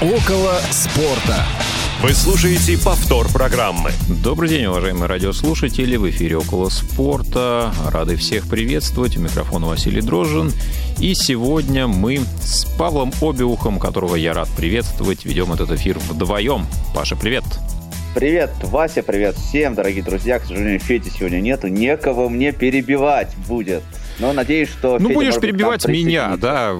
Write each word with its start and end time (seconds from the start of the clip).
Около 0.00 0.54
спорта. 0.70 1.44
Вы 2.02 2.14
слушаете 2.14 2.82
повтор 2.82 3.30
программы. 3.30 3.90
Добрый 4.08 4.48
день, 4.48 4.64
уважаемые 4.64 5.04
радиослушатели. 5.04 5.96
В 5.96 6.08
эфире 6.08 6.38
«Около 6.38 6.70
спорта». 6.70 7.70
Рады 7.86 8.16
всех 8.16 8.48
приветствовать. 8.48 9.18
У 9.18 9.20
микрофона 9.20 9.66
Василий 9.66 10.00
Дрожжин. 10.00 10.52
И 10.98 11.12
сегодня 11.12 11.86
мы 11.86 12.20
с 12.40 12.64
Павлом 12.78 13.12
Обиухом, 13.20 13.78
которого 13.78 14.16
я 14.16 14.32
рад 14.32 14.48
приветствовать, 14.56 15.26
ведем 15.26 15.52
этот 15.52 15.70
эфир 15.72 15.98
вдвоем. 15.98 16.64
Паша, 16.94 17.14
привет. 17.14 17.44
Привет, 18.14 18.52
Вася, 18.62 19.02
привет 19.02 19.36
всем, 19.36 19.74
дорогие 19.74 20.02
друзья. 20.02 20.38
К 20.38 20.46
сожалению, 20.46 20.80
Феди 20.80 21.10
сегодня 21.10 21.40
нету. 21.40 21.68
Некого 21.68 22.30
мне 22.30 22.52
перебивать 22.52 23.36
будет. 23.46 23.82
Но 24.20 24.32
надеюсь, 24.32 24.68
что... 24.68 24.98
Ну, 24.98 25.08
Федя, 25.08 25.14
будешь 25.14 25.40
перебивать 25.40 25.86
меня, 25.86 26.36
да, 26.36 26.74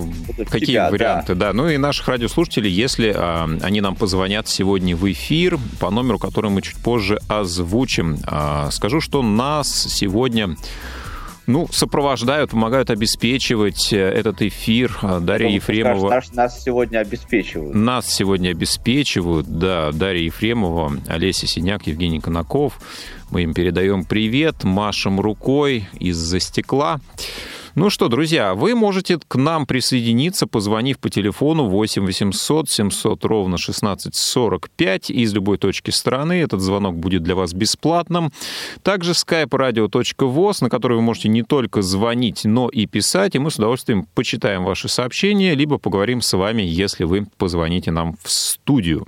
какие 0.51 0.67
тебя, 0.67 0.91
варианты, 0.91 1.35
да. 1.35 1.49
да. 1.49 1.53
Ну 1.53 1.69
и 1.69 1.79
наших 1.79 2.09
радиослушателей, 2.09 2.71
если 2.71 3.15
а, 3.17 3.49
они 3.63 3.81
нам 3.81 3.97
позвонят 3.97 4.49
сегодня 4.49 4.95
в 4.95 5.11
эфир 5.11 5.59
по 5.81 5.91
номеру, 5.91 6.19
который 6.19 6.51
мы 6.51 6.63
чуть 6.63 6.77
позже 6.77 7.19
озвучим. 7.29 8.19
А, 8.27 8.71
скажу, 8.71 9.01
что 9.01 9.23
нас 9.23 9.69
сегодня 9.69 10.57
ну, 11.51 11.67
сопровождают, 11.71 12.51
помогают 12.51 12.91
обеспечивать 12.91 13.93
э, 13.93 13.97
этот 13.97 14.41
эфир. 14.43 14.97
А, 15.03 15.21
Дарья 15.21 15.49
ну, 15.49 15.55
Ефремова. 15.55 16.09
Скажешь, 16.09 16.33
нас 16.33 16.63
сегодня 16.63 16.99
обеспечивают. 16.99 17.75
Нас 17.75 18.07
сегодня 18.07 18.51
обеспечивают, 18.51 19.47
да. 19.47 19.91
Дарья 19.93 20.25
Ефремова, 20.25 20.93
Олеся 21.09 21.47
Синяк, 21.47 21.87
Евгений 21.87 22.21
Конаков. 22.21 22.79
Мы 23.31 23.43
им 23.45 23.55
передаем 23.55 24.05
привет, 24.05 24.65
машем 24.65 25.21
рукой 25.21 25.89
из-за 26.01 26.41
стекла. 26.41 27.01
Ну 27.77 27.89
что, 27.89 28.09
друзья, 28.09 28.55
вы 28.55 28.75
можете 28.75 29.21
к 29.29 29.37
нам 29.37 29.67
присоединиться, 29.67 30.49
позвонив 30.49 30.99
по 30.99 31.09
телефону 31.09 31.67
8 31.67 32.05
800 32.05 32.69
700 32.69 33.25
ровно 33.25 33.55
1645 33.55 35.11
из 35.11 35.33
любой 35.33 35.59
точки 35.59 35.93
страны. 35.93 36.43
Этот 36.43 36.61
звонок 36.61 36.97
будет 36.97 37.23
для 37.23 37.37
вас 37.37 37.53
бесплатным. 37.53 38.33
Также 38.83 39.13
skype 39.13 39.51
radio.voz, 39.51 40.59
на 40.63 40.69
который 40.69 40.97
вы 40.97 41.03
можете 41.03 41.29
не 41.29 41.45
только 41.45 41.83
звонить, 41.83 42.45
но 42.45 42.69
и 42.69 42.87
писать, 42.87 43.37
и 43.37 43.39
мы 43.39 43.53
с 43.53 43.57
удовольствием 43.57 44.09
почитаем 44.13 44.65
ваши 44.65 44.89
сообщения, 44.89 45.55
либо 45.55 45.79
поговорим 45.79 46.21
с 46.21 46.37
вами, 46.37 46.63
если 46.63 47.05
вы 47.05 47.29
позвоните 47.39 47.93
нам 47.93 48.17
в 48.25 48.29
студию. 48.29 49.07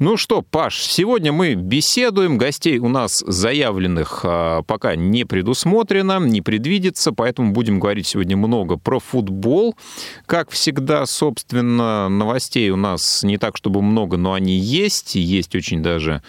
Ну 0.00 0.16
что, 0.16 0.40
Паш, 0.40 0.80
сегодня 0.80 1.30
мы 1.30 1.52
беседуем. 1.52 2.38
Гостей 2.38 2.78
у 2.78 2.88
нас 2.88 3.22
заявленных 3.26 4.22
а, 4.24 4.62
пока 4.62 4.96
не 4.96 5.24
предусмотрено, 5.24 6.18
не 6.20 6.40
предвидится, 6.40 7.12
поэтому 7.12 7.52
будем 7.52 7.78
говорить 7.78 8.06
сегодня 8.06 8.34
много 8.34 8.78
про 8.78 8.98
футбол. 8.98 9.76
Как 10.24 10.48
всегда, 10.52 11.04
собственно, 11.04 12.08
новостей 12.08 12.70
у 12.70 12.76
нас 12.76 13.22
не 13.22 13.36
так, 13.36 13.58
чтобы 13.58 13.82
много, 13.82 14.16
но 14.16 14.32
они 14.32 14.56
есть, 14.56 15.16
и 15.16 15.20
есть 15.20 15.54
очень 15.54 15.82
даже 15.82 16.22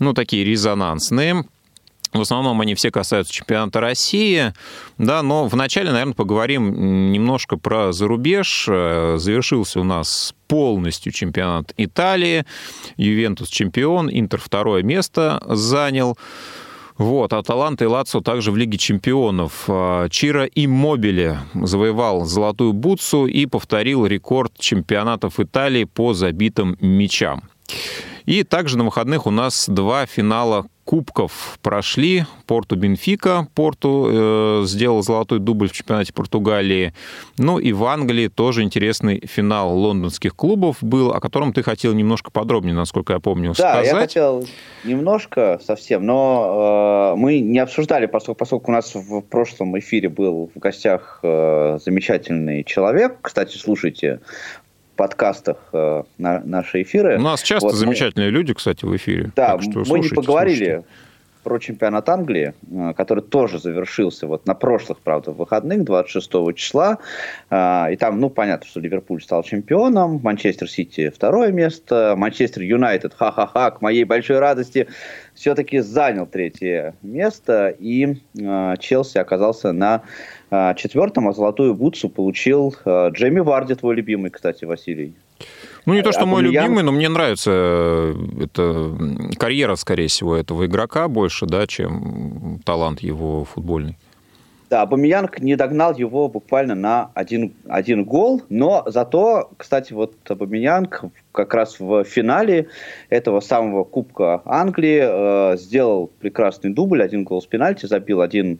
ну, 0.00 0.12
такие 0.12 0.44
резонансные. 0.44 1.46
В 2.14 2.20
основном 2.20 2.60
они 2.60 2.76
все 2.76 2.92
касаются 2.92 3.32
чемпионата 3.32 3.80
России, 3.80 4.52
да, 4.98 5.22
но 5.22 5.48
вначале, 5.48 5.90
наверное, 5.90 6.14
поговорим 6.14 7.10
немножко 7.10 7.56
про 7.56 7.92
зарубеж. 7.92 8.66
Э, 8.70 9.16
завершился 9.18 9.80
у 9.80 9.84
нас 9.84 10.32
полностью 10.46 11.10
чемпионат 11.10 11.72
Италии. 11.76 12.44
Ювентус 12.96 13.48
чемпион, 13.48 14.08
Интер 14.08 14.40
второе 14.40 14.84
место 14.84 15.42
занял. 15.44 16.16
Вот, 16.96 17.32
а 17.32 17.42
Таланта 17.42 17.82
и 17.82 17.88
Лацо 17.88 18.20
также 18.20 18.52
в 18.52 18.56
Лиге 18.56 18.78
чемпионов. 18.78 19.64
Э, 19.66 20.06
Чира 20.08 20.44
Иммобиле 20.44 21.40
завоевал 21.52 22.26
золотую 22.26 22.74
бутсу 22.74 23.26
и 23.26 23.46
повторил 23.46 24.06
рекорд 24.06 24.52
чемпионатов 24.56 25.40
Италии 25.40 25.82
по 25.82 26.14
забитым 26.14 26.76
мячам. 26.80 27.42
И 28.24 28.44
также 28.44 28.78
на 28.78 28.84
выходных 28.84 29.26
у 29.26 29.30
нас 29.30 29.68
два 29.68 30.06
финала 30.06 30.66
кубков 30.84 31.58
прошли. 31.62 32.24
Порту 32.46 32.76
Бенфика, 32.76 33.48
Порту 33.54 34.08
э, 34.10 34.62
сделал 34.66 35.02
золотой 35.02 35.38
дубль 35.38 35.68
в 35.68 35.72
чемпионате 35.72 36.12
Португалии. 36.12 36.92
Ну 37.38 37.58
и 37.58 37.72
в 37.72 37.84
Англии 37.84 38.28
тоже 38.28 38.62
интересный 38.62 39.22
финал 39.26 39.76
лондонских 39.76 40.36
клубов 40.36 40.76
был, 40.82 41.12
о 41.12 41.20
котором 41.20 41.52
ты 41.52 41.62
хотел 41.62 41.94
немножко 41.94 42.30
подробнее, 42.30 42.74
насколько 42.74 43.14
я 43.14 43.20
помню, 43.20 43.50
да, 43.50 43.54
сказать. 43.54 43.90
Да, 43.90 43.90
я 43.90 43.94
хотел 43.94 44.46
немножко 44.84 45.60
совсем, 45.64 46.04
но 46.04 47.14
э, 47.14 47.18
мы 47.18 47.40
не 47.40 47.58
обсуждали, 47.58 48.06
поскольку, 48.06 48.38
поскольку 48.38 48.70
у 48.70 48.74
нас 48.74 48.94
в 48.94 49.20
прошлом 49.22 49.78
эфире 49.78 50.08
был 50.08 50.50
в 50.54 50.58
гостях 50.58 51.20
э, 51.22 51.78
замечательный 51.82 52.62
человек. 52.64 53.16
Кстати, 53.22 53.56
слушайте, 53.56 54.20
подкастах 54.96 55.56
э, 55.72 56.02
на, 56.18 56.40
наши 56.40 56.82
эфиры. 56.82 57.18
У 57.18 57.22
нас 57.22 57.42
часто 57.42 57.68
вот 57.68 57.74
замечательные 57.74 58.30
мы, 58.30 58.36
люди, 58.36 58.54
кстати, 58.54 58.84
в 58.84 58.94
эфире. 58.96 59.30
Да, 59.36 59.58
мы 59.88 59.98
не 59.98 60.08
поговорили 60.08 60.56
слушайте. 60.56 60.84
про 61.42 61.58
чемпионат 61.58 62.08
Англии, 62.08 62.54
э, 62.70 62.94
который 62.96 63.22
тоже 63.22 63.58
завершился 63.58 64.26
вот 64.26 64.46
на 64.46 64.54
прошлых, 64.54 64.98
правда, 64.98 65.32
выходных, 65.32 65.84
26 65.84 66.54
числа. 66.54 66.98
Э, 67.50 67.92
и 67.92 67.96
там, 67.96 68.20
ну, 68.20 68.30
понятно, 68.30 68.66
что 68.66 68.80
Ливерпуль 68.80 69.22
стал 69.22 69.42
чемпионом, 69.42 70.20
Манчестер 70.22 70.70
Сити 70.70 71.10
второе 71.10 71.50
место, 71.50 72.14
Манчестер 72.16 72.62
Юнайтед, 72.62 73.14
ха-ха-ха, 73.14 73.72
к 73.72 73.80
моей 73.80 74.04
большой 74.04 74.38
радости, 74.38 74.86
все-таки 75.34 75.80
занял 75.80 76.26
третье 76.26 76.94
место, 77.02 77.74
и 77.78 78.16
э, 78.38 78.74
Челси 78.78 79.18
оказался 79.18 79.72
на 79.72 80.02
э, 80.54 80.74
четвертом, 80.76 81.28
а 81.28 81.32
золотую 81.32 81.74
бутсу 81.74 82.08
получил 82.08 82.74
э, 82.84 83.10
Джейми 83.10 83.40
Варди, 83.40 83.74
твой 83.74 83.96
любимый, 83.96 84.30
кстати, 84.30 84.64
Василий. 84.64 85.14
Ну, 85.86 85.94
не 85.94 86.02
то, 86.02 86.12
что 86.12 86.22
а 86.22 86.26
мой 86.26 86.42
любимый, 86.42 86.82
но 86.82 86.92
мне 86.92 87.08
нравится 87.08 87.50
э, 87.52 88.14
это 88.44 88.96
карьера, 89.36 89.76
скорее 89.76 90.08
всего, 90.08 90.36
этого 90.36 90.66
игрока 90.66 91.08
больше, 91.08 91.46
да, 91.46 91.66
чем 91.66 92.60
талант 92.64 93.00
его 93.00 93.44
футбольный. 93.44 93.96
Да, 94.70 94.82
Абамиянг 94.82 95.40
не 95.40 95.56
догнал 95.56 95.94
его 95.94 96.28
буквально 96.28 96.74
на 96.74 97.10
один, 97.14 97.52
один 97.68 98.04
гол, 98.04 98.42
но 98.48 98.82
зато, 98.86 99.50
кстати, 99.58 99.92
вот 99.92 100.14
Абамиянг 100.26 101.04
как 101.32 101.52
раз 101.52 101.78
в 101.78 102.02
финале 102.04 102.68
этого 103.10 103.40
самого 103.40 103.84
Кубка 103.84 104.40
Англии 104.46 105.02
э, 105.02 105.56
сделал 105.58 106.10
прекрасный 106.18 106.70
дубль, 106.70 107.02
один 107.02 107.24
гол 107.24 107.42
с 107.42 107.46
пенальти, 107.46 107.84
забил 107.86 108.22
один 108.22 108.58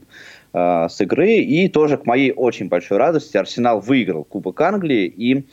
э, 0.55 0.89
с 0.89 1.01
игры, 1.01 1.35
и 1.35 1.69
тоже 1.69 1.99
к 1.99 2.07
моей 2.07 2.33
очень 2.33 2.69
большой 2.69 2.97
радости 2.97 3.37
Арсенал 3.37 3.81
выиграл 3.81 4.25
Кубок 4.25 4.61
Англии, 4.61 5.07
и 5.07 5.45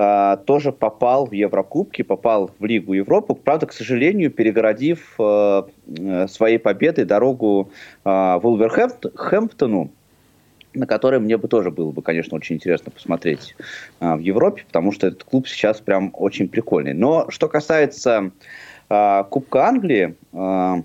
Uh, 0.00 0.36
тоже 0.44 0.70
попал 0.70 1.26
в 1.26 1.32
Еврокубки, 1.32 2.02
попал 2.02 2.52
в 2.56 2.64
Лигу 2.64 2.92
Европы, 2.92 3.34
правда, 3.34 3.66
к 3.66 3.72
сожалению, 3.72 4.30
перегородив 4.30 5.16
uh, 5.18 5.68
своей 6.28 6.58
победой 6.58 7.04
дорогу 7.04 7.72
uh, 8.04 8.38
Вулверхэмптону, 8.40 9.90
на 10.74 10.86
который 10.86 11.20
мне 11.20 11.36
бы 11.36 11.48
тоже 11.48 11.70
было 11.70 11.90
бы, 11.90 12.02
конечно, 12.02 12.36
очень 12.36 12.56
интересно 12.56 12.90
посмотреть 12.90 13.54
а, 14.00 14.16
в 14.16 14.20
Европе, 14.20 14.64
потому 14.66 14.92
что 14.92 15.06
этот 15.06 15.24
клуб 15.24 15.48
сейчас 15.48 15.80
прям 15.80 16.10
очень 16.14 16.48
прикольный. 16.48 16.94
Но 16.94 17.30
что 17.30 17.48
касается 17.48 18.30
а, 18.88 19.24
Кубка 19.24 19.66
Англии, 19.66 20.14
а, 20.32 20.82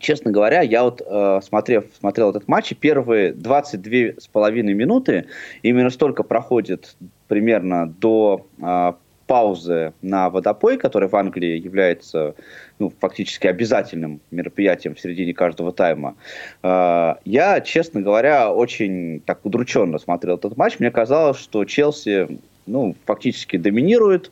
честно 0.00 0.30
говоря, 0.30 0.60
я 0.60 0.84
вот 0.84 1.02
э, 1.04 1.40
смотрев, 1.42 1.84
смотрел 1.98 2.30
этот 2.30 2.48
матч, 2.48 2.72
и 2.72 2.74
первые 2.74 3.32
22 3.32 4.20
с 4.20 4.26
половиной 4.26 4.74
минуты 4.74 5.26
именно 5.62 5.90
столько 5.90 6.22
проходит 6.22 6.96
примерно 7.28 7.86
до 7.86 8.46
э, 8.60 8.92
паузы 9.26 9.92
на 10.02 10.30
водопой, 10.30 10.76
который 10.76 11.08
в 11.08 11.16
Англии 11.16 11.58
является 11.58 12.34
ну, 12.78 12.92
фактически 13.00 13.46
обязательным 13.46 14.20
мероприятием 14.30 14.94
в 14.94 15.00
середине 15.00 15.32
каждого 15.34 15.72
тайма. 15.72 16.16
Э, 16.62 17.14
я, 17.24 17.60
честно 17.60 18.00
говоря, 18.00 18.52
очень 18.52 19.20
так 19.20 19.44
удрученно 19.44 19.98
смотрел 19.98 20.36
этот 20.36 20.56
матч. 20.56 20.78
Мне 20.78 20.90
казалось, 20.90 21.38
что 21.38 21.64
Челси 21.64 22.38
ну, 22.66 22.94
фактически 23.04 23.56
доминирует, 23.56 24.30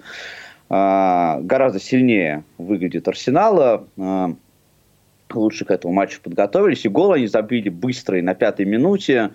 э, 0.70 1.38
гораздо 1.40 1.80
сильнее 1.80 2.44
выглядит 2.58 3.08
Арсенала. 3.08 3.86
Э, 3.96 4.34
лучше 5.36 5.64
к 5.64 5.70
этому 5.70 5.94
матчу 5.94 6.20
подготовились. 6.22 6.84
И 6.84 6.88
гол 6.88 7.12
они 7.12 7.26
забили 7.26 7.68
быстро 7.68 8.18
и 8.18 8.22
на 8.22 8.34
пятой 8.34 8.66
минуте. 8.66 9.30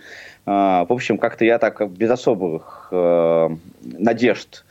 В 0.46 0.88
общем, 0.90 1.18
как-то 1.18 1.44
я 1.44 1.60
так 1.60 1.90
без 1.92 2.10
особых 2.10 2.88
надежд 2.92 4.64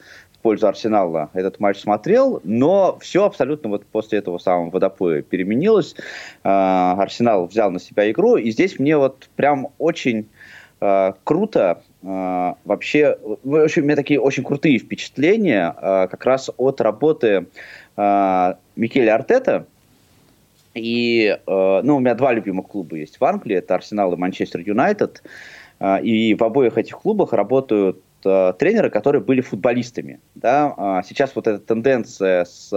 пользу 0.46 0.68
Арсенала 0.68 1.28
этот 1.34 1.58
матч 1.58 1.80
смотрел, 1.80 2.40
но 2.44 2.98
все 3.00 3.24
абсолютно 3.24 3.68
вот 3.68 3.84
после 3.84 4.20
этого 4.20 4.38
самого 4.38 4.70
водопоя 4.70 5.20
переменилось. 5.20 5.96
А, 6.44 6.94
Арсенал 7.00 7.48
взял 7.48 7.72
на 7.72 7.80
себя 7.80 8.08
игру, 8.12 8.36
и 8.36 8.52
здесь 8.52 8.78
мне 8.78 8.96
вот 8.96 9.28
прям 9.34 9.70
очень 9.78 10.28
а, 10.80 11.16
круто 11.24 11.82
а, 12.04 12.58
вообще, 12.64 13.18
в 13.42 13.64
общем, 13.64 13.82
у 13.82 13.86
меня 13.86 13.96
такие 13.96 14.20
очень 14.20 14.44
крутые 14.44 14.78
впечатления 14.78 15.74
как 15.80 16.24
раз 16.24 16.48
от 16.56 16.80
работы 16.80 17.46
Микеля 17.96 19.16
Артета, 19.16 19.66
и, 20.76 21.38
ну, 21.46 21.96
у 21.96 22.00
меня 22.00 22.14
два 22.14 22.32
любимых 22.32 22.68
клуба 22.68 22.96
есть 22.96 23.18
в 23.18 23.24
Англии, 23.24 23.56
это 23.56 23.74
Арсенал 23.74 24.12
и 24.12 24.16
Манчестер 24.16 24.60
Юнайтед. 24.60 25.22
И 26.02 26.34
в 26.38 26.42
обоих 26.42 26.78
этих 26.78 26.98
клубах 26.98 27.34
работают 27.34 28.00
э, 28.24 28.54
тренеры, 28.58 28.88
которые 28.88 29.20
были 29.20 29.42
футболистами. 29.42 30.20
Да? 30.34 30.72
А 30.76 31.02
сейчас 31.02 31.36
вот 31.36 31.46
эта 31.46 31.58
тенденция 31.58 32.46
с 32.46 32.70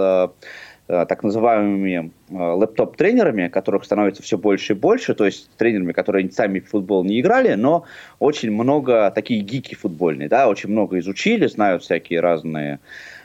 э, 0.90 1.06
так 1.06 1.22
называемыми 1.22 2.10
э, 2.30 2.34
лэптоп-тренерами, 2.34 3.48
которых 3.48 3.84
становится 3.84 4.22
все 4.22 4.36
больше 4.36 4.72
и 4.72 4.76
больше, 4.76 5.14
то 5.14 5.24
есть 5.24 5.48
тренерами, 5.56 5.92
которые 5.92 6.30
сами 6.30 6.60
в 6.60 6.68
футбол 6.68 7.04
не 7.04 7.20
играли, 7.20 7.54
но 7.54 7.84
очень 8.18 8.50
много 8.50 9.10
такие 9.12 9.40
гики 9.40 9.74
футбольные, 9.74 10.28
да, 10.28 10.48
очень 10.48 10.70
много 10.70 10.98
изучили, 10.98 11.46
знают 11.46 11.84
всякие 11.84 12.20
разные 12.20 12.74
э, 12.74 12.78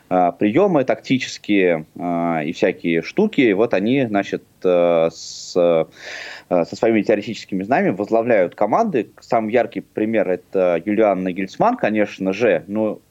приемы 0.07 0.83
тактические 0.83 1.85
э, 1.95 2.45
и 2.45 2.53
всякие 2.53 3.01
штуки. 3.01 3.53
Вот 3.53 3.73
они, 3.73 4.05
значит, 4.05 4.43
э, 4.63 5.09
с 5.11 5.55
Э, 6.47 6.63
со 6.63 6.75
своими 6.75 7.01
теоретическими 7.01 7.63
знаниями 7.63 7.95
возглавляют 7.95 8.53
команды. 8.53 9.09
Самый 9.19 9.51
яркий 9.51 9.81
пример 9.81 10.29
это 10.29 10.81
Юлиан 10.85 11.23
Нагельсман, 11.23 11.75
конечно 11.75 12.33
же. 12.33 12.63
Ну, 12.67 13.01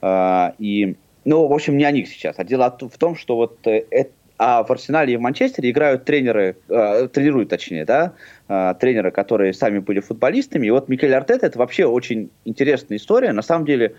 э, 0.00 0.52
и, 0.58 0.96
ну, 1.24 1.46
в 1.46 1.52
общем, 1.52 1.76
не 1.76 1.84
о 1.84 1.90
них 1.90 2.08
сейчас. 2.08 2.38
А 2.38 2.44
дело 2.44 2.74
в 2.80 2.98
том, 2.98 3.16
что 3.16 3.36
вот 3.36 3.58
это 3.64 4.10
а 4.44 4.64
в 4.64 4.72
Арсенале 4.72 5.14
и 5.14 5.16
в 5.16 5.20
Манчестере 5.20 5.70
играют 5.70 6.04
тренеры, 6.04 6.56
э, 6.68 7.06
тренируют 7.12 7.48
точнее, 7.48 7.84
да, 7.84 8.14
э, 8.48 8.74
тренеры, 8.80 9.12
которые 9.12 9.54
сами 9.54 9.78
были 9.78 10.00
футболистами. 10.00 10.66
И 10.66 10.70
вот 10.70 10.88
Микель 10.88 11.14
Артета 11.14 11.46
это 11.46 11.60
вообще 11.60 11.84
очень 11.84 12.28
интересная 12.44 12.98
история. 12.98 13.32
На 13.32 13.42
самом 13.42 13.66
деле 13.66 13.86
э, 13.86 13.92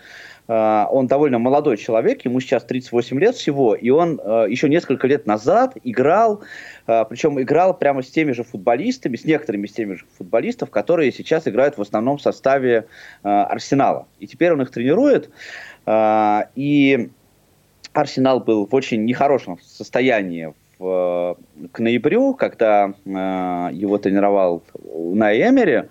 он 0.48 1.08
довольно 1.08 1.40
молодой 1.40 1.78
человек, 1.78 2.26
ему 2.26 2.40
сейчас 2.42 2.64
38 2.64 3.20
лет 3.20 3.36
всего, 3.36 3.76
и 3.76 3.90
он 3.90 4.20
э, 4.22 4.48
еще 4.50 4.68
несколько 4.68 5.08
лет 5.08 5.26
назад 5.26 5.78
играл, 5.84 6.42
э, 6.86 7.06
причем 7.10 7.42
играл 7.42 7.74
прямо 7.74 8.02
с 8.02 8.10
теми 8.10 8.34
же 8.34 8.44
футболистами, 8.44 9.16
с 9.16 9.24
некоторыми 9.24 9.68
из 9.68 9.72
теми 9.72 9.94
же 9.96 10.06
футболистов, 10.18 10.70
которые 10.70 11.12
сейчас 11.14 11.48
играют 11.48 11.78
в 11.78 11.82
основном 11.82 12.18
в 12.18 12.22
составе 12.22 12.88
э, 13.24 13.30
Арсенала. 13.30 14.08
И 14.20 14.28
теперь 14.28 14.52
он 14.52 14.62
их 14.62 14.72
тренирует. 14.72 15.30
Э, 15.86 16.42
и 16.56 17.10
Арсенал 17.94 18.42
был 18.42 18.66
в 18.66 18.76
очень 18.76 19.06
нехорошем 19.06 19.60
состоянии 19.62 20.54
к 20.80 21.80
ноябрю, 21.80 22.34
когда 22.34 22.94
э, 23.06 23.10
его 23.74 23.98
тренировал 23.98 24.64
на 24.84 25.34
Эмере. 25.34 25.90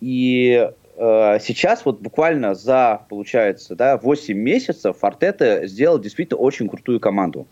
И 0.00 0.68
э, 0.68 0.72
сейчас 0.96 1.84
вот 1.84 2.00
буквально 2.00 2.54
за, 2.54 3.02
получается, 3.08 3.74
да, 3.74 3.96
8 3.96 4.36
месяцев 4.36 5.02
Артета 5.02 5.66
сделал 5.66 5.98
действительно 5.98 6.38
очень 6.38 6.68
крутую 6.68 7.00
команду. 7.00 7.46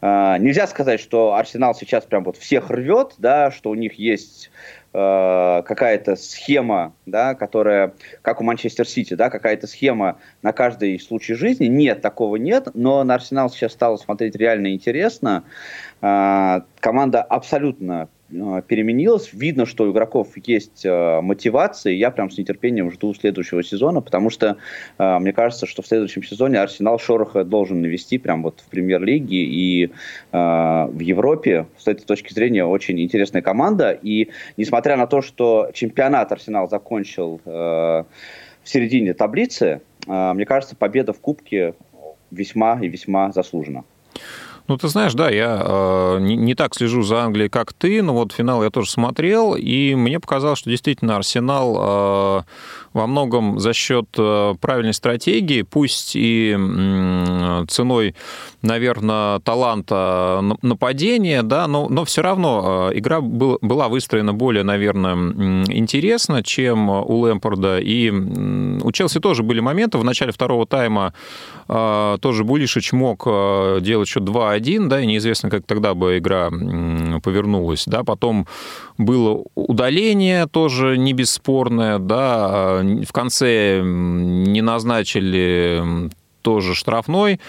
Uh, 0.00 0.38
нельзя 0.38 0.68
сказать, 0.68 1.00
что 1.00 1.34
Арсенал 1.34 1.74
сейчас 1.74 2.04
прям 2.04 2.22
вот 2.22 2.36
всех 2.36 2.70
рвет, 2.70 3.14
да, 3.18 3.50
что 3.50 3.70
у 3.70 3.74
них 3.74 3.94
есть 3.94 4.48
Э, 4.94 5.62
какая-то 5.66 6.16
схема, 6.16 6.94
да, 7.04 7.34
которая, 7.34 7.92
как 8.22 8.40
у 8.40 8.44
Манчестер 8.44 8.88
Сити, 8.88 9.12
да, 9.14 9.28
какая-то 9.28 9.66
схема 9.66 10.18
на 10.40 10.52
каждый 10.52 10.98
случай 10.98 11.34
жизни. 11.34 11.66
Нет, 11.66 12.00
такого 12.00 12.36
нет, 12.36 12.68
но 12.72 13.04
на 13.04 13.14
Арсенал 13.14 13.50
сейчас 13.50 13.72
стало 13.72 13.98
смотреть 13.98 14.34
реально 14.34 14.72
интересно. 14.72 15.44
Э, 16.00 16.62
команда 16.80 17.22
абсолютно 17.22 18.08
Э, 18.08 18.17
переменилось. 18.28 19.30
Видно, 19.32 19.64
что 19.64 19.84
у 19.84 19.92
игроков 19.92 20.28
есть 20.36 20.84
э, 20.84 21.20
мотивация. 21.20 21.94
Я 21.94 22.10
прям 22.10 22.30
с 22.30 22.36
нетерпением 22.36 22.90
жду 22.90 23.14
следующего 23.14 23.62
сезона, 23.62 24.02
потому 24.02 24.28
что 24.28 24.58
э, 24.98 25.18
мне 25.18 25.32
кажется, 25.32 25.66
что 25.66 25.82
в 25.82 25.86
следующем 25.86 26.22
сезоне 26.22 26.60
Арсенал 26.60 26.98
Шороха 26.98 27.44
должен 27.44 27.80
навести 27.80 28.18
прям 28.18 28.42
вот 28.42 28.60
в 28.60 28.68
премьер-лиге 28.70 29.36
и 29.36 29.86
э, 29.86 29.90
в 30.32 30.98
Европе. 30.98 31.66
С 31.78 31.86
этой 31.86 32.04
точки 32.04 32.32
зрения 32.34 32.64
очень 32.64 33.00
интересная 33.00 33.40
команда. 33.40 33.92
И 33.92 34.28
несмотря 34.56 34.96
на 34.96 35.06
то, 35.06 35.22
что 35.22 35.70
чемпионат 35.72 36.30
Арсенал 36.30 36.68
закончил 36.68 37.40
э, 37.44 37.50
в 37.50 38.04
середине 38.64 39.14
таблицы, 39.14 39.80
э, 40.06 40.32
мне 40.34 40.44
кажется, 40.44 40.76
победа 40.76 41.14
в 41.14 41.20
Кубке 41.20 41.74
весьма 42.30 42.78
и 42.82 42.88
весьма 42.88 43.32
заслужена. 43.32 43.84
Ну, 44.68 44.76
ты 44.76 44.88
знаешь, 44.88 45.14
да, 45.14 45.30
я 45.30 45.62
э, 45.64 46.18
не, 46.20 46.36
не 46.36 46.54
так 46.54 46.74
слежу 46.74 47.02
за 47.02 47.22
Англией, 47.22 47.48
как 47.48 47.72
ты, 47.72 48.02
но 48.02 48.12
вот 48.12 48.32
финал 48.32 48.62
я 48.62 48.68
тоже 48.68 48.90
смотрел, 48.90 49.54
и 49.54 49.94
мне 49.94 50.20
показалось, 50.20 50.58
что 50.58 50.68
действительно 50.68 51.16
Арсенал 51.16 51.76
э, 51.80 52.42
во 52.92 53.06
многом 53.06 53.58
за 53.58 53.72
счет 53.72 54.06
э, 54.16 54.54
правильной 54.60 54.94
стратегии, 54.94 55.62
пусть 55.62 56.12
и 56.14 56.56
ценой, 57.68 58.14
наверное, 58.62 59.38
таланта 59.40 60.42
нападения, 60.62 61.42
да, 61.42 61.66
но, 61.66 61.88
но 61.88 62.04
все 62.04 62.22
равно 62.22 62.90
э, 62.90 62.98
игра 62.98 63.20
был, 63.20 63.58
была 63.60 63.88
выстроена 63.88 64.32
более, 64.32 64.64
наверное, 64.64 65.14
интересно, 65.14 66.42
чем 66.42 66.88
у 66.88 67.18
Лэмпорда. 67.18 67.78
И 67.78 68.10
у 68.10 68.92
Челси 68.92 69.20
тоже 69.20 69.42
были 69.42 69.60
моменты. 69.60 69.98
В 69.98 70.04
начале 70.04 70.32
второго 70.32 70.66
тайма 70.66 71.14
э, 71.68 72.18
тоже 72.20 72.44
Булишич 72.44 72.92
мог 72.92 73.24
делать 73.80 74.08
счет 74.08 74.22
2-1, 74.22 74.88
да, 74.88 75.00
и 75.00 75.06
неизвестно, 75.06 75.50
как 75.50 75.64
тогда 75.66 75.94
бы 75.94 76.18
игра 76.18 76.50
повернулась. 77.20 77.84
Да. 77.86 78.04
Потом 78.04 78.46
было 78.98 79.44
удаление 79.54 80.46
тоже 80.46 80.98
не 80.98 81.12
бесспорное, 81.12 81.98
да, 81.98 82.80
в 82.82 83.12
конце 83.12 83.80
не 83.82 84.60
назначили 84.60 86.10
тоже 86.42 86.74
штрафной. 86.74 87.40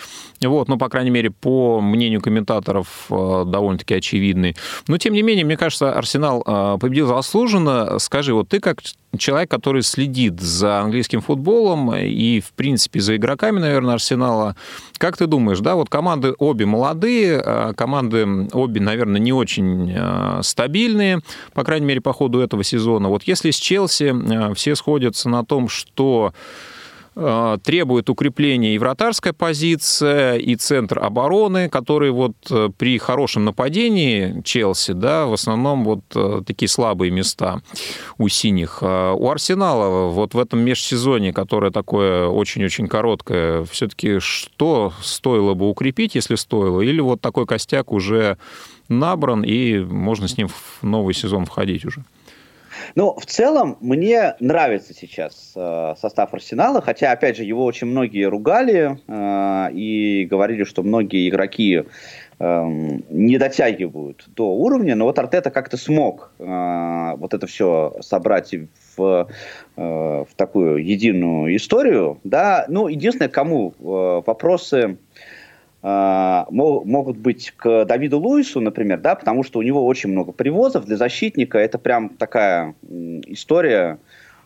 Вот, 0.42 0.70
ну, 0.70 0.78
по 0.78 0.90
крайней 0.90 1.10
мере, 1.10 1.32
по 1.32 1.82
мнению 1.82 2.22
комментаторов, 2.22 3.08
э, 3.10 3.44
довольно-таки 3.46 3.96
очевидный. 3.96 4.56
Но, 4.88 4.98
тем 4.98 5.14
не 5.14 5.22
менее, 5.22 5.44
мне 5.46 5.58
кажется, 5.58 5.92
Арсенал 5.92 6.44
э, 6.46 6.78
победил 6.80 7.08
заслуженно. 7.08 8.00
Скажи, 8.00 8.34
вот 8.34 8.48
ты 8.50 8.60
как 8.60 8.80
человек, 9.18 9.52
который 9.52 9.82
следит 9.82 10.40
за 10.40 10.80
английским 10.80 11.20
футболом 11.20 11.94
и, 11.96 12.40
в 12.40 12.54
принципе, 12.54 13.02
за 13.02 13.18
игроками, 13.18 13.60
наверное, 13.60 13.96
Арсенала, 13.96 14.56
как 14.98 15.18
ты 15.18 15.28
думаешь, 15.28 15.60
да, 15.60 15.76
вот 15.76 15.90
команды 15.90 16.34
обе 16.38 16.66
молодые, 16.66 17.42
э, 17.44 17.74
команды 17.76 18.48
обе, 18.54 18.80
наверное, 18.80 19.20
не 19.20 19.34
очень 19.34 19.94
стабильные, 20.42 21.20
по 21.54 21.64
крайней 21.64 21.86
мере, 21.86 22.02
по 22.02 22.14
ходу 22.14 22.40
этого 22.40 22.64
сезона. 22.64 23.10
Вот 23.10 23.24
если 23.24 23.52
с 23.52 23.58
Челси 23.58 24.54
все 24.54 24.76
сходятся 24.76 25.28
на 25.28 25.44
том, 25.44 25.68
что 25.68 26.34
требует 27.64 28.10
укрепления 28.10 28.76
и 28.76 28.78
вратарская 28.78 29.34
позиция, 29.34 30.38
и 30.38 30.56
центр 30.56 31.00
обороны, 31.00 31.70
который 31.70 32.12
вот 32.12 32.36
э, 32.50 32.70
при 32.78 32.98
хорошем 32.98 33.46
нападении 33.46 34.42
Челси, 34.44 34.94
да, 34.94 35.26
в 35.26 35.34
основном 35.34 35.84
вот 35.84 36.02
э, 36.16 36.42
такие 36.46 36.70
слабые 36.70 37.12
места 37.12 37.62
у 38.18 38.28
синих. 38.30 38.82
У 38.82 39.30
Арсенала 39.30 40.10
вот 40.10 40.34
в 40.34 40.40
этом 40.40 40.60
межсезонье, 40.60 41.34
которое 41.34 41.72
такое 41.72 42.28
очень-очень 42.28 42.88
короткое, 42.88 43.66
все-таки 43.66 44.20
что 44.20 44.94
стоило 45.02 45.54
бы 45.54 45.70
укрепить, 45.70 46.16
если 46.16 46.36
стоило, 46.36 46.82
или 46.82 47.02
вот 47.02 47.22
такой 47.22 47.46
костяк 47.46 47.92
уже 47.92 48.38
набран, 48.88 49.44
и 49.44 49.80
можно 49.80 50.28
с 50.28 50.38
ним 50.38 50.48
в 50.48 50.84
новый 50.84 51.14
сезон 51.14 51.46
входить 51.46 51.86
уже? 51.86 52.04
Ну, 52.96 53.16
в 53.16 53.26
целом, 53.26 53.78
мне 53.80 54.36
нравится 54.40 54.94
сейчас 54.94 55.54
э, 55.56 55.94
состав 56.00 56.34
Арсенала, 56.34 56.82
хотя, 56.82 57.12
опять 57.12 57.38
же, 57.38 57.44
его 57.44 57.66
очень 57.66 57.88
многие 57.88 58.26
ругали 58.26 59.00
э, 59.08 59.74
и 59.74 60.26
говорили, 60.30 60.64
что 60.64 60.84
многие 60.84 61.30
игроки 61.30 61.84
э, 62.40 62.66
не 63.10 63.38
дотягивают 63.38 64.26
до 64.36 64.54
уровня, 64.54 64.96
но 64.96 65.06
вот 65.06 65.20
Артета 65.20 65.52
как-то 65.52 65.78
смог 65.78 66.32
э, 66.40 67.14
вот 67.18 67.34
это 67.34 67.48
все 67.48 67.96
собрать 68.02 68.54
в, 68.98 69.28
э, 69.78 69.82
в 69.82 70.30
такую 70.36 70.84
единую 70.84 71.56
историю, 71.56 72.20
да, 72.24 72.66
ну, 72.68 72.88
единственное, 72.88 73.30
кому 73.30 73.74
э, 73.80 74.22
вопросы 74.26 74.98
могут 75.82 77.18
быть 77.18 77.54
к 77.56 77.86
Давиду 77.86 78.20
Луису, 78.20 78.60
например, 78.60 79.00
да, 79.00 79.16
потому 79.16 79.44
что 79.44 79.60
у 79.60 79.62
него 79.62 79.86
очень 79.86 80.10
много 80.10 80.34
привозов 80.34 80.86
для 80.86 80.98
защитника. 80.98 81.58
Это 81.58 81.78
прям 81.78 82.10
такая 82.10 82.76
история 83.28 84.00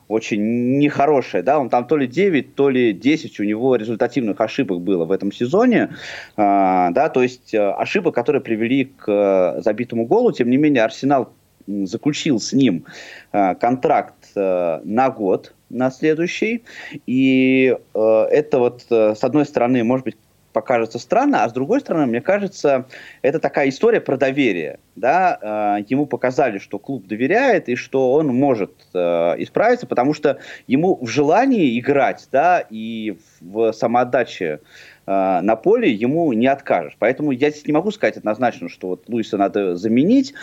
очень 0.07 0.77
нехорошая, 0.77 1.43
да, 1.43 1.59
он 1.59 1.69
там 1.69 1.85
то 1.87 1.97
ли 1.97 2.07
9, 2.07 2.55
то 2.55 2.69
ли 2.69 2.93
10 2.93 3.39
у 3.39 3.43
него 3.43 3.75
результативных 3.75 4.39
ошибок 4.41 4.81
было 4.81 5.05
в 5.05 5.11
этом 5.11 5.31
сезоне, 5.31 5.89
а, 6.35 6.91
да, 6.91 7.09
то 7.09 7.23
есть 7.23 7.53
э, 7.53 7.71
ошибок, 7.71 8.13
которые 8.13 8.41
привели 8.41 8.85
к 8.85 9.61
забитому 9.63 10.05
голу, 10.05 10.31
тем 10.31 10.49
не 10.49 10.57
менее 10.57 10.83
Арсенал 10.83 11.33
заключил 11.65 12.39
с 12.39 12.53
ним 12.53 12.85
э, 13.31 13.55
контракт 13.55 14.15
э, 14.35 14.81
на 14.83 15.09
год, 15.09 15.53
на 15.69 15.91
следующий. 15.91 16.63
И 17.07 17.75
э, 17.93 18.25
это 18.31 18.59
вот, 18.59 18.85
э, 18.89 19.15
с 19.15 19.23
одной 19.23 19.45
стороны, 19.45 19.83
может 19.83 20.05
быть, 20.05 20.17
покажется 20.53 20.99
странно, 20.99 21.43
а 21.43 21.49
с 21.49 21.53
другой 21.53 21.81
стороны, 21.81 22.05
мне 22.05 22.21
кажется, 22.21 22.85
это 23.21 23.39
такая 23.39 23.69
история 23.69 23.99
про 23.99 24.15
доверие. 24.15 24.79
Да? 24.95 25.77
Э, 25.79 25.83
ему 25.87 26.05
показали, 26.05 26.59
что 26.59 26.79
клуб 26.79 27.07
доверяет 27.07 27.67
и 27.67 27.75
что 27.75 28.13
он 28.13 28.27
может 28.27 28.71
э, 28.93 28.99
исправиться, 29.39 29.87
потому 29.87 30.13
что 30.13 30.37
ему 30.67 30.97
в 31.01 31.07
желании 31.07 31.77
играть 31.79 32.27
да, 32.31 32.63
и 32.69 33.17
в 33.41 33.73
самоотдаче 33.73 34.59
э, 35.05 35.39
на 35.41 35.55
поле 35.55 35.91
ему 35.91 36.31
не 36.33 36.47
откажешь. 36.47 36.95
Поэтому 36.99 37.31
я 37.31 37.49
здесь 37.49 37.65
не 37.65 37.73
могу 37.73 37.91
сказать 37.91 38.17
однозначно, 38.17 38.69
что 38.69 38.89
вот 38.89 39.09
Луиса 39.09 39.37
надо 39.37 39.75
заменить. 39.75 40.33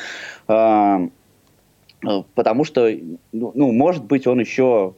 Э, 2.07 2.23
потому 2.35 2.65
что, 2.65 2.89
ну, 3.33 3.53
ну, 3.55 3.73
может 3.73 4.05
быть, 4.05 4.27
он 4.27 4.41
еще, 4.41 4.95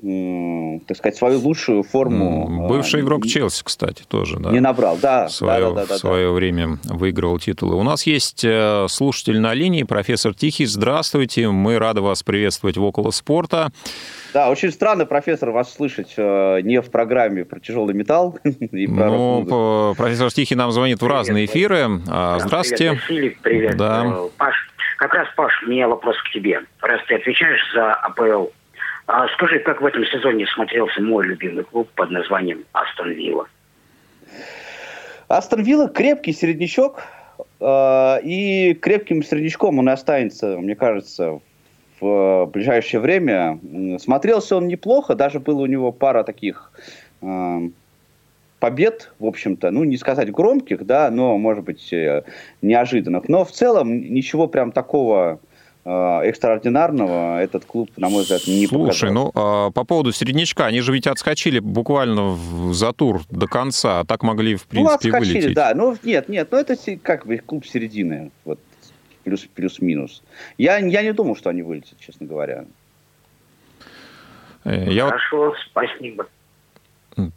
так 0.87 0.97
сказать, 0.97 1.17
свою 1.17 1.41
лучшую 1.41 1.83
форму... 1.83 2.69
Бывший 2.69 3.01
э, 3.01 3.03
игрок 3.03 3.27
Челси, 3.27 3.63
кстати, 3.65 4.05
тоже, 4.07 4.39
да? 4.39 4.51
Не 4.51 4.61
набрал, 4.61 4.97
да. 5.01 5.27
В 5.27 5.33
свое, 5.33 5.71
да, 5.71 5.83
да, 5.83 5.87
да, 5.87 5.95
в 5.95 5.99
свое 5.99 6.29
да. 6.29 6.33
время 6.33 6.79
выиграл 6.85 7.39
титулы. 7.39 7.77
У 7.77 7.83
нас 7.83 8.07
есть 8.07 8.45
э, 8.45 8.87
слушатель 8.89 9.41
на 9.41 9.55
линии, 9.55 9.83
профессор 9.83 10.35
Тихий. 10.35 10.67
Здравствуйте, 10.67 11.49
мы 11.49 11.79
рады 11.79 12.03
вас 12.03 12.23
приветствовать 12.23 12.77
в 12.77 12.85
«Около 12.85 13.11
спорта». 13.11 13.73
Да, 14.33 14.49
очень 14.49 14.71
странно, 14.73 15.05
профессор, 15.05 15.51
вас 15.51 15.75
слышать 15.75 16.17
не 16.17 16.81
в 16.81 16.91
программе 16.91 17.45
про 17.45 17.61
тяжелый 17.61 17.95
металл. 17.95 18.39
И 18.45 18.87
про 18.87 19.11
ну, 19.11 19.95
профессор 19.95 20.33
Тихий 20.33 20.55
нам 20.55 20.73
звонит 20.73 21.03
в 21.03 21.07
разные 21.07 21.45
эфиры. 21.45 22.01
А, 22.09 22.39
здравствуйте. 22.39 22.93
Привет, 22.93 23.03
Филипп, 23.05 23.39
привет. 23.43 23.77
Да. 23.77 24.17
Паш, 24.39 24.72
как 25.03 25.15
раз, 25.15 25.29
Паш, 25.35 25.63
у 25.65 25.67
меня 25.67 25.89
вопрос 25.89 26.17
к 26.23 26.31
тебе. 26.31 26.61
Раз 26.81 27.01
ты 27.09 27.17
отвечаешь 27.17 27.61
за 27.75 27.93
АПЛ, 27.93 28.47
а 29.09 29.27
скажи, 29.35 29.59
как 29.59 29.81
в 29.81 29.87
этом 29.87 30.05
сезоне 30.07 30.47
смотрелся 30.47 31.03
мой 31.03 31.27
любимый 31.27 31.65
клуб 31.65 31.89
под 31.97 32.13
названием 32.13 32.65
Астон 32.73 33.11
Вилла? 33.11 33.49
Астон 35.27 35.65
Вилла 35.65 35.89
крепкий 35.89 36.33
середнячок, 36.33 37.03
э, 37.59 38.17
и 38.23 38.75
крепким 38.81 39.25
середнячком 39.25 39.81
он 39.81 39.89
и 39.89 39.93
останется, 39.93 40.57
мне 40.59 40.77
кажется, 40.77 41.41
в 42.01 42.47
ближайшее 42.47 43.01
время. 43.01 43.59
Смотрелся 43.99 44.57
он 44.57 44.69
неплохо, 44.69 45.17
даже 45.17 45.41
было 45.41 45.63
у 45.63 45.67
него 45.67 45.91
пара 45.91 46.23
таких 46.23 46.71
побед, 48.63 49.11
в 49.19 49.27
общем-то, 49.27 49.73
ну, 49.73 49.83
не 49.83 49.97
сказать 49.97 50.31
громких, 50.31 50.87
да, 50.87 51.11
но, 51.11 51.37
может 51.37 51.65
быть, 51.65 51.93
э, 51.93 52.23
неожиданных. 52.63 53.29
Но 53.29 53.45
в 53.45 53.51
целом 53.51 53.93
ничего 53.93 54.47
прям 54.47 54.71
такого 54.71 55.41
э, 55.85 55.91
экстраординарного 55.91 57.41
этот 57.41 57.65
клуб, 57.65 57.91
на 57.97 58.09
мой 58.09 58.23
взгляд, 58.23 58.43
не 58.47 58.69
Слушай, 58.69 59.09
показал. 59.09 59.13
ну, 59.13 59.33
а, 59.35 59.71
по 59.73 59.83
поводу 59.83 60.13
середнячка, 60.13 60.67
они 60.67 60.81
же 60.81 60.93
ведь 60.93 61.09
отскочили 61.09 61.59
буквально 61.59 62.29
в, 62.29 62.73
за 62.73 62.93
тур 62.93 63.23
до 63.31 63.49
конца, 63.49 63.99
а 63.99 64.05
так 64.05 64.23
могли, 64.23 64.55
в 64.55 64.69
принципе, 64.69 65.09
ну, 65.09 65.17
отскочили, 65.17 65.39
вылететь. 65.39 65.55
да, 65.57 65.73
ну, 65.75 65.97
нет, 66.05 66.29
нет, 66.29 66.47
ну, 66.53 66.59
это 66.59 66.77
как 67.03 67.27
бы 67.27 67.39
клуб 67.39 67.67
середины, 67.67 68.31
вот, 68.45 68.61
плюс, 69.25 69.41
плюс-минус. 69.41 70.23
Я, 70.57 70.77
я 70.79 71.03
не 71.03 71.13
думал, 71.13 71.35
что 71.35 71.51
они 71.51 71.63
вылетят, 71.63 71.99
честно 71.99 72.29
говоря. 72.29 72.65
Э, 74.63 74.89
я 74.89 75.07
Хорошо, 75.07 75.47
вот... 75.47 75.57
спасибо. 75.69 76.29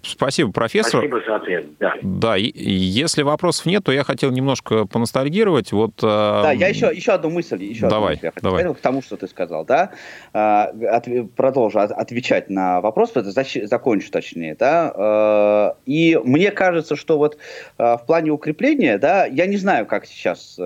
Спасибо, 0.01 0.51
профессор. 0.51 1.01
Спасибо 1.01 1.21
за 1.25 1.35
ответ, 1.35 1.65
да. 1.79 1.93
Да, 2.01 2.35
если 2.35 3.23
вопросов 3.23 3.65
нет, 3.65 3.83
то 3.83 3.91
я 3.91 4.03
хотел 4.03 4.31
немножко 4.31 4.85
поностальгировать. 4.85 5.71
Вот, 5.71 5.93
а, 6.03 6.43
да, 6.43 6.51
я 6.51 6.67
еще, 6.67 6.91
еще 6.93 7.13
одну 7.13 7.29
мысль, 7.29 7.63
еще 7.63 7.87
давай, 7.87 8.15
одну 8.15 8.27
мысль 8.27 8.39
давай. 8.41 8.61
Сказать, 8.61 8.77
к 8.77 8.81
тому, 8.81 9.01
что 9.01 9.17
ты 9.17 9.27
сказал, 9.27 9.65
да, 9.65 9.91
а, 10.33 10.71
от, 10.91 11.07
продолжу 11.35 11.79
отвечать 11.79 12.49
на 12.49 12.81
вопрос, 12.81 13.13
закончу 13.13 14.11
точнее, 14.11 14.55
да, 14.55 14.93
а, 14.95 15.77
и 15.85 16.19
мне 16.23 16.51
кажется, 16.51 16.95
что 16.95 17.17
вот 17.17 17.37
в 17.77 18.01
плане 18.07 18.31
укрепления, 18.31 18.97
да, 18.97 19.25
я 19.25 19.45
не 19.45 19.57
знаю, 19.57 19.85
как 19.85 20.05
сейчас 20.05 20.59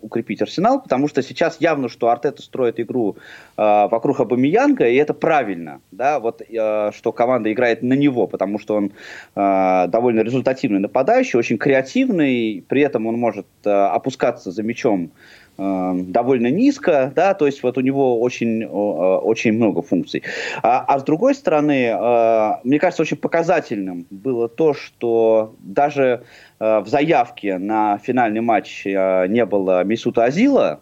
укрепить 0.00 0.42
Арсенал, 0.42 0.80
потому 0.80 1.08
что 1.08 1.22
сейчас 1.22 1.60
явно, 1.60 1.88
что 1.88 2.08
Артета 2.08 2.42
строит 2.42 2.80
игру 2.80 3.16
вокруг 3.56 4.20
Абамиянга, 4.20 4.86
и 4.86 4.96
это 4.96 5.14
правильно, 5.14 5.80
да, 5.90 6.20
вот, 6.20 6.42
что 6.46 7.12
команда 7.12 7.52
играет 7.52 7.82
на 7.82 7.94
него, 7.94 8.26
потому 8.26 8.58
что 8.58 8.74
он 8.76 8.92
э, 9.34 9.86
довольно 9.88 10.20
результативный 10.20 10.80
нападающий, 10.80 11.38
очень 11.38 11.58
креативный, 11.58 12.64
при 12.68 12.82
этом 12.82 13.06
он 13.06 13.16
может 13.16 13.46
э, 13.64 13.70
опускаться 13.70 14.50
за 14.50 14.62
мячом 14.62 15.10
э, 15.58 15.92
довольно 16.08 16.50
низко, 16.50 17.12
да, 17.14 17.34
то 17.34 17.46
есть 17.46 17.62
вот 17.62 17.78
у 17.78 17.80
него 17.80 18.20
очень, 18.20 18.62
э, 18.62 18.66
очень 18.66 19.52
много 19.52 19.82
функций. 19.82 20.22
А, 20.62 20.84
а 20.86 20.98
с 20.98 21.02
другой 21.04 21.34
стороны, 21.34 21.86
э, 21.86 22.50
мне 22.64 22.78
кажется, 22.78 23.02
очень 23.02 23.16
показательным 23.16 24.06
было 24.10 24.48
то, 24.48 24.74
что 24.74 25.54
даже 25.60 26.22
э, 26.60 26.80
в 26.80 26.88
заявке 26.88 27.58
на 27.58 27.98
финальный 27.98 28.40
матч 28.40 28.86
э, 28.86 29.26
не 29.28 29.44
было 29.44 29.84
Мисута 29.84 30.24
Азила, 30.24 30.80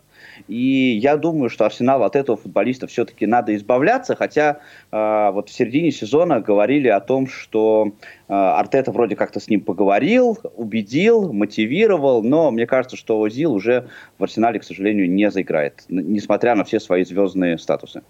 и 0.49 0.99
я 1.01 1.17
думаю, 1.17 1.51
что 1.51 1.65
Арсенал 1.65 2.03
от 2.03 2.17
этого 2.17 2.37
футболиста 2.37 2.87
все-таки 2.87 3.27
надо 3.27 3.55
избавляться, 3.55 4.17
хотя 4.17 4.61
э, 4.91 5.31
вот 5.33 5.49
в 5.49 5.53
середине 5.53 5.91
сезона 5.91 6.41
говорили 6.41 6.89
о 6.89 7.01
том, 7.01 7.27
что 7.27 7.93
э, 8.29 8.33
Артета 8.33 8.93
вроде 8.93 9.17
как-то 9.17 9.41
с 9.41 9.49
ним 9.49 9.61
поговорил, 9.61 10.39
убедил, 10.57 11.33
мотивировал, 11.33 12.23
но 12.23 12.51
мне 12.51 12.67
кажется, 12.67 12.97
что 12.97 13.23
Озил 13.23 13.53
уже 13.53 13.89
в 14.19 14.25
Арсенале, 14.25 14.61
к 14.61 14.65
сожалению, 14.65 15.11
не 15.11 15.31
заиграет, 15.31 15.85
несмотря 15.89 16.55
на 16.55 16.65
все 16.65 16.81
свои 16.81 17.05
звездные 17.05 17.59
статусы. 17.59 18.03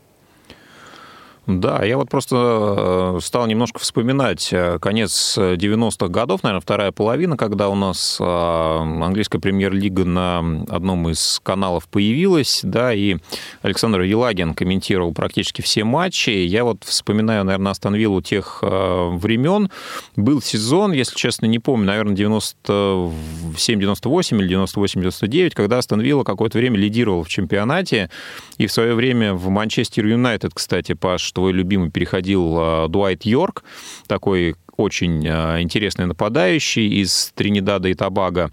Да, 1.46 1.84
я 1.84 1.98
вот 1.98 2.08
просто 2.08 3.16
э, 3.16 3.18
стал 3.22 3.46
немножко 3.46 3.78
вспоминать 3.78 4.48
э, 4.50 4.78
конец 4.78 5.36
90-х 5.36 6.08
годов, 6.08 6.42
наверное, 6.42 6.62
вторая 6.62 6.90
половина, 6.90 7.36
когда 7.36 7.68
у 7.68 7.74
нас 7.74 8.16
э, 8.18 8.24
английская 8.24 9.40
премьер-лига 9.40 10.06
на 10.06 10.38
одном 10.70 11.10
из 11.10 11.40
каналов 11.42 11.86
появилась, 11.88 12.60
да, 12.62 12.94
и 12.94 13.18
Александр 13.60 14.00
Елагин 14.00 14.54
комментировал 14.54 15.12
практически 15.12 15.60
все 15.60 15.84
матчи. 15.84 16.30
Я 16.30 16.64
вот 16.64 16.82
вспоминаю, 16.84 17.44
наверное, 17.44 17.72
Астон 17.72 17.94
Виллу 17.94 18.22
тех 18.22 18.62
времен. 18.62 19.68
Был 20.16 20.40
сезон, 20.40 20.92
если 20.92 21.14
честно, 21.14 21.44
не 21.44 21.58
помню, 21.58 21.84
наверное, 21.86 22.14
97-98 22.14 24.38
или 24.38 24.64
98-99, 24.64 25.50
когда 25.50 25.76
Астон 25.78 26.00
Вилла 26.00 26.24
какое-то 26.24 26.56
время 26.56 26.78
лидировал 26.78 27.22
в 27.22 27.28
чемпионате, 27.28 28.08
и 28.56 28.66
в 28.66 28.72
свое 28.72 28.94
время 28.94 29.34
в 29.34 29.50
Манчестер 29.50 30.06
Юнайтед, 30.06 30.52
кстати, 30.54 30.94
Паш, 30.94 31.33
твой 31.34 31.52
любимый 31.52 31.90
переходил 31.90 32.54
а, 32.56 32.88
Дуайт 32.88 33.24
Йорк, 33.24 33.64
такой 34.06 34.56
очень 34.76 35.26
а, 35.28 35.60
интересный 35.60 36.06
нападающий 36.06 36.88
из 37.02 37.32
Тринидада 37.34 37.88
и 37.88 37.94
Тобаго. 37.94 38.50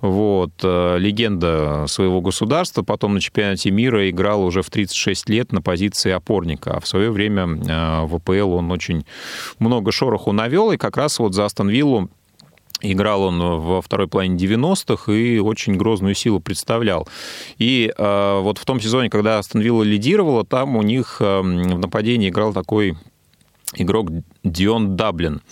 Вот, 0.00 0.52
а, 0.62 0.96
легенда 0.96 1.86
своего 1.88 2.20
государства. 2.20 2.82
Потом 2.82 3.14
на 3.14 3.20
чемпионате 3.20 3.70
мира 3.70 4.08
играл 4.08 4.44
уже 4.44 4.62
в 4.62 4.70
36 4.70 5.28
лет 5.28 5.52
на 5.52 5.60
позиции 5.60 6.12
опорника. 6.12 6.76
А 6.76 6.80
в 6.80 6.86
свое 6.86 7.10
время 7.10 7.46
в 7.46 8.14
АПЛ 8.14 8.52
он 8.52 8.70
очень 8.70 9.04
много 9.58 9.92
шороху 9.92 10.32
навел. 10.32 10.72
И 10.72 10.76
как 10.76 10.96
раз 10.96 11.18
вот 11.18 11.34
за 11.34 11.44
Астон 11.46 11.68
Виллу 11.68 12.10
Играл 12.82 13.22
он 13.22 13.38
во 13.38 13.82
второй 13.82 14.08
половине 14.08 14.36
90-х 14.36 15.12
и 15.12 15.38
очень 15.38 15.76
грозную 15.76 16.14
силу 16.14 16.40
представлял. 16.40 17.06
И 17.58 17.92
э, 17.96 18.40
вот 18.40 18.58
в 18.58 18.64
том 18.64 18.80
сезоне, 18.80 19.10
когда 19.10 19.38
Астон 19.38 19.60
Вилла 19.60 19.82
лидировала, 19.82 20.44
там 20.44 20.76
у 20.76 20.82
них 20.82 21.18
э, 21.20 21.40
в 21.40 21.78
нападении 21.78 22.30
играл 22.30 22.52
такой 22.52 22.96
игрок 23.74 24.08
Дион 24.42 24.96
Даблин. 24.96 25.42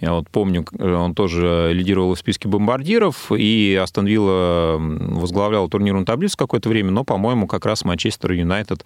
Я 0.00 0.14
вот 0.14 0.30
помню, 0.30 0.64
он 0.78 1.14
тоже 1.14 1.70
лидировал 1.72 2.14
в 2.14 2.18
списке 2.18 2.48
бомбардиров, 2.48 3.30
и 3.30 3.78
Астон 3.80 4.06
Вилла 4.06 4.76
возглавлял 4.78 5.68
турнирную 5.68 6.06
таблицу 6.06 6.36
какое-то 6.38 6.68
время, 6.68 6.90
но, 6.90 7.04
по-моему, 7.04 7.46
как 7.46 7.66
раз 7.66 7.84
Манчестер 7.84 8.32
Юнайтед 8.32 8.84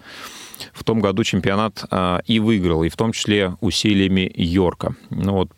в 0.73 0.83
том 0.83 0.99
году 0.99 1.23
чемпионат 1.23 1.85
а, 1.91 2.21
и 2.25 2.39
выиграл, 2.39 2.83
и 2.83 2.89
в 2.89 2.97
том 2.97 3.11
числе 3.11 3.55
усилиями 3.61 4.31
Йорка. 4.35 4.95
Ну 5.09 5.33
вот 5.33 5.49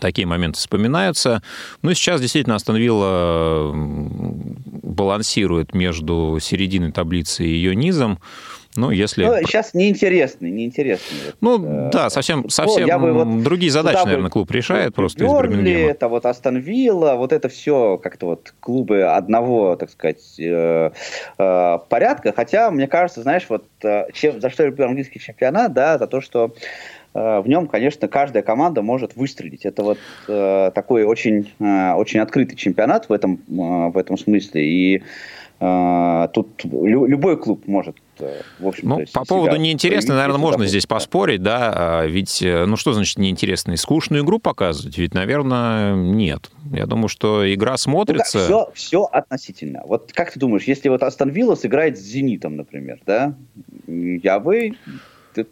такие 0.00 0.26
моменты 0.26 0.58
вспоминаются. 0.58 1.42
Ну 1.82 1.94
сейчас 1.94 2.20
действительно 2.20 2.56
Астон 2.56 2.76
Вилла 2.76 3.72
балансирует 4.82 5.74
между 5.74 6.38
серединой 6.40 6.92
таблицы 6.92 7.44
и 7.44 7.48
ее 7.48 7.74
низом. 7.74 8.18
Ну, 8.76 8.90
если... 8.90 9.24
Ну, 9.24 9.36
сейчас 9.46 9.74
неинтересный, 9.74 10.50
неинтересный. 10.50 11.32
Ну, 11.40 11.86
э, 11.86 11.90
да, 11.90 12.10
совсем, 12.10 12.48
совсем 12.50 12.86
я 12.86 12.98
бы 12.98 13.12
вот 13.12 13.42
другие 13.42 13.72
задачи, 13.72 14.04
наверное, 14.04 14.30
клуб 14.30 14.50
решает 14.50 14.94
просто 14.94 15.24
Бернли, 15.24 15.72
это 15.72 16.08
вот 16.08 16.26
Астон 16.26 16.58
Вилла, 16.58 17.14
вот 17.14 17.32
это 17.32 17.48
все 17.48 17.98
как-то 17.98 18.26
вот 18.26 18.54
клубы 18.60 19.02
одного, 19.04 19.76
так 19.76 19.90
сказать, 19.90 20.38
э, 20.38 20.90
э, 21.38 21.78
порядка. 21.88 22.32
Хотя, 22.36 22.70
мне 22.70 22.86
кажется, 22.86 23.22
знаешь, 23.22 23.46
вот 23.48 23.64
чем, 24.12 24.40
за 24.40 24.50
что 24.50 24.62
я 24.62 24.68
люблю 24.68 24.86
английский 24.86 25.20
чемпионат, 25.20 25.72
да, 25.72 25.98
за 25.98 26.06
то, 26.06 26.20
что 26.20 26.54
в 27.16 27.44
нем, 27.46 27.66
конечно, 27.66 28.08
каждая 28.08 28.42
команда 28.42 28.82
может 28.82 29.16
выстрелить. 29.16 29.64
Это 29.64 29.82
вот 29.82 29.98
э, 30.28 30.70
такой 30.74 31.04
очень, 31.04 31.50
э, 31.58 31.92
очень 31.94 32.20
открытый 32.20 32.56
чемпионат 32.56 33.08
в 33.08 33.12
этом, 33.12 33.40
э, 33.48 33.90
в 33.90 33.96
этом 33.96 34.18
смысле. 34.18 34.64
И 34.64 35.02
э, 35.58 36.28
тут 36.34 36.62
лю- 36.64 37.06
любой 37.06 37.38
клуб 37.38 37.66
может 37.66 37.96
э, 38.18 38.42
в 38.58 38.66
общем 38.68 38.88
Ну, 38.88 39.04
по 39.14 39.24
поводу 39.24 39.56
неинтересной, 39.56 40.16
наверное, 40.16 40.38
можно 40.38 40.66
здесь 40.66 40.84
поспорить, 40.84 41.42
да, 41.42 41.72
а 41.74 42.06
ведь, 42.06 42.42
ну, 42.42 42.76
что 42.76 42.92
значит 42.92 43.18
неинтересный? 43.18 43.78
Скучную 43.78 44.22
игру 44.22 44.38
показывать? 44.38 44.98
Ведь, 44.98 45.14
наверное, 45.14 45.94
нет. 45.94 46.50
Я 46.70 46.84
думаю, 46.84 47.08
что 47.08 47.52
игра 47.54 47.78
смотрится... 47.78 48.38
Ну, 48.38 48.44
все, 48.44 48.70
все 48.74 49.04
относительно. 49.04 49.82
Вот 49.86 50.12
как 50.12 50.32
ты 50.32 50.38
думаешь, 50.38 50.64
если 50.64 50.90
вот 50.90 51.02
Астон 51.02 51.30
Вилла 51.30 51.54
сыграет 51.54 51.96
с 51.96 52.02
Зенитом, 52.02 52.56
например, 52.56 52.98
да, 53.06 53.34
я 53.86 54.38
бы 54.38 54.72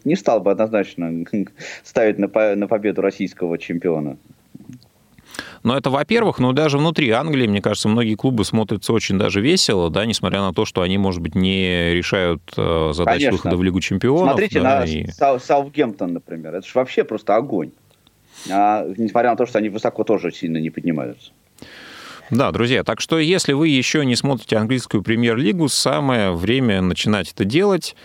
не 0.03 0.15
стал 0.15 0.39
бы 0.41 0.51
однозначно 0.51 1.25
ставить 1.83 2.17
на, 2.17 2.55
на 2.55 2.67
победу 2.67 3.01
российского 3.01 3.57
чемпиона. 3.57 4.17
но 5.63 5.77
это 5.77 5.89
во-первых, 5.89 6.39
но 6.39 6.51
даже 6.53 6.77
внутри 6.77 7.09
Англии, 7.11 7.47
мне 7.47 7.61
кажется, 7.61 7.87
многие 7.89 8.15
клубы 8.15 8.45
смотрятся 8.45 8.93
очень 8.93 9.17
даже 9.17 9.41
весело, 9.41 9.89
да, 9.89 10.05
несмотря 10.05 10.41
на 10.41 10.53
то, 10.53 10.65
что 10.65 10.81
они, 10.81 10.97
может 10.97 11.21
быть, 11.21 11.35
не 11.35 11.93
решают 11.93 12.41
э, 12.57 12.91
задачи 12.93 13.25
Конечно. 13.25 13.31
выхода 13.31 13.57
в 13.57 13.63
Лигу 13.63 13.79
Чемпионов. 13.81 14.29
Смотрите 14.29 14.61
да, 14.61 14.79
на 14.79 14.85
и... 14.85 15.07
Саутгемптон, 15.39 16.13
например. 16.13 16.55
Это 16.55 16.65
же 16.65 16.73
вообще 16.75 17.03
просто 17.03 17.35
огонь. 17.35 17.71
А, 18.51 18.85
несмотря 18.97 19.31
на 19.31 19.37
то, 19.37 19.45
что 19.45 19.59
они 19.59 19.69
высоко 19.69 20.03
тоже 20.03 20.31
сильно 20.31 20.57
не 20.57 20.69
поднимаются. 20.69 21.31
Да, 22.31 22.51
друзья, 22.51 22.83
так 22.83 23.01
что 23.01 23.19
если 23.19 23.53
вы 23.53 23.67
еще 23.67 24.03
не 24.03 24.15
смотрите 24.15 24.57
английскую 24.57 25.03
премьер-лигу, 25.03 25.69
самое 25.69 26.31
время 26.31 26.81
начинать 26.81 27.31
это 27.31 27.45
делать. 27.45 27.95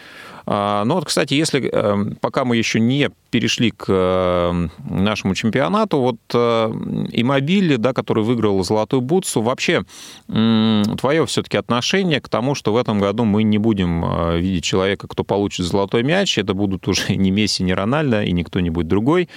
А, 0.46 0.84
ну 0.84 0.94
вот, 0.94 1.04
кстати, 1.04 1.34
если 1.34 1.68
эм, 1.68 2.16
пока 2.20 2.44
мы 2.44 2.56
еще 2.56 2.80
не 2.80 3.10
перешли 3.30 3.70
к 3.70 3.86
эм, 3.88 4.70
нашему 4.88 5.34
чемпионату, 5.34 5.98
вот 5.98 6.16
э, 6.34 6.72
Иммобили, 7.12 7.76
да, 7.76 7.92
который 7.92 8.24
выиграл 8.24 8.62
золотую 8.64 9.02
бутсу, 9.02 9.42
вообще 9.42 9.84
твое 10.26 11.26
все-таки 11.26 11.56
отношение 11.56 12.20
к 12.20 12.28
тому, 12.28 12.54
что 12.54 12.72
в 12.72 12.76
этом 12.76 13.00
году 13.00 13.24
мы 13.24 13.42
не 13.42 13.58
будем 13.58 14.04
э, 14.04 14.40
видеть 14.40 14.64
человека, 14.64 15.06
кто 15.08 15.24
получит 15.24 15.66
золотой 15.66 16.02
мяч, 16.02 16.38
это 16.38 16.54
будут 16.54 16.88
уже 16.88 17.16
не 17.16 17.30
Месси, 17.30 17.62
не 17.62 17.74
Рональдо 17.74 18.22
и 18.22 18.32
не 18.32 18.44
кто-нибудь 18.44 18.88
другой, 18.88 19.28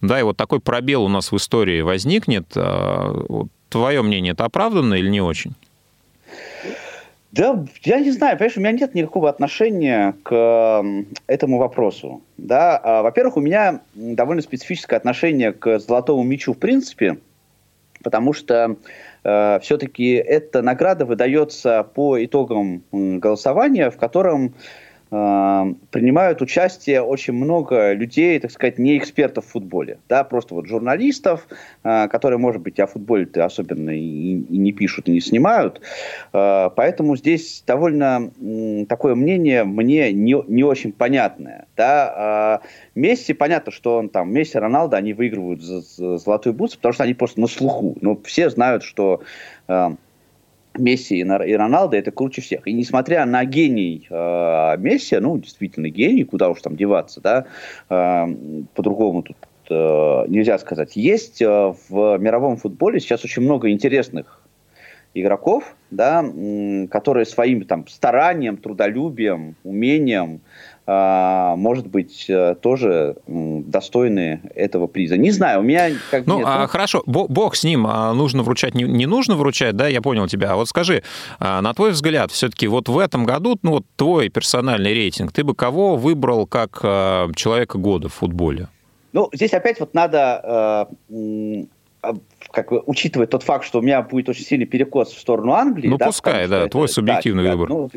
да, 0.00 0.18
и 0.18 0.22
вот 0.22 0.36
такой 0.36 0.60
пробел 0.60 1.04
у 1.04 1.08
нас 1.08 1.32
в 1.32 1.36
истории 1.36 1.80
возникнет. 1.82 2.46
Вот, 2.54 3.48
твое 3.68 4.02
мнение, 4.02 4.32
это 4.32 4.44
оправданно 4.44 4.94
или 4.94 5.08
не 5.08 5.20
очень? 5.20 5.54
Да, 7.36 7.64
я 7.82 8.00
не 8.00 8.10
знаю, 8.12 8.38
понимаешь, 8.38 8.56
у 8.56 8.60
меня 8.60 8.72
нет 8.72 8.94
никакого 8.94 9.28
отношения 9.28 10.14
к 10.22 10.82
этому 11.26 11.58
вопросу. 11.58 12.22
Да? 12.38 12.80
А, 12.82 13.02
во-первых, 13.02 13.36
у 13.36 13.40
меня 13.40 13.80
довольно 13.94 14.40
специфическое 14.40 14.98
отношение 14.98 15.52
к 15.52 15.78
золотому 15.78 16.22
мячу 16.22 16.54
в 16.54 16.58
принципе, 16.58 17.18
потому 18.02 18.32
что 18.32 18.76
э, 19.22 19.58
все-таки 19.60 20.12
эта 20.12 20.62
награда 20.62 21.04
выдается 21.04 21.82
по 21.82 22.24
итогам 22.24 22.82
голосования, 22.92 23.90
в 23.90 23.98
котором 23.98 24.54
принимают 25.90 26.42
участие 26.42 27.02
очень 27.02 27.34
много 27.34 27.92
людей, 27.92 28.38
так 28.40 28.50
сказать, 28.50 28.78
не 28.78 28.98
экспертов 28.98 29.46
в 29.46 29.50
футболе, 29.50 29.98
да, 30.08 30.24
просто 30.24 30.54
вот 30.54 30.66
журналистов, 30.66 31.46
э, 31.84 32.08
которые, 32.08 32.38
может 32.38 32.62
быть, 32.62 32.80
о 32.80 32.86
футболе-то 32.86 33.44
особенно 33.44 33.90
и, 33.90 34.00
и 34.00 34.58
не 34.58 34.72
пишут, 34.72 35.08
и 35.08 35.12
не 35.12 35.20
снимают, 35.20 35.80
э, 36.32 36.70
поэтому 36.74 37.16
здесь 37.16 37.62
довольно 37.66 38.30
такое 38.88 39.14
мнение 39.14 39.64
мне 39.64 40.12
не, 40.12 40.42
не 40.48 40.64
очень 40.64 40.92
понятное, 40.92 41.66
да, 41.76 42.62
э, 42.62 42.66
Месси, 42.94 43.32
понятно, 43.34 43.72
что 43.72 43.98
он 43.98 44.08
там, 44.08 44.32
Месси, 44.32 44.58
Роналдо, 44.58 44.96
они 44.96 45.12
выигрывают 45.12 45.62
за, 45.62 45.80
за 45.80 46.18
золотую 46.18 46.54
бутсу, 46.54 46.76
потому 46.78 46.92
что 46.94 47.04
они 47.04 47.14
просто 47.14 47.40
на 47.40 47.46
слуху, 47.46 47.96
но 48.00 48.18
все 48.24 48.50
знают, 48.50 48.82
что 48.82 49.22
Месси 50.78 51.18
и 51.18 51.54
Роналдо 51.54 51.96
это 51.96 52.10
круче 52.10 52.42
всех. 52.42 52.66
И 52.66 52.72
несмотря 52.72 53.24
на 53.26 53.44
гений 53.44 54.06
э, 54.08 54.76
Месси, 54.78 55.18
ну, 55.18 55.38
действительно 55.38 55.88
гений, 55.88 56.24
куда 56.24 56.48
уж 56.48 56.60
там 56.60 56.76
деваться, 56.76 57.20
да, 57.20 57.46
э, 57.88 58.34
по-другому 58.74 59.22
тут 59.22 59.36
э, 59.70 60.24
нельзя 60.28 60.58
сказать. 60.58 60.96
Есть 60.96 61.42
э, 61.42 61.74
в 61.88 62.18
мировом 62.18 62.56
футболе 62.56 63.00
сейчас 63.00 63.24
очень 63.24 63.42
много 63.42 63.70
интересных 63.70 64.42
игроков, 65.14 65.74
да, 65.90 66.24
которые 66.90 67.24
своим 67.24 67.64
там 67.64 67.88
старанием, 67.88 68.58
трудолюбием, 68.58 69.56
умением 69.64 70.40
может 70.86 71.88
быть, 71.88 72.26
э, 72.28 72.54
тоже 72.60 73.16
достойны 73.26 74.40
этого 74.54 74.86
приза. 74.86 75.16
Не 75.16 75.32
знаю, 75.32 75.60
у 75.60 75.62
меня 75.62 75.90
как 76.12 76.26
Ну, 76.26 76.42
а, 76.44 76.68
хорошо, 76.68 77.02
бог 77.06 77.56
с 77.56 77.64
ним, 77.64 77.86
а 77.88 78.12
нужно 78.12 78.44
вручать, 78.44 78.74
не, 78.74 78.84
не 78.84 79.06
нужно 79.06 79.34
вручать, 79.34 79.74
да, 79.74 79.88
я 79.88 80.00
понял 80.00 80.28
тебя. 80.28 80.52
А 80.52 80.56
вот 80.56 80.68
скажи, 80.68 81.02
а, 81.40 81.60
на 81.60 81.74
твой 81.74 81.90
взгляд, 81.90 82.30
все-таки 82.30 82.68
вот 82.68 82.88
в 82.88 82.98
этом 82.98 83.24
году, 83.24 83.58
ну, 83.62 83.72
вот 83.72 83.84
твой 83.96 84.28
персональный 84.28 84.94
рейтинг, 84.94 85.32
ты 85.32 85.42
бы 85.42 85.56
кого 85.56 85.96
выбрал 85.96 86.46
как 86.46 86.80
человека 87.34 87.78
года 87.78 88.08
в 88.08 88.14
футболе? 88.14 88.68
Ну, 89.12 89.28
здесь 89.32 89.54
опять 89.54 89.80
вот 89.80 89.92
надо 89.94 90.86
как 92.52 92.70
бы, 92.70 92.82
учитывать 92.86 93.30
тот 93.30 93.42
факт, 93.42 93.64
что 93.64 93.80
у 93.80 93.82
меня 93.82 94.02
будет 94.02 94.28
очень 94.28 94.44
сильный 94.44 94.66
перекос 94.66 95.12
в 95.12 95.18
сторону 95.18 95.52
Англии. 95.52 95.88
Ну, 95.88 95.96
да, 95.96 96.06
пускай, 96.06 96.46
да, 96.46 96.68
твой 96.68 96.84
это, 96.84 96.94
субъективный 96.94 97.44
да, 97.44 97.50
выбор. 97.52 97.68
ну, 97.68 97.90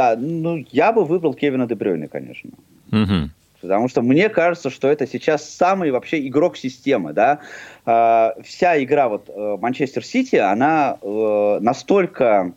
да, 0.00 0.16
ну, 0.18 0.64
я 0.70 0.92
бы 0.92 1.04
выбрал 1.04 1.34
Кевина 1.34 1.66
Дебрёйна, 1.66 2.08
конечно. 2.08 2.50
Угу. 2.90 3.28
Потому 3.60 3.88
что 3.88 4.00
мне 4.00 4.30
кажется, 4.30 4.70
что 4.70 4.88
это 4.88 5.06
сейчас 5.06 5.46
самый 5.46 5.90
вообще 5.90 6.26
игрок 6.26 6.56
системы, 6.56 7.12
да. 7.12 7.40
Э, 7.84 8.30
вся 8.42 8.82
игра 8.82 9.10
вот 9.10 9.28
э, 9.28 9.56
Манчестер 9.60 10.02
Сити, 10.02 10.36
она 10.36 10.96
э, 11.02 11.58
настолько 11.60 12.24
Э, 12.36 12.52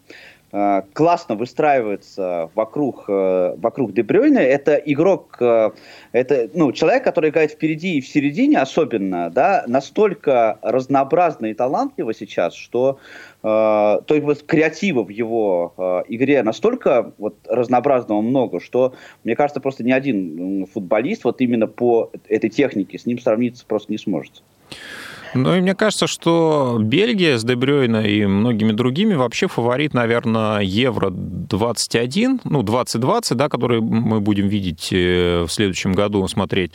классно 0.93 1.33
выстраивается 1.33 2.51
вокруг, 2.53 3.05
э, 3.07 3.55
вокруг 3.57 3.91
Дебрёйна. 3.93 4.37
Это 4.37 4.75
игрок, 4.75 5.37
э, 5.39 5.71
это 6.11 6.49
ну, 6.53 6.71
человек, 6.71 7.03
который 7.03 7.31
играет 7.31 7.51
впереди 7.51 7.97
и 7.97 8.01
в 8.01 8.07
середине 8.07 8.59
особенно, 8.59 9.31
да, 9.31 9.63
настолько 9.67 10.59
разнообразно 10.61 11.47
и 11.47 11.55
талантливо 11.55 12.13
сейчас, 12.13 12.53
что 12.53 12.99
то 13.41 14.05
есть 14.07 14.23
вот 14.23 14.43
креатива 14.43 15.03
в 15.03 15.09
его 15.09 15.73
э, 15.77 16.03
игре 16.07 16.41
настолько 16.43 17.11
вот 17.17 17.35
разнообразного 17.49 18.21
много, 18.21 18.61
что 18.61 18.93
мне 19.25 19.35
кажется 19.35 19.59
просто 19.59 19.83
ни 19.83 19.91
один 19.91 20.65
футболист 20.65 21.25
вот 21.25 21.41
именно 21.41 21.67
по 21.67 22.09
этой 22.29 22.49
технике 22.49 22.97
с 22.97 23.05
ним 23.05 23.19
сравниться 23.19 23.65
просто 23.65 23.91
не 23.91 23.97
сможет. 23.97 24.43
Ну 25.33 25.55
и 25.55 25.61
мне 25.61 25.75
кажется, 25.75 26.07
что 26.07 26.77
Бельгия 26.79 27.37
с 27.37 27.43
Дебрёйна 27.43 28.05
и 28.05 28.25
многими 28.25 28.71
другими 28.71 29.13
вообще 29.15 29.47
фаворит, 29.47 29.93
наверное, 29.93 30.59
Евро-21, 30.59 32.41
ну, 32.43 32.63
2020, 32.63 33.37
да, 33.37 33.49
который 33.49 33.81
мы 33.81 34.21
будем 34.21 34.47
видеть 34.47 34.89
э, 34.91 35.45
в 35.47 35.51
следующем 35.51 35.93
году, 35.93 36.27
смотреть. 36.27 36.73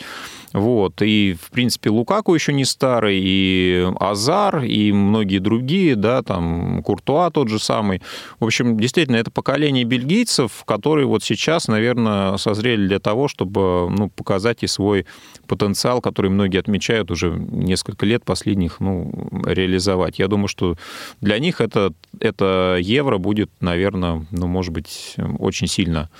Вот. 0.53 1.03
И, 1.03 1.37
в 1.41 1.51
принципе, 1.51 1.91
Лукаку 1.91 2.35
еще 2.35 2.53
не 2.53 2.65
старый, 2.65 3.21
и 3.23 3.87
Азар, 4.01 4.65
и 4.65 4.93
многие 4.93 5.39
другие, 5.39 5.95
да, 5.95 6.23
там, 6.23 6.83
Куртуа 6.83 7.31
тот 7.31 7.49
же 7.49 7.59
самый. 7.59 8.01
В 8.41 8.45
общем, 8.45 8.79
действительно, 8.79 9.17
это 9.17 9.31
поколение 9.31 9.85
бельгийцев, 9.85 10.65
которые 10.65 11.07
вот 11.07 11.23
сейчас, 11.23 11.69
наверное, 11.69 12.37
созрели 12.39 12.87
для 12.87 12.99
того, 12.99 13.29
чтобы 13.29 13.91
ну, 13.91 14.09
показать 14.09 14.63
и 14.63 14.67
свой 14.67 15.07
потенциал, 15.47 16.01
который 16.01 16.31
многие 16.31 16.59
отмечают 16.59 17.11
уже 17.11 17.31
несколько 17.31 18.07
лет 18.07 18.25
последних, 18.25 18.81
ну, 18.81 19.13
реализовать. 19.45 20.19
Я 20.19 20.29
думаю, 20.29 20.49
что 20.49 20.77
для 21.21 21.39
них 21.39 21.61
это, 21.61 21.93
это 22.21 22.79
евро 22.81 23.19
будет, 23.19 23.51
наверное, 23.61 24.27
ну, 24.31 24.47
может 24.47 24.73
быть, 24.73 25.15
очень 25.39 25.67
сильно 25.67 26.11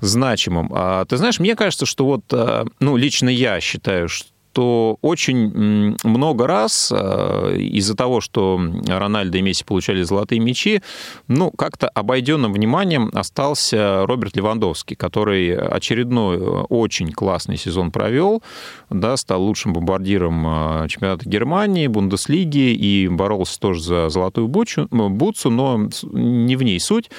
значимым. 0.00 0.70
А 0.74 1.04
ты 1.06 1.16
знаешь, 1.16 1.38
мне 1.38 1.56
кажется, 1.56 1.86
что 1.86 2.04
вот, 2.04 2.24
э, 2.32 2.64
ну, 2.80 2.96
лично 2.96 3.28
я 3.28 3.53
считаю, 3.60 4.08
что 4.08 4.34
что 4.54 4.98
очень 5.02 5.96
много 6.04 6.46
раз 6.46 6.92
э, 6.94 7.56
из-за 7.58 7.96
того, 7.96 8.20
что 8.20 8.60
Рональдо 8.86 9.38
и 9.38 9.42
Месси 9.42 9.64
получали 9.64 10.04
золотые 10.04 10.38
мячи, 10.38 10.80
ну, 11.26 11.50
как-то 11.50 11.88
обойденным 11.88 12.52
вниманием 12.52 13.10
остался 13.14 14.06
Роберт 14.06 14.36
Левандовский, 14.36 14.94
который 14.94 15.56
очередной 15.56 16.36
э, 16.36 16.40
очень 16.68 17.10
классный 17.10 17.56
сезон 17.56 17.90
провел, 17.90 18.44
да, 18.90 19.16
стал 19.16 19.42
лучшим 19.42 19.72
бомбардиром 19.72 20.84
э, 20.84 20.88
чемпионата 20.88 21.28
Германии, 21.28 21.88
Бундеслиги 21.88 22.74
и 22.74 23.08
боролся 23.08 23.58
тоже 23.58 23.82
за 23.82 24.08
золотую 24.08 24.46
бутсу, 24.46 25.50
но 25.50 25.88
не 26.12 26.54
в 26.54 26.62
ней 26.62 26.78
суть. 26.78 27.10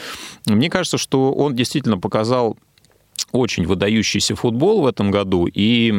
Мне 0.46 0.70
кажется, 0.70 0.98
что 0.98 1.34
он 1.34 1.54
действительно 1.54 1.98
показал 1.98 2.56
очень 3.32 3.66
выдающийся 3.66 4.36
футбол 4.36 4.82
в 4.82 4.88
этом 4.88 5.12
году 5.12 5.48
и 5.52 5.94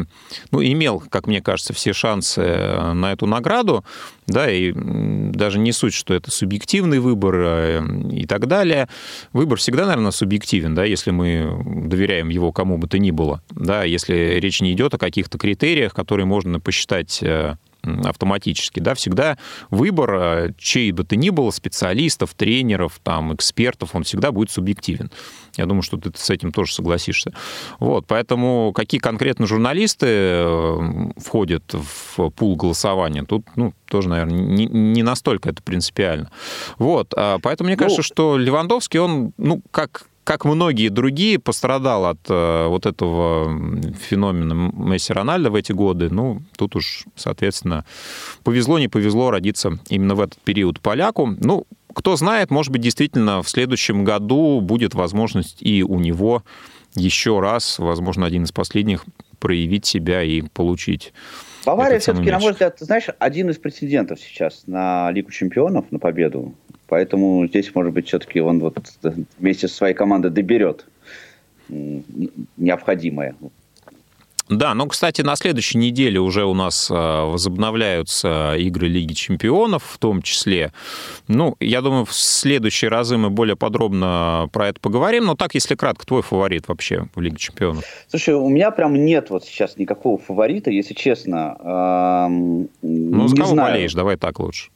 ну, 0.50 0.62
имел, 0.62 1.02
как 1.10 1.26
мне 1.26 1.40
кажется, 1.42 1.72
все 1.72 1.92
шансы 1.92 2.40
э, 2.40 2.92
на 2.92 3.12
эту 3.12 3.26
награду, 3.26 3.84
да, 4.26 4.50
и 4.50 4.72
даже 4.74 5.58
не 5.58 5.72
суть, 5.72 5.94
что 5.94 6.14
это 6.14 6.30
субъективный 6.30 6.98
выбор 6.98 7.34
э, 7.36 7.82
и 8.12 8.26
так 8.26 8.46
далее. 8.46 8.88
Выбор 9.32 9.58
всегда, 9.58 9.86
наверное, 9.86 10.10
субъективен, 10.10 10.74
да, 10.74 10.84
если 10.84 11.10
мы 11.10 11.62
доверяем 11.86 12.28
его 12.28 12.52
кому 12.52 12.78
бы 12.78 12.88
то 12.88 12.98
ни 12.98 13.10
было, 13.10 13.42
да, 13.50 13.84
если 13.84 14.38
речь 14.40 14.60
не 14.60 14.72
идет 14.72 14.94
о 14.94 14.98
каких-то 14.98 15.38
критериях, 15.38 15.94
которые 15.94 16.26
можно 16.26 16.58
посчитать 16.58 17.22
э, 17.22 17.56
автоматически, 18.04 18.80
да, 18.80 18.94
всегда 18.94 19.38
выбор, 19.70 20.52
чей 20.58 20.92
бы 20.92 21.04
то 21.04 21.16
ни 21.16 21.30
было, 21.30 21.50
специалистов, 21.50 22.34
тренеров, 22.34 23.00
там, 23.02 23.34
экспертов, 23.34 23.94
он 23.94 24.04
всегда 24.04 24.32
будет 24.32 24.50
субъективен. 24.50 25.10
Я 25.56 25.66
думаю, 25.66 25.82
что 25.82 25.96
ты 25.96 26.10
с 26.14 26.30
этим 26.30 26.52
тоже 26.52 26.74
согласишься. 26.74 27.32
Вот, 27.78 28.06
поэтому 28.06 28.72
какие 28.74 29.00
конкретно 29.00 29.46
журналисты 29.46 30.06
э, 30.08 31.10
входят 31.16 31.64
в 31.72 32.30
пул 32.30 32.56
голосования, 32.56 33.24
тут, 33.24 33.46
ну, 33.56 33.72
тоже, 33.88 34.08
наверное, 34.08 34.38
не, 34.38 34.66
не 34.66 35.02
настолько 35.02 35.48
это 35.48 35.62
принципиально. 35.62 36.30
Вот, 36.78 37.12
а 37.16 37.38
поэтому 37.38 37.68
мне 37.68 37.76
кажется, 37.76 38.00
ну, 38.00 38.04
что 38.04 38.36
Левандовский, 38.36 39.00
он, 39.00 39.32
ну, 39.38 39.62
как 39.70 40.06
как 40.26 40.44
многие 40.44 40.88
другие, 40.88 41.38
пострадал 41.38 42.04
от 42.06 42.18
э, 42.28 42.66
вот 42.66 42.84
этого 42.84 43.48
феномена 43.92 44.72
Месси 44.74 45.12
Рональда 45.12 45.52
в 45.52 45.54
эти 45.54 45.70
годы. 45.70 46.10
Ну, 46.10 46.42
тут 46.58 46.74
уж, 46.74 47.04
соответственно, 47.14 47.84
повезло, 48.42 48.80
не 48.80 48.88
повезло 48.88 49.30
родиться 49.30 49.78
именно 49.88 50.16
в 50.16 50.20
этот 50.20 50.40
период 50.40 50.80
поляку. 50.80 51.32
Ну, 51.38 51.68
кто 51.94 52.16
знает, 52.16 52.50
может 52.50 52.72
быть, 52.72 52.82
действительно 52.82 53.40
в 53.40 53.48
следующем 53.48 54.02
году 54.02 54.60
будет 54.60 54.94
возможность 54.94 55.58
и 55.60 55.84
у 55.84 56.00
него 56.00 56.42
еще 56.96 57.38
раз, 57.38 57.78
возможно, 57.78 58.26
один 58.26 58.42
из 58.42 58.50
последних, 58.50 59.04
проявить 59.38 59.86
себя 59.86 60.24
и 60.24 60.40
получить 60.42 61.12
Бавария 61.66 61.98
все-таки, 61.98 62.30
на 62.30 62.38
мой 62.38 62.52
взгляд, 62.52 62.78
знаешь, 62.78 63.08
один 63.18 63.50
из 63.50 63.58
претендентов 63.58 64.20
сейчас 64.20 64.64
на 64.66 65.10
Лигу 65.10 65.32
чемпионов, 65.32 65.90
на 65.90 65.98
победу. 65.98 66.54
Поэтому 66.88 67.46
здесь, 67.46 67.74
может 67.74 67.92
быть, 67.92 68.06
все-таки 68.08 68.40
он 68.40 68.60
вот 68.60 68.78
вместе 69.38 69.68
со 69.68 69.74
своей 69.74 69.94
командой 69.94 70.30
доберет 70.30 70.86
необходимое. 72.56 73.34
Да, 74.48 74.74
но, 74.74 74.86
кстати, 74.86 75.22
на 75.22 75.34
следующей 75.34 75.78
неделе 75.78 76.20
уже 76.20 76.44
у 76.44 76.54
нас 76.54 76.88
а, 76.88 77.24
возобновляются 77.24 78.54
игры 78.56 78.86
Лиги 78.86 79.12
Чемпионов, 79.12 79.82
в 79.84 79.98
том 79.98 80.22
числе. 80.22 80.72
Ну, 81.26 81.56
я 81.58 81.82
думаю, 81.82 82.04
в 82.04 82.14
следующие 82.14 82.88
разы 82.88 83.16
мы 83.16 83.30
более 83.30 83.56
подробно 83.56 84.48
про 84.52 84.68
это 84.68 84.80
поговорим. 84.80 85.24
Но 85.24 85.34
так, 85.34 85.54
если 85.54 85.74
кратко, 85.74 86.06
твой 86.06 86.22
фаворит 86.22 86.68
вообще 86.68 87.08
в 87.16 87.20
Лиге 87.20 87.38
Чемпионов? 87.38 87.84
Слушай, 88.06 88.34
у 88.36 88.48
меня 88.48 88.70
прям 88.70 88.94
нет 88.94 89.30
вот 89.30 89.44
сейчас 89.44 89.78
никакого 89.78 90.16
фаворита, 90.16 90.70
если 90.70 90.94
честно. 90.94 92.28
Ну, 92.82 93.28
с 93.28 93.34
кого 93.34 93.48
знаю. 93.48 93.72
болеешь? 93.72 93.94
Давай 93.94 94.16
так 94.16 94.38
лучше 94.38 94.70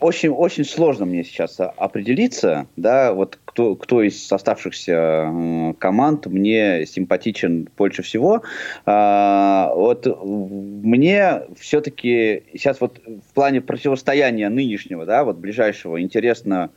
очень, 0.00 0.30
очень 0.30 0.64
сложно 0.64 1.04
мне 1.06 1.24
сейчас 1.24 1.58
определиться, 1.58 2.66
да, 2.76 3.12
вот 3.12 3.38
кто, 3.44 3.76
кто 3.76 4.02
из 4.02 4.30
оставшихся 4.32 5.74
команд 5.78 6.26
мне 6.26 6.86
симпатичен 6.86 7.68
больше 7.76 8.02
всего. 8.02 8.42
А, 8.86 9.72
вот 9.74 10.06
мне 10.24 11.42
все-таки 11.58 12.42
сейчас 12.52 12.80
вот 12.80 13.00
в 13.06 13.34
плане 13.34 13.60
противостояния 13.60 14.48
нынешнего, 14.48 15.06
да, 15.06 15.24
вот 15.24 15.36
ближайшего, 15.36 16.00
интересно 16.00 16.70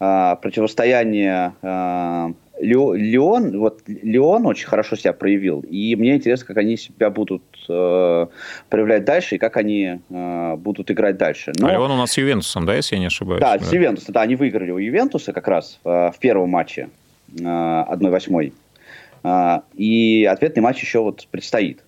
а, 0.00 0.36
противостояние 0.36 1.54
а, 1.62 2.32
Леон, 2.60 3.58
вот 3.58 3.82
Леон 3.86 4.46
очень 4.46 4.66
хорошо 4.66 4.96
себя 4.96 5.12
проявил, 5.12 5.60
и 5.60 5.96
мне 5.96 6.16
интересно, 6.16 6.46
как 6.46 6.58
они 6.58 6.76
себя 6.76 7.10
будут 7.10 7.42
э, 7.68 8.26
проявлять 8.68 9.04
дальше 9.04 9.36
и 9.36 9.38
как 9.38 9.56
они 9.56 10.00
э, 10.08 10.56
будут 10.56 10.90
играть 10.90 11.16
дальше. 11.16 11.52
Но... 11.58 11.68
А 11.68 11.72
Леон 11.72 11.90
у 11.90 11.96
нас 11.96 12.12
с 12.12 12.18
Ювентусом, 12.18 12.66
да, 12.66 12.74
если 12.74 12.96
я 12.96 13.00
не 13.00 13.06
ошибаюсь? 13.06 13.40
Да, 13.40 13.58
да? 13.58 13.64
с 13.64 13.72
Ювентусом, 13.72 14.14
да, 14.14 14.22
они 14.22 14.36
выиграли 14.36 14.70
у 14.70 14.78
Ювентуса 14.78 15.32
как 15.32 15.48
раз 15.48 15.80
э, 15.84 15.88
в 15.88 16.18
первом 16.18 16.50
матче 16.50 16.88
э, 17.38 17.42
1-8. 17.42 18.52
Э, 19.24 19.60
и 19.74 20.28
ответный 20.30 20.62
матч 20.62 20.82
еще 20.82 21.00
вот 21.00 21.26
предстоит 21.30 21.82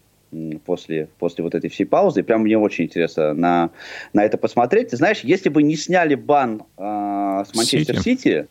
после, 0.65 1.09
после 1.19 1.45
вот 1.45 1.55
этой 1.55 1.71
всей 1.71 1.85
паузы. 1.85 2.21
И 2.21 2.23
прям 2.23 2.43
мне 2.43 2.59
очень 2.59 2.85
интересно 2.85 3.33
на, 3.33 3.71
на 4.13 4.25
это 4.25 4.39
посмотреть. 4.39 4.91
Ты 4.91 4.97
знаешь, 4.97 5.21
если 5.21 5.49
бы 5.49 5.63
не 5.63 5.77
сняли 5.77 6.15
бан 6.15 6.63
э, 6.77 7.45
с 7.47 7.55
Манчестер 7.55 8.01
Сити 8.01 8.47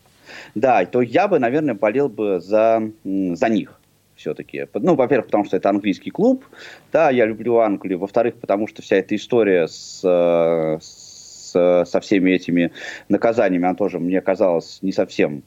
да, 0.54 0.84
то 0.84 1.02
я 1.02 1.28
бы, 1.28 1.38
наверное, 1.38 1.74
болел 1.74 2.08
бы 2.08 2.40
за, 2.40 2.82
за 3.04 3.48
них 3.48 3.80
все-таки. 4.16 4.66
Ну, 4.74 4.94
во-первых, 4.94 5.26
потому 5.26 5.44
что 5.44 5.56
это 5.56 5.68
английский 5.68 6.10
клуб, 6.10 6.44
да, 6.92 7.10
я 7.10 7.26
люблю 7.26 7.58
Англию. 7.58 7.98
Во-вторых, 7.98 8.36
потому 8.36 8.66
что 8.66 8.82
вся 8.82 8.96
эта 8.96 9.14
история 9.14 9.68
с, 9.68 10.00
с, 10.02 11.84
со 11.84 12.00
всеми 12.00 12.30
этими 12.30 12.72
наказаниями, 13.08 13.66
она 13.66 13.74
тоже 13.74 13.98
мне 13.98 14.20
казалась 14.20 14.78
не 14.82 14.92
совсем 14.92 15.42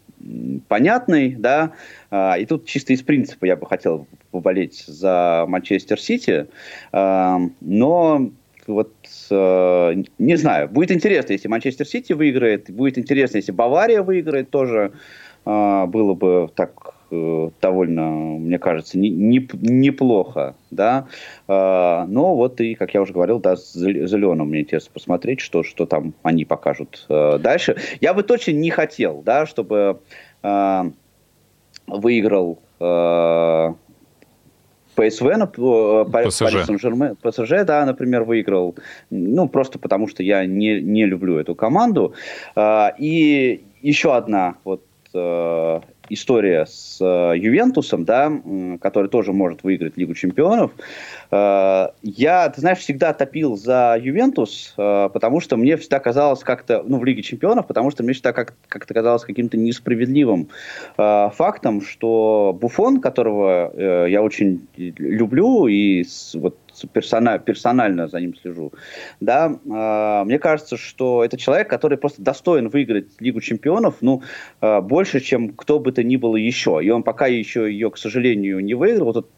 понятной, 0.68 1.36
да, 1.36 1.74
а, 2.12 2.38
и 2.38 2.46
тут 2.46 2.66
чисто 2.66 2.94
из 2.94 3.02
принципа 3.02 3.46
я 3.46 3.56
бы 3.56 3.66
хотел 3.66 4.08
поболеть 4.32 4.84
за 4.86 5.46
Манчестер 5.48 6.00
Сити, 6.00 6.48
а, 6.92 7.40
но 7.62 8.32
вот 8.68 8.94
э, 9.32 10.04
не 10.20 10.36
знаю, 10.36 10.70
будет 10.70 10.92
интересно, 10.92 11.34
если 11.34 11.48
Манчестер 11.48 11.88
Сити 11.88 12.14
выиграет, 12.14 12.70
будет 12.70 12.98
интересно, 12.98 13.38
если 13.38 13.52
Бавария 13.52 14.04
выиграет, 14.04 14.52
тоже 14.52 14.92
э, 15.46 15.86
было 15.88 16.14
бы 16.14 16.50
так 16.54 16.89
довольно, 17.62 18.10
мне 18.10 18.60
кажется, 18.60 18.98
не, 18.98 19.10
не, 19.10 19.48
неплохо, 19.54 20.56
да, 20.72 21.08
э, 21.48 22.06
но 22.08 22.36
вот 22.36 22.62
и, 22.62 22.76
как 22.76 22.94
я 22.94 23.02
уже 23.02 23.14
говорил, 23.14 23.40
да, 23.40 23.56
зеленым 23.56 24.50
мне 24.50 24.62
интересно 24.62 24.92
посмотреть, 24.94 25.40
что, 25.40 25.64
что 25.64 25.86
там 25.86 26.14
они 26.24 26.46
покажут 26.46 27.06
э, 27.10 27.38
дальше. 27.40 27.78
Я 28.02 28.14
бы 28.14 28.24
точно 28.24 28.52
не 28.52 28.70
хотел, 28.70 29.22
да, 29.24 29.46
чтобы 29.46 30.00
э, 30.44 30.84
выиграл 31.88 32.60
э, 32.80 33.74
ПСВ, 35.00 35.30
ПСЖ. 36.12 36.66
ПСЖ, 37.22 37.66
да, 37.66 37.86
например, 37.86 38.24
выиграл. 38.24 38.76
Ну, 39.10 39.48
просто 39.48 39.80
потому 39.80 40.08
что 40.08 40.24
я 40.24 40.46
не, 40.46 40.82
не 40.82 41.06
люблю 41.06 41.38
эту 41.38 41.56
команду. 41.56 42.14
А, 42.56 42.94
и 42.98 43.64
еще 43.82 44.16
одна 44.16 44.56
вот 44.66 44.84
э, 45.14 45.82
история 46.10 46.66
с 46.66 46.98
э, 47.02 47.38
Ювентусом, 47.38 48.06
да, 48.06 48.32
который 48.82 49.10
тоже 49.10 49.34
может 49.34 49.64
выиграть 49.64 49.98
Лигу 49.98 50.14
чемпионов. 50.14 50.72
Э, 51.32 51.90
я, 52.02 52.50
ты 52.50 52.62
знаешь, 52.62 52.80
всегда 52.80 53.14
топил 53.14 53.56
за 53.56 53.98
Ювентус, 54.02 54.74
э, 54.78 55.10
потому 55.14 55.40
что 55.40 55.58
мне 55.58 55.78
всегда 55.78 56.00
казалось 56.00 56.44
как-то, 56.44 56.84
ну, 56.86 56.98
в 56.98 57.06
Лиге 57.06 57.22
чемпионов, 57.22 57.68
потому 57.68 57.92
что 57.92 58.04
мне 58.04 58.14
всегда 58.14 58.34
как- 58.34 58.54
как-то 58.68 58.94
казалось 58.94 59.24
каким-то 59.24 59.58
несправедливым 59.58 60.50
э, 60.98 61.30
фактом, 61.36 61.82
что 61.82 62.58
Буфон, 62.60 63.02
которого 63.02 63.72
э, 63.74 64.08
я 64.10 64.22
очень 64.22 64.68
люблю 64.76 65.68
и 65.68 66.04
с, 66.04 66.36
вот 66.36 66.58
персонально, 66.88 67.40
персонально 67.40 68.08
за 68.08 68.20
ним 68.20 68.36
слежу, 68.36 68.72
да, 69.20 69.52
э, 69.66 70.26
мне 70.26 70.40
кажется, 70.40 70.78
что 70.78 71.24
это 71.24 71.38
человек, 71.38 71.70
который 71.70 71.98
просто 71.98 72.22
достоин 72.22 72.70
выиграть 72.70 73.08
Лигу 73.20 73.42
чемпионов, 73.42 73.96
ну, 74.02 74.24
э, 74.62 74.82
больше, 74.82 75.20
чем 75.20 75.50
кто 75.50 75.80
бы 75.80 75.92
то 75.92 76.04
ни 76.04 76.18
было 76.18 76.36
еще. 76.36 76.80
И 76.84 76.90
он 76.90 77.04
пока 77.04 77.28
еще 77.28 77.72
ее, 77.72 77.90
к 77.92 77.98
сожалению, 77.98 78.60
не 78.60 78.74
выиграл. 78.74 79.14
Вот 79.14 79.30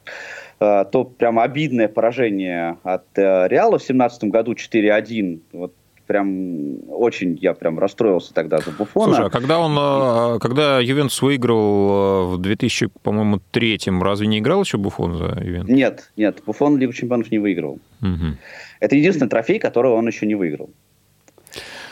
э, 0.59 0.85
то 0.91 1.03
прямо 1.03 1.43
обидное 1.43 1.87
поражение 1.87 2.77
от 2.83 3.05
э, 3.17 3.47
Реала 3.47 3.77
в 3.77 3.85
2017 3.85 4.23
году 4.25 4.53
4-1, 4.53 5.39
вот 5.53 5.73
прям 6.11 6.89
очень 6.89 7.37
я 7.39 7.53
прям 7.53 7.79
расстроился 7.79 8.33
тогда 8.33 8.57
за 8.57 8.71
Буфона. 8.71 9.05
Слушай, 9.05 9.27
а 9.27 9.29
когда 9.29 9.59
он, 9.59 10.35
э, 10.35 10.39
когда 10.39 10.79
Ювентус 10.79 11.21
выиграл 11.21 12.25
э, 12.33 12.35
в 12.35 12.37
2000, 12.37 12.89
по-моему, 13.01 13.39
третьем, 13.51 14.03
разве 14.03 14.27
не 14.27 14.39
играл 14.39 14.61
еще 14.63 14.77
Буфон 14.77 15.15
за 15.15 15.41
Ювентус? 15.41 15.69
Нет, 15.73 16.11
нет, 16.17 16.41
Буфон 16.45 16.77
Лигу 16.77 16.91
чемпионов 16.91 17.31
не 17.31 17.39
выиграл. 17.39 17.79
Угу. 18.01 18.37
Это 18.81 18.95
единственный 18.97 19.29
трофей, 19.29 19.57
который 19.57 19.91
он 19.91 20.05
еще 20.05 20.25
не 20.25 20.35
выиграл. 20.35 20.69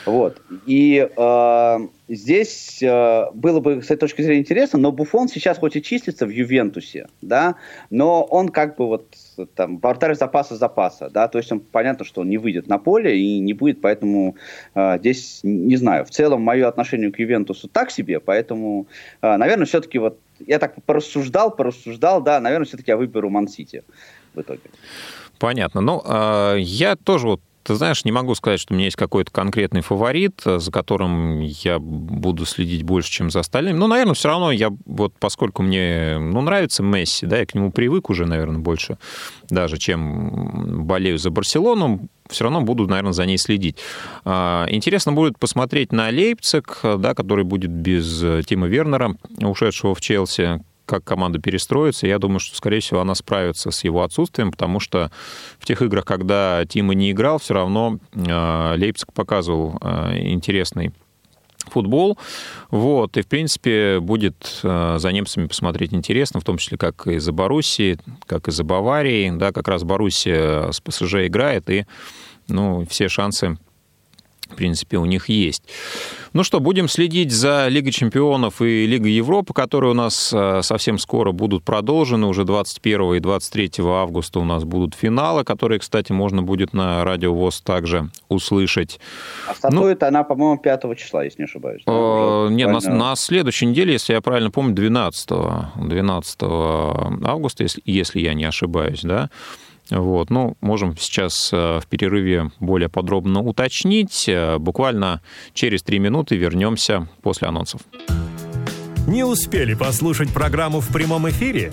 Вот. 0.04 0.42
И 0.66 1.08
э, 1.16 1.78
здесь 2.08 2.82
э, 2.82 3.24
было 3.32 3.60
бы 3.60 3.82
с 3.82 3.86
этой 3.86 4.00
точки 4.00 4.20
зрения 4.20 4.40
интересно, 4.40 4.78
но 4.78 4.92
Буфон 4.92 5.28
сейчас 5.28 5.56
хоть 5.58 5.76
и 5.76 5.82
числится 5.82 6.26
в 6.26 6.30
Ювентусе, 6.30 7.06
да, 7.22 7.56
но 7.88 8.22
он 8.22 8.50
как 8.50 8.76
бы 8.76 8.86
вот 8.86 9.06
там 9.46 9.78
вратарь 9.78 10.14
запаса 10.14 10.56
запаса, 10.56 11.10
да, 11.10 11.28
то 11.28 11.38
есть 11.38 11.52
он 11.52 11.60
понятно, 11.60 12.04
что 12.04 12.22
он 12.22 12.28
не 12.28 12.38
выйдет 12.38 12.68
на 12.68 12.78
поле 12.78 13.18
и 13.18 13.38
не 13.38 13.54
будет, 13.54 13.80
поэтому 13.80 14.36
э, 14.74 14.98
здесь 14.98 15.40
не 15.42 15.76
знаю. 15.76 16.04
В 16.04 16.10
целом 16.10 16.42
мое 16.42 16.68
отношение 16.68 17.10
к 17.12 17.18
Ювентусу 17.18 17.68
так 17.68 17.90
себе, 17.90 18.20
поэтому, 18.20 18.86
э, 19.22 19.36
наверное, 19.36 19.66
все-таки 19.66 19.98
вот 19.98 20.18
я 20.46 20.58
так 20.58 20.74
порассуждал, 20.84 21.50
порассуждал, 21.50 22.22
да, 22.22 22.40
наверное, 22.40 22.66
все-таки 22.66 22.90
я 22.90 22.96
выберу 22.96 23.30
Ман-Сити 23.30 23.82
в 24.34 24.40
итоге. 24.40 24.62
Понятно. 25.38 25.80
Ну, 25.80 26.02
э, 26.04 26.56
я 26.58 26.96
тоже 26.96 27.26
вот 27.26 27.40
ты 27.62 27.74
знаешь, 27.74 28.04
не 28.04 28.12
могу 28.12 28.34
сказать, 28.34 28.60
что 28.60 28.72
у 28.72 28.76
меня 28.76 28.86
есть 28.86 28.96
какой-то 28.96 29.30
конкретный 29.30 29.82
фаворит, 29.82 30.42
за 30.44 30.72
которым 30.72 31.40
я 31.40 31.78
буду 31.78 32.46
следить 32.46 32.82
больше, 32.82 33.10
чем 33.10 33.30
за 33.30 33.40
остальными. 33.40 33.76
Но, 33.76 33.86
наверное, 33.86 34.14
все 34.14 34.28
равно 34.28 34.50
я 34.50 34.70
вот, 34.86 35.14
поскольку 35.18 35.62
мне, 35.62 36.18
ну, 36.18 36.40
нравится 36.40 36.82
Месси, 36.82 37.26
да, 37.26 37.38
я 37.38 37.46
к 37.46 37.54
нему 37.54 37.70
привык 37.70 38.10
уже, 38.10 38.26
наверное, 38.26 38.60
больше, 38.60 38.98
даже 39.48 39.76
чем 39.78 40.86
болею 40.86 41.18
за 41.18 41.30
Барселону, 41.30 42.08
все 42.28 42.44
равно 42.44 42.62
буду, 42.62 42.86
наверное, 42.86 43.12
за 43.12 43.26
ней 43.26 43.38
следить. 43.38 43.76
А, 44.24 44.66
интересно 44.68 45.12
будет 45.12 45.38
посмотреть 45.38 45.92
на 45.92 46.08
Лейпциг, 46.08 46.80
да, 46.82 47.14
который 47.14 47.44
будет 47.44 47.70
без 47.70 48.46
Тима 48.46 48.68
Вернера, 48.68 49.16
ушедшего 49.38 49.94
в 49.94 50.00
Челси, 50.00 50.62
как 50.90 51.04
команда 51.04 51.38
перестроится. 51.38 52.08
Я 52.08 52.18
думаю, 52.18 52.40
что, 52.40 52.56
скорее 52.56 52.80
всего, 52.80 53.00
она 53.00 53.14
справится 53.14 53.70
с 53.70 53.84
его 53.84 54.02
отсутствием, 54.02 54.50
потому 54.50 54.80
что 54.80 55.12
в 55.60 55.64
тех 55.64 55.80
играх, 55.82 56.04
когда 56.04 56.64
Тима 56.68 56.94
не 56.94 57.12
играл, 57.12 57.38
все 57.38 57.54
равно 57.54 57.98
э, 58.12 58.74
Лейпциг 58.76 59.12
показывал 59.12 59.78
э, 59.80 60.18
интересный 60.18 60.92
футбол. 61.66 62.18
Вот. 62.70 63.16
И, 63.16 63.22
в 63.22 63.28
принципе, 63.28 64.00
будет 64.00 64.60
э, 64.64 64.96
за 64.98 65.12
немцами 65.12 65.46
посмотреть 65.46 65.94
интересно, 65.94 66.40
в 66.40 66.44
том 66.44 66.58
числе 66.58 66.76
как 66.76 67.06
и 67.06 67.18
за 67.18 67.30
Боруссией, 67.30 67.98
как 68.26 68.48
и 68.48 68.50
за 68.50 68.64
Баварией. 68.64 69.30
Да, 69.30 69.52
как 69.52 69.68
раз 69.68 69.84
Боруссия 69.84 70.72
с 70.72 70.80
ПСЖ 70.80 71.26
играет, 71.26 71.70
и 71.70 71.86
ну, 72.48 72.84
все 72.90 73.08
шансы 73.08 73.58
принципе, 74.48 74.98
у 74.98 75.04
них 75.04 75.28
есть. 75.28 75.62
Ну 76.32 76.44
что, 76.44 76.60
будем 76.60 76.88
следить 76.88 77.32
за 77.32 77.66
Лигой 77.68 77.92
чемпионов 77.92 78.62
и 78.62 78.86
Лигой 78.86 79.10
Европы, 79.10 79.52
которые 79.52 79.90
у 79.90 79.94
нас 79.94 80.32
э, 80.32 80.60
совсем 80.62 80.98
скоро 80.98 81.32
будут 81.32 81.64
продолжены. 81.64 82.26
Уже 82.26 82.44
21 82.44 83.14
и 83.14 83.20
23 83.20 83.72
августа 83.78 84.38
у 84.38 84.44
нас 84.44 84.64
будут 84.64 84.94
финалы, 84.94 85.42
которые, 85.44 85.80
кстати, 85.80 86.12
можно 86.12 86.42
будет 86.42 86.72
на 86.72 87.04
Радио 87.04 87.34
ВОЗ 87.34 87.62
также 87.62 88.10
услышать. 88.28 89.00
А 89.48 89.54
стартует 89.54 90.02
ну, 90.02 90.06
она, 90.06 90.22
по-моему, 90.22 90.58
5 90.58 90.82
числа, 90.96 91.24
если 91.24 91.42
не 91.42 91.44
ошибаюсь. 91.46 91.82
Да? 91.84 91.92
Э, 91.92 92.48
нет, 92.50 92.68
на, 92.68 92.94
на 92.94 93.16
следующей 93.16 93.66
неделе, 93.66 93.94
если 93.94 94.12
я 94.12 94.20
правильно 94.20 94.50
помню, 94.50 94.74
12, 94.74 95.28
12 95.76 96.42
августа, 97.24 97.62
если, 97.64 97.82
если 97.84 98.20
я 98.20 98.34
не 98.34 98.44
ошибаюсь, 98.44 99.00
да, 99.02 99.30
вот. 99.90 100.30
Ну, 100.30 100.56
можем 100.60 100.96
сейчас 100.96 101.50
э, 101.52 101.80
в 101.80 101.86
перерыве 101.86 102.50
более 102.60 102.88
подробно 102.88 103.40
уточнить. 103.40 104.28
Э, 104.28 104.58
буквально 104.58 105.20
через 105.52 105.82
три 105.82 105.98
минуты 105.98 106.36
вернемся 106.36 107.08
после 107.22 107.48
анонсов. 107.48 107.82
Не 109.06 109.24
успели 109.24 109.74
послушать 109.74 110.32
программу 110.32 110.80
в 110.80 110.88
прямом 110.92 111.28
эфире? 111.30 111.72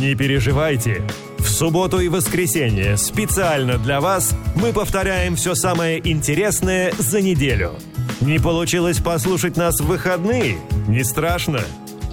Не 0.00 0.14
переживайте. 0.14 1.02
В 1.38 1.48
субботу 1.48 2.00
и 2.00 2.08
воскресенье 2.08 2.96
специально 2.96 3.78
для 3.78 4.00
вас 4.00 4.36
мы 4.54 4.72
повторяем 4.72 5.36
все 5.36 5.54
самое 5.54 6.00
интересное 6.08 6.92
за 6.98 7.20
неделю. 7.22 7.72
Не 8.20 8.38
получилось 8.38 8.98
послушать 8.98 9.56
нас 9.56 9.80
в 9.80 9.86
выходные? 9.86 10.58
Не 10.86 11.02
страшно. 11.02 11.60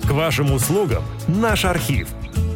К 0.08 0.12
вашим 0.12 0.54
услугам 0.54 1.04
наш 1.28 1.66
архив– 1.66 2.10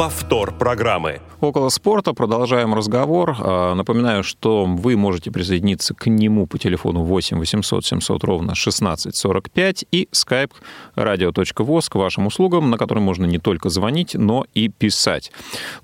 Повтор 0.00 0.54
программы. 0.54 1.20
Около 1.42 1.68
спорта 1.68 2.14
продолжаем 2.14 2.74
разговор. 2.74 3.36
А, 3.38 3.74
напоминаю, 3.74 4.22
что 4.22 4.64
вы 4.64 4.96
можете 4.96 5.30
присоединиться 5.30 5.94
к 5.94 6.06
нему 6.06 6.46
по 6.46 6.58
телефону 6.58 7.02
8 7.02 7.38
800 7.38 7.84
700 7.84 8.24
ровно 8.24 8.52
1645 8.52 9.84
и 9.90 10.08
skype 10.10 10.52
radio.voz 10.96 11.90
к 11.90 11.94
вашим 11.96 12.26
услугам, 12.26 12.70
на 12.70 12.78
который 12.78 13.00
можно 13.00 13.26
не 13.26 13.38
только 13.38 13.68
звонить, 13.68 14.14
но 14.14 14.46
и 14.54 14.68
писать. 14.68 15.32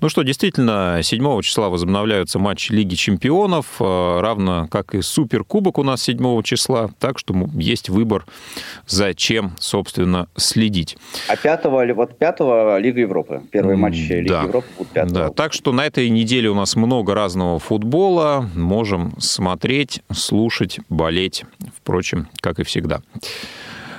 Ну 0.01 0.09
что, 0.09 0.23
действительно, 0.23 0.99
7 1.03 1.41
числа 1.41 1.69
возобновляются 1.69 2.39
матчи 2.39 2.71
Лиги 2.71 2.95
чемпионов, 2.95 3.75
а, 3.79 4.19
равно 4.19 4.67
как 4.71 4.95
и 4.95 5.03
Суперкубок 5.03 5.77
у 5.77 5.83
нас 5.83 6.01
7 6.01 6.41
числа, 6.41 6.89
так 6.99 7.19
что 7.19 7.35
есть 7.53 7.89
выбор, 7.89 8.25
зачем, 8.87 9.51
собственно, 9.59 10.27
следить. 10.35 10.97
А 11.29 11.35
5 11.35 11.93
вот 11.93 12.17
5 12.17 12.79
Лига 12.79 13.01
Европы, 13.01 13.43
первый 13.51 13.75
матч 13.75 14.06
Лиги 14.15 14.29
да. 14.29 14.43
Европы 14.43 14.67
будет 14.77 14.89
5 14.89 15.07
да. 15.11 15.29
Так 15.29 15.53
что 15.53 15.71
на 15.71 15.85
этой 15.85 16.09
неделе 16.09 16.49
у 16.49 16.55
нас 16.55 16.75
много 16.75 17.13
разного 17.13 17.59
футбола. 17.59 18.49
Можем 18.55 19.13
смотреть, 19.19 20.01
слушать, 20.11 20.79
болеть. 20.89 21.45
Впрочем, 21.75 22.27
как 22.41 22.59
и 22.59 22.63
всегда. 22.63 23.01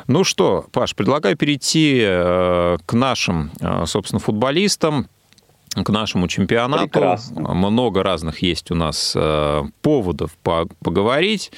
Ну 0.06 0.24
что, 0.24 0.66
Паш, 0.72 0.94
предлагаю 0.94 1.36
перейти 1.36 2.00
э, 2.02 2.78
к 2.86 2.92
нашим, 2.94 3.50
э, 3.60 3.84
собственно, 3.86 4.20
футболистам 4.20 5.08
к 5.74 5.90
нашему 5.90 6.28
чемпионату. 6.28 6.88
Прекрасно. 6.88 7.54
Много 7.54 8.02
разных 8.02 8.42
есть 8.42 8.70
у 8.70 8.74
нас 8.74 9.12
э, 9.14 9.62
поводов 9.82 10.36
поговорить 10.42 11.52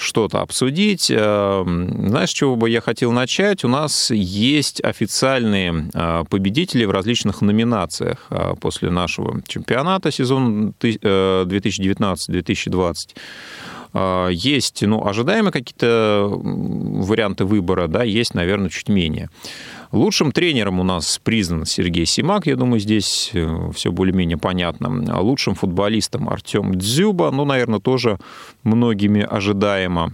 что-то 0.00 0.40
обсудить. 0.40 1.10
Эм, 1.10 2.08
знаешь, 2.08 2.30
чего 2.30 2.56
бы 2.56 2.70
я 2.70 2.80
хотел 2.80 3.12
начать? 3.12 3.64
У 3.64 3.68
нас 3.68 4.10
есть 4.10 4.82
официальные 4.82 5.90
э, 5.92 6.24
победители 6.28 6.84
в 6.84 6.90
различных 6.90 7.42
номинациях 7.42 8.26
э, 8.30 8.54
после 8.60 8.90
нашего 8.90 9.40
чемпионата 9.46 10.10
сезона 10.10 10.72
2019-2020 10.80 12.82
э, 12.82 12.94
есть, 14.30 14.82
ну, 14.82 15.04
ожидаемые 15.06 15.52
какие-то 15.52 16.28
варианты 16.30 17.44
выбора, 17.44 17.88
да, 17.88 18.02
есть, 18.02 18.34
наверное, 18.34 18.70
чуть 18.70 18.88
менее. 18.88 19.30
Лучшим 19.92 20.30
тренером 20.30 20.78
у 20.78 20.84
нас 20.84 21.20
признан 21.22 21.66
Сергей 21.66 22.06
Симак, 22.06 22.46
я 22.46 22.54
думаю, 22.54 22.78
здесь 22.78 23.30
э, 23.34 23.70
все 23.74 23.90
более-менее 23.90 24.38
понятно. 24.38 25.20
Лучшим 25.20 25.56
футболистом 25.56 26.28
Артем 26.28 26.76
Дзюба, 26.76 27.32
ну, 27.32 27.44
наверное, 27.44 27.80
тоже 27.80 28.18
многими 28.62 29.26
ожидаемо. 29.28 30.12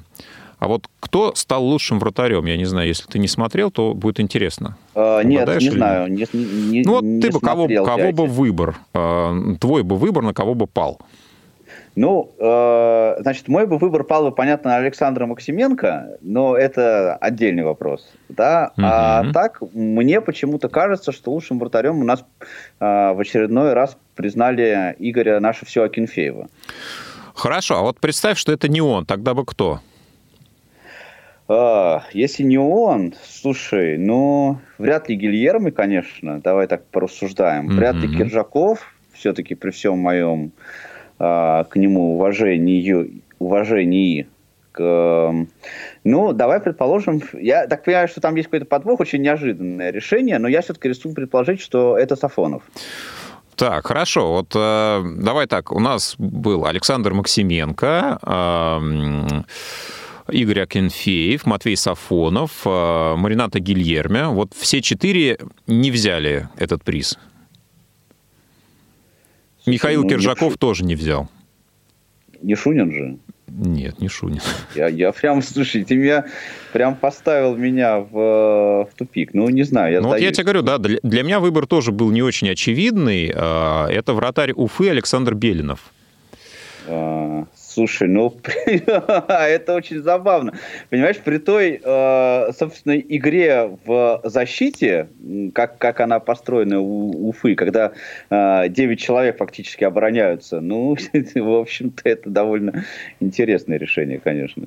А 0.58 0.68
вот 0.68 0.86
кто 1.00 1.34
стал 1.34 1.64
лучшим 1.64 1.98
вратарем? 1.98 2.46
Я 2.46 2.56
не 2.56 2.64
знаю, 2.64 2.88
если 2.88 3.06
ты 3.06 3.18
не 3.18 3.28
смотрел, 3.28 3.70
то 3.70 3.92
будет 3.92 4.18
интересно. 4.18 4.78
А, 4.94 5.22
нет, 5.22 5.46
не 5.60 5.70
знаю. 5.70 6.10
Не, 6.10 6.26
не, 6.32 6.82
ну 6.82 6.92
вот 6.92 7.04
не 7.04 7.20
ты 7.20 7.30
бы 7.30 7.40
кого, 7.40 7.68
кого 7.68 8.12
бы 8.12 8.26
выбор, 8.26 8.76
а, 8.94 9.36
твой 9.60 9.82
бы 9.82 9.96
выбор, 9.96 10.22
на 10.24 10.32
кого 10.32 10.54
бы 10.54 10.66
пал? 10.66 10.98
Ну, 11.96 12.30
э, 12.38 13.16
значит, 13.20 13.48
мой 13.48 13.66
бы 13.66 13.78
выбор 13.78 14.04
пал 14.04 14.24
бы, 14.24 14.30
понятно, 14.30 14.70
на 14.70 14.76
Александра 14.76 15.24
Максименко, 15.24 16.18
но 16.20 16.54
это 16.54 17.16
отдельный 17.16 17.64
вопрос. 17.64 18.06
Да? 18.28 18.72
Угу. 18.76 18.86
А 18.86 19.32
так, 19.32 19.62
мне 19.72 20.20
почему-то 20.20 20.68
кажется, 20.68 21.10
что 21.10 21.32
лучшим 21.32 21.58
вратарем 21.58 22.00
у 22.00 22.04
нас 22.04 22.20
э, 22.20 22.84
в 22.84 23.18
очередной 23.18 23.72
раз 23.72 23.96
признали 24.14 24.94
Игоря 24.98 25.40
наше 25.40 25.64
все 25.64 25.84
Акинфеева. 25.84 26.48
Хорошо, 27.34 27.78
а 27.78 27.80
вот 27.80 27.98
представь, 27.98 28.36
что 28.36 28.52
это 28.52 28.68
не 28.68 28.82
он, 28.82 29.06
тогда 29.06 29.32
бы 29.32 29.46
кто? 29.46 29.80
А, 31.48 32.02
если 32.12 32.42
не 32.42 32.58
он, 32.58 33.14
слушай, 33.24 33.96
ну, 33.96 34.58
вряд 34.76 35.08
ли 35.08 35.16
Гильермо, 35.16 35.70
конечно, 35.70 36.40
давай 36.42 36.66
так 36.66 36.84
порассуждаем. 36.86 37.68
Вряд 37.68 37.96
ли 37.96 38.14
Киржаков, 38.14 38.92
все-таки 39.14 39.54
при 39.54 39.70
всем 39.70 39.98
моем 39.98 40.52
к 41.18 41.70
нему 41.74 42.14
уважению, 42.14 43.22
уважении 43.38 44.26
к... 44.72 45.46
Ну, 46.04 46.32
давай 46.32 46.60
предположим, 46.60 47.22
я 47.32 47.66
так 47.66 47.84
понимаю, 47.84 48.08
что 48.08 48.20
там 48.20 48.36
есть 48.36 48.48
какой-то 48.48 48.66
подвох, 48.66 49.00
очень 49.00 49.22
неожиданное 49.22 49.90
решение, 49.90 50.38
но 50.38 50.48
я 50.48 50.60
все-таки 50.60 50.88
рискую 50.88 51.14
предположить, 51.14 51.60
что 51.60 51.98
это 51.98 52.16
Сафонов. 52.16 52.62
Так, 53.56 53.86
хорошо. 53.86 54.32
Вот 54.32 54.52
э, 54.54 55.02
давай 55.16 55.46
так. 55.46 55.72
У 55.72 55.80
нас 55.80 56.14
был 56.18 56.66
Александр 56.66 57.14
Максименко, 57.14 58.18
э, 58.22 59.42
Игорь 60.30 60.60
Акинфеев, 60.60 61.46
Матвей 61.46 61.76
Сафонов, 61.76 62.50
э, 62.66 63.14
Марината 63.16 63.58
Гильерме. 63.58 64.26
Вот 64.26 64.52
все 64.54 64.82
четыре 64.82 65.38
не 65.66 65.90
взяли 65.90 66.48
этот 66.58 66.84
приз. 66.84 67.18
Михаил 69.66 70.02
ну, 70.04 70.08
Киржаков 70.08 70.52
не 70.52 70.56
тоже 70.56 70.84
не 70.84 70.94
взял. 70.94 71.28
Не 72.42 72.54
Шунин 72.54 72.92
же? 72.92 73.18
Нет, 73.48 74.00
не 74.00 74.08
Шунин. 74.08 74.40
Я, 74.74 74.88
я 74.88 75.12
прям, 75.12 75.42
слушай, 75.42 75.84
ты 75.84 75.96
меня 75.96 76.26
прям 76.72 76.94
поставил 76.94 77.56
меня 77.56 78.00
в, 78.00 78.10
в 78.12 78.88
тупик. 78.96 79.34
Ну, 79.34 79.48
не 79.48 79.62
знаю, 79.62 79.92
я 79.94 80.00
Ну, 80.00 80.08
вот 80.08 80.20
я 80.20 80.30
тебе 80.30 80.44
говорю, 80.44 80.62
да, 80.62 80.78
для, 80.78 80.98
для 81.02 81.22
меня 81.22 81.40
выбор 81.40 81.66
тоже 81.66 81.92
был 81.92 82.10
не 82.10 82.22
очень 82.22 82.50
очевидный. 82.50 83.32
А, 83.34 83.88
это 83.88 84.12
вратарь 84.12 84.52
Уфы 84.52 84.90
Александр 84.90 85.34
Белинов. 85.34 85.80
А, 86.86 87.46
Слушай, 87.76 88.08
ну 88.08 88.34
это 89.28 89.74
очень 89.74 90.02
забавно. 90.02 90.54
Понимаешь, 90.88 91.18
при 91.18 91.36
той, 91.36 91.78
э, 91.84 92.52
собственно, 92.58 92.98
игре 92.98 93.76
в 93.84 94.22
защите, 94.24 95.08
как, 95.52 95.76
как 95.76 96.00
она 96.00 96.18
построена 96.18 96.80
у 96.80 97.28
Уфы, 97.28 97.54
когда 97.54 97.92
э, 98.30 98.70
9 98.70 98.98
человек 98.98 99.36
фактически 99.36 99.84
обороняются, 99.84 100.60
ну, 100.60 100.96
в 101.34 101.60
общем-то, 101.60 102.00
это 102.08 102.30
довольно 102.30 102.86
интересное 103.20 103.76
решение, 103.76 104.20
конечно. 104.20 104.64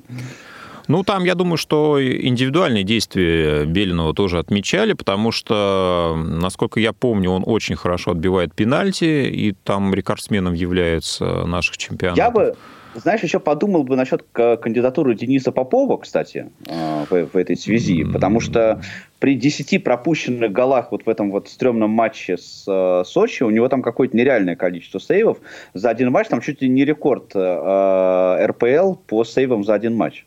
Ну, 0.86 1.02
там, 1.02 1.24
я 1.24 1.34
думаю, 1.34 1.56
что 1.56 2.00
индивидуальные 2.00 2.84
действия 2.84 3.64
Белинова 3.64 4.14
тоже 4.14 4.38
отмечали, 4.38 4.92
потому 4.92 5.32
что, 5.32 6.16
насколько 6.16 6.78
я 6.78 6.92
помню, 6.92 7.30
он 7.30 7.42
очень 7.44 7.74
хорошо 7.74 8.12
отбивает 8.12 8.54
пенальти, 8.54 9.28
и 9.28 9.52
там 9.64 9.92
рекордсменом 9.92 10.54
является 10.54 11.44
наших 11.44 11.76
чемпионатов. 11.76 12.18
Я 12.18 12.30
бы, 12.30 12.54
знаешь, 12.94 13.22
еще 13.22 13.40
подумал 13.40 13.84
бы 13.84 13.96
насчет 13.96 14.24
кандидатуры 14.32 15.14
Дениса 15.14 15.52
Попова, 15.52 15.96
кстати, 15.96 16.50
э, 16.66 17.04
в, 17.08 17.26
в 17.32 17.36
этой 17.36 17.56
связи, 17.56 18.04
потому 18.04 18.40
что 18.40 18.80
при 19.18 19.34
10 19.34 19.82
пропущенных 19.84 20.50
голах 20.50 20.92
вот 20.92 21.06
в 21.06 21.08
этом 21.08 21.30
вот 21.30 21.48
стрёмном 21.48 21.90
матче 21.90 22.36
с 22.36 22.64
э, 22.66 23.04
Сочи, 23.06 23.42
у 23.42 23.50
него 23.50 23.68
там 23.68 23.82
какое-то 23.82 24.16
нереальное 24.16 24.56
количество 24.56 24.98
сейвов. 24.98 25.38
За 25.74 25.90
один 25.90 26.10
матч, 26.10 26.28
там 26.28 26.40
чуть 26.40 26.62
ли 26.62 26.68
не 26.68 26.84
рекорд 26.84 27.32
э, 27.34 28.46
РПЛ 28.46 28.94
по 29.06 29.24
сейвам 29.24 29.64
за 29.64 29.74
один 29.74 29.94
матч. 29.94 30.24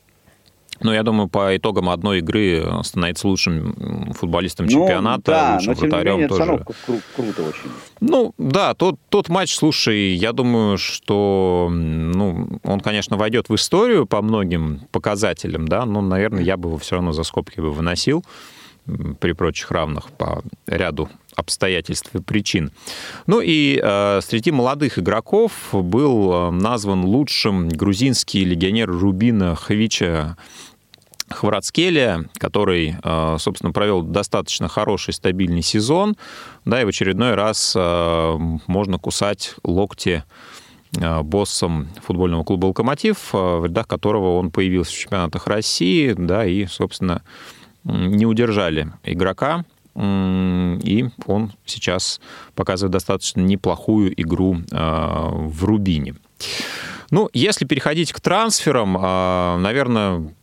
Но 0.82 0.94
я 0.94 1.04
думаю, 1.04 1.28
по 1.28 1.56
итогам 1.56 1.90
одной 1.90 2.20
игры 2.20 2.66
становится 2.84 3.28
лучшим 3.28 4.14
футболистом 4.14 4.66
ну, 4.66 4.72
чемпионата, 4.72 5.32
да, 5.32 5.54
лучшим 5.54 5.74
но, 5.74 5.80
вратарем 5.80 6.12
не 6.14 6.22
менее, 6.22 6.28
тоже. 6.28 6.44
Это 6.54 6.64
кру- 6.64 7.02
круто 7.16 7.42
очень. 7.44 7.72
Ну, 8.00 8.34
да, 8.38 8.74
тот, 8.74 9.00
тот 9.10 9.30
матч, 9.30 9.56
слушай, 9.56 10.14
я 10.14 10.34
думаю, 10.34 10.78
что 10.78 11.70
ну, 11.72 12.60
он, 12.64 12.80
конечно, 12.80 13.18
войдет 13.18 13.50
в 13.50 13.56
историю 13.56 14.06
по 14.06 14.22
многим 14.22 14.82
показателям, 14.92 15.68
да, 15.68 15.86
но, 15.86 16.02
наверное, 16.02 16.44
я 16.44 16.58
бы 16.58 16.70
его 16.70 16.78
все 16.78 16.96
равно 16.96 17.12
за 17.12 17.24
скобки 17.24 17.60
бы 17.60 17.72
выносил 17.72 18.24
при 19.20 19.32
прочих 19.32 19.72
равных 19.72 20.12
по 20.12 20.44
ряду 20.68 21.10
обстоятельств 21.36 22.14
и 22.16 22.22
причин. 22.22 22.72
Ну 23.28 23.42
и 23.42 23.80
э, 23.82 24.20
среди 24.22 24.52
молодых 24.52 25.00
игроков 25.00 25.52
был 25.72 26.34
э, 26.34 26.52
назван 26.52 27.06
лучшим 27.06 27.70
грузинский 27.70 28.46
легионер 28.46 28.90
Рубина 28.92 29.56
Хвича 29.56 30.38
Хварацкелия, 31.30 32.26
который, 32.38 32.98
э, 33.04 33.36
собственно, 33.40 33.72
провел 33.72 34.02
достаточно 34.02 34.68
хороший, 34.68 35.14
стабильный 35.14 35.62
сезон, 35.62 36.16
да, 36.66 36.82
и 36.82 36.86
в 36.86 36.90
очередной 36.90 37.34
раз 37.34 37.74
э, 37.76 38.38
можно 38.68 38.98
кусать 38.98 39.56
локти 39.64 40.24
боссом 41.24 41.88
футбольного 42.06 42.44
клуба 42.44 42.68
«Локомотив», 42.68 43.34
в 43.34 43.66
рядах 43.66 43.88
которого 43.88 44.38
он 44.38 44.52
появился 44.52 44.92
в 44.92 44.96
чемпионатах 45.00 45.48
России, 45.48 46.14
да, 46.16 46.46
и, 46.46 46.68
собственно, 46.68 47.24
не 47.84 48.28
удержали 48.28 48.94
игрока, 49.04 49.66
и 49.96 51.06
он 51.28 51.54
сейчас 51.66 52.20
показывает 52.56 52.92
достаточно 52.92 53.42
неплохую 53.42 54.14
игру 54.22 54.58
в 54.72 55.64
Рубине. 55.64 56.16
Ну, 57.12 57.30
если 57.34 57.66
переходить 57.66 58.12
к 58.12 58.20
трансферам, 58.20 58.94
наверное, 59.62 60.34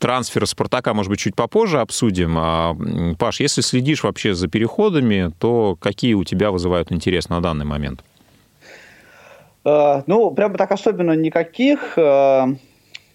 трансфер 0.00 0.46
Спартака, 0.46 0.92
может 0.94 1.10
быть, 1.10 1.20
чуть 1.20 1.36
попозже 1.36 1.80
обсудим. 1.80 2.34
А, 2.36 2.76
Паш, 3.18 3.40
если 3.40 3.60
следишь 3.60 4.02
вообще 4.02 4.34
за 4.34 4.48
переходами, 4.48 5.30
то 5.38 5.76
какие 5.78 6.14
у 6.14 6.24
тебя 6.24 6.50
вызывают 6.50 6.90
интерес 6.90 7.28
на 7.28 7.40
данный 7.40 7.66
момент? 7.66 8.02
Ну, 9.62 10.30
прямо 10.34 10.56
так 10.56 10.72
особенно 10.72 11.12
никаких. 11.12 11.96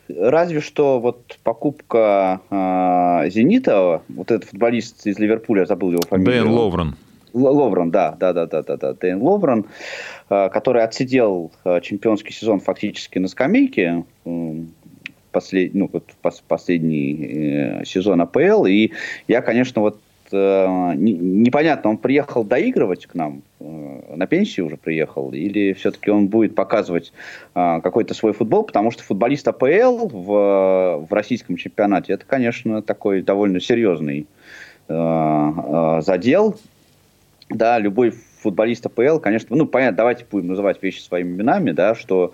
Разве 0.07 0.61
что 0.61 0.99
вот 0.99 1.37
покупка 1.43 2.41
э, 2.49 3.29
«Зенита», 3.29 4.01
вот 4.07 4.31
этот 4.31 4.49
футболист 4.49 5.07
из 5.07 5.17
Ливерпуля, 5.17 5.65
забыл 5.65 5.91
его 5.91 6.03
фамилию. 6.07 6.43
Дэн 6.43 6.53
Ловрен. 6.53 6.95
Ловрен, 7.33 7.91
да, 7.91 8.15
да, 8.17 8.31
да, 8.31 8.45
да, 8.45 8.61
да, 8.61 8.77
да, 8.77 8.93
Дэн 8.93 9.21
Ловрен, 9.21 9.65
э, 10.29 10.49
который 10.49 10.83
отсидел 10.83 11.51
э, 11.63 11.81
чемпионский 11.81 12.33
сезон 12.33 12.59
фактически 12.59 13.17
на 13.17 13.27
скамейке, 13.27 14.05
послед, 15.35 15.73
ну, 15.73 15.89
вот, 15.91 16.05
пос, 16.21 16.41
последний 16.47 17.81
э, 17.81 17.85
сезон 17.85 18.21
АПЛ, 18.21 18.65
и 18.67 18.91
я, 19.27 19.41
конечно, 19.41 19.81
вот 19.81 19.99
э, 20.31 20.93
не, 20.95 21.13
непонятно, 21.13 21.89
он 21.91 21.97
приехал 21.97 22.43
доигрывать 22.43 23.05
к 23.05 23.15
нам, 23.15 23.41
э, 23.59 24.15
на 24.15 24.27
пенсию 24.27 24.67
уже 24.67 24.77
приехал, 24.77 25.31
или 25.31 25.73
все-таки 25.73 26.09
он 26.11 26.27
будет 26.27 26.55
показывать 26.55 27.13
э, 27.53 27.79
какой-то 27.81 28.13
свой 28.13 28.33
футбол, 28.33 28.63
потому 28.63 28.91
что 28.91 29.03
футболист 29.03 29.47
АПЛ 29.47 30.07
в, 30.07 31.05
в 31.07 31.13
российском 31.13 31.57
чемпионате, 31.57 32.13
это, 32.13 32.25
конечно, 32.25 32.81
такой 32.81 33.21
довольно 33.21 33.59
серьезный 33.59 34.27
э, 34.87 34.93
э, 34.93 36.01
задел. 36.01 36.55
Да, 37.49 37.77
любой 37.77 38.11
футболист 38.45 38.85
АПЛ, 38.85 39.19
конечно, 39.19 39.55
ну, 39.55 39.65
понятно, 39.65 39.97
давайте 39.97 40.25
будем 40.29 40.47
называть 40.47 40.81
вещи 40.81 40.99
своими 40.99 41.35
именами, 41.35 41.71
да, 41.71 41.95
что 41.95 42.33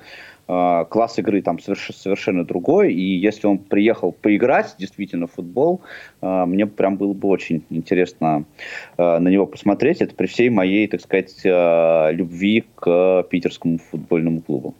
класс 0.89 1.17
игры 1.17 1.41
там 1.41 1.59
совершенно 1.59 2.43
другой, 2.43 2.93
и 2.93 3.17
если 3.17 3.47
он 3.47 3.57
приехал 3.57 4.11
поиграть 4.11 4.75
действительно 4.77 5.27
в 5.27 5.31
футбол, 5.31 5.81
а, 6.19 6.45
мне 6.45 6.65
прям 6.65 6.97
было 6.97 7.13
бы 7.13 7.29
очень 7.29 7.63
интересно 7.69 8.43
а, 8.97 9.19
на 9.19 9.29
него 9.29 9.45
посмотреть. 9.45 10.01
Это 10.01 10.13
при 10.13 10.27
всей 10.27 10.49
моей, 10.49 10.87
так 10.87 11.01
сказать, 11.01 11.41
любви 11.43 12.65
к 12.75 13.23
питерскому 13.29 13.77
футбольному 13.77 14.41
клубу. 14.41 14.75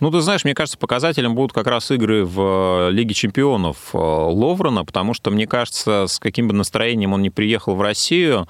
Ну, 0.00 0.10
ты 0.10 0.20
знаешь, 0.20 0.44
мне 0.44 0.54
кажется, 0.54 0.76
показателем 0.76 1.36
будут 1.36 1.52
как 1.52 1.68
раз 1.68 1.90
игры 1.92 2.24
в 2.24 2.88
Лиге 2.90 3.14
чемпионов 3.14 3.94
Ловрена, 3.94 4.84
потому 4.84 5.14
что, 5.14 5.30
мне 5.30 5.46
кажется, 5.46 6.06
с 6.08 6.18
каким 6.18 6.48
бы 6.48 6.54
настроением 6.54 7.12
он 7.12 7.22
не 7.22 7.30
приехал 7.30 7.76
в 7.76 7.80
Россию, 7.80 8.48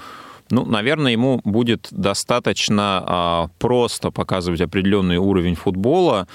ну, 0.50 0.64
наверное, 0.64 1.12
ему 1.12 1.40
будет 1.44 1.88
достаточно 1.90 3.02
а, 3.06 3.48
просто 3.58 4.10
показывать 4.10 4.60
определенный 4.60 5.16
уровень 5.16 5.54
футбола 5.54 6.28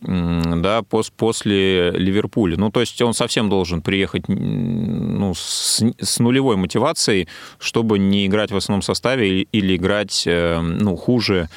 да, 0.00 0.82
пос, 0.82 1.10
после 1.10 1.90
Ливерпуля. 1.90 2.56
Ну, 2.58 2.70
то 2.70 2.80
есть 2.80 3.00
он 3.00 3.14
совсем 3.14 3.48
должен 3.48 3.80
приехать 3.80 4.28
ну, 4.28 5.32
с, 5.34 5.82
с 5.98 6.18
нулевой 6.18 6.56
мотивацией, 6.56 7.28
чтобы 7.58 7.98
не 7.98 8.26
играть 8.26 8.52
в 8.52 8.56
основном 8.56 8.82
составе 8.82 9.42
или, 9.42 9.76
играть 9.76 10.24
э, 10.26 10.60
ну, 10.60 10.96
хуже 10.96 11.48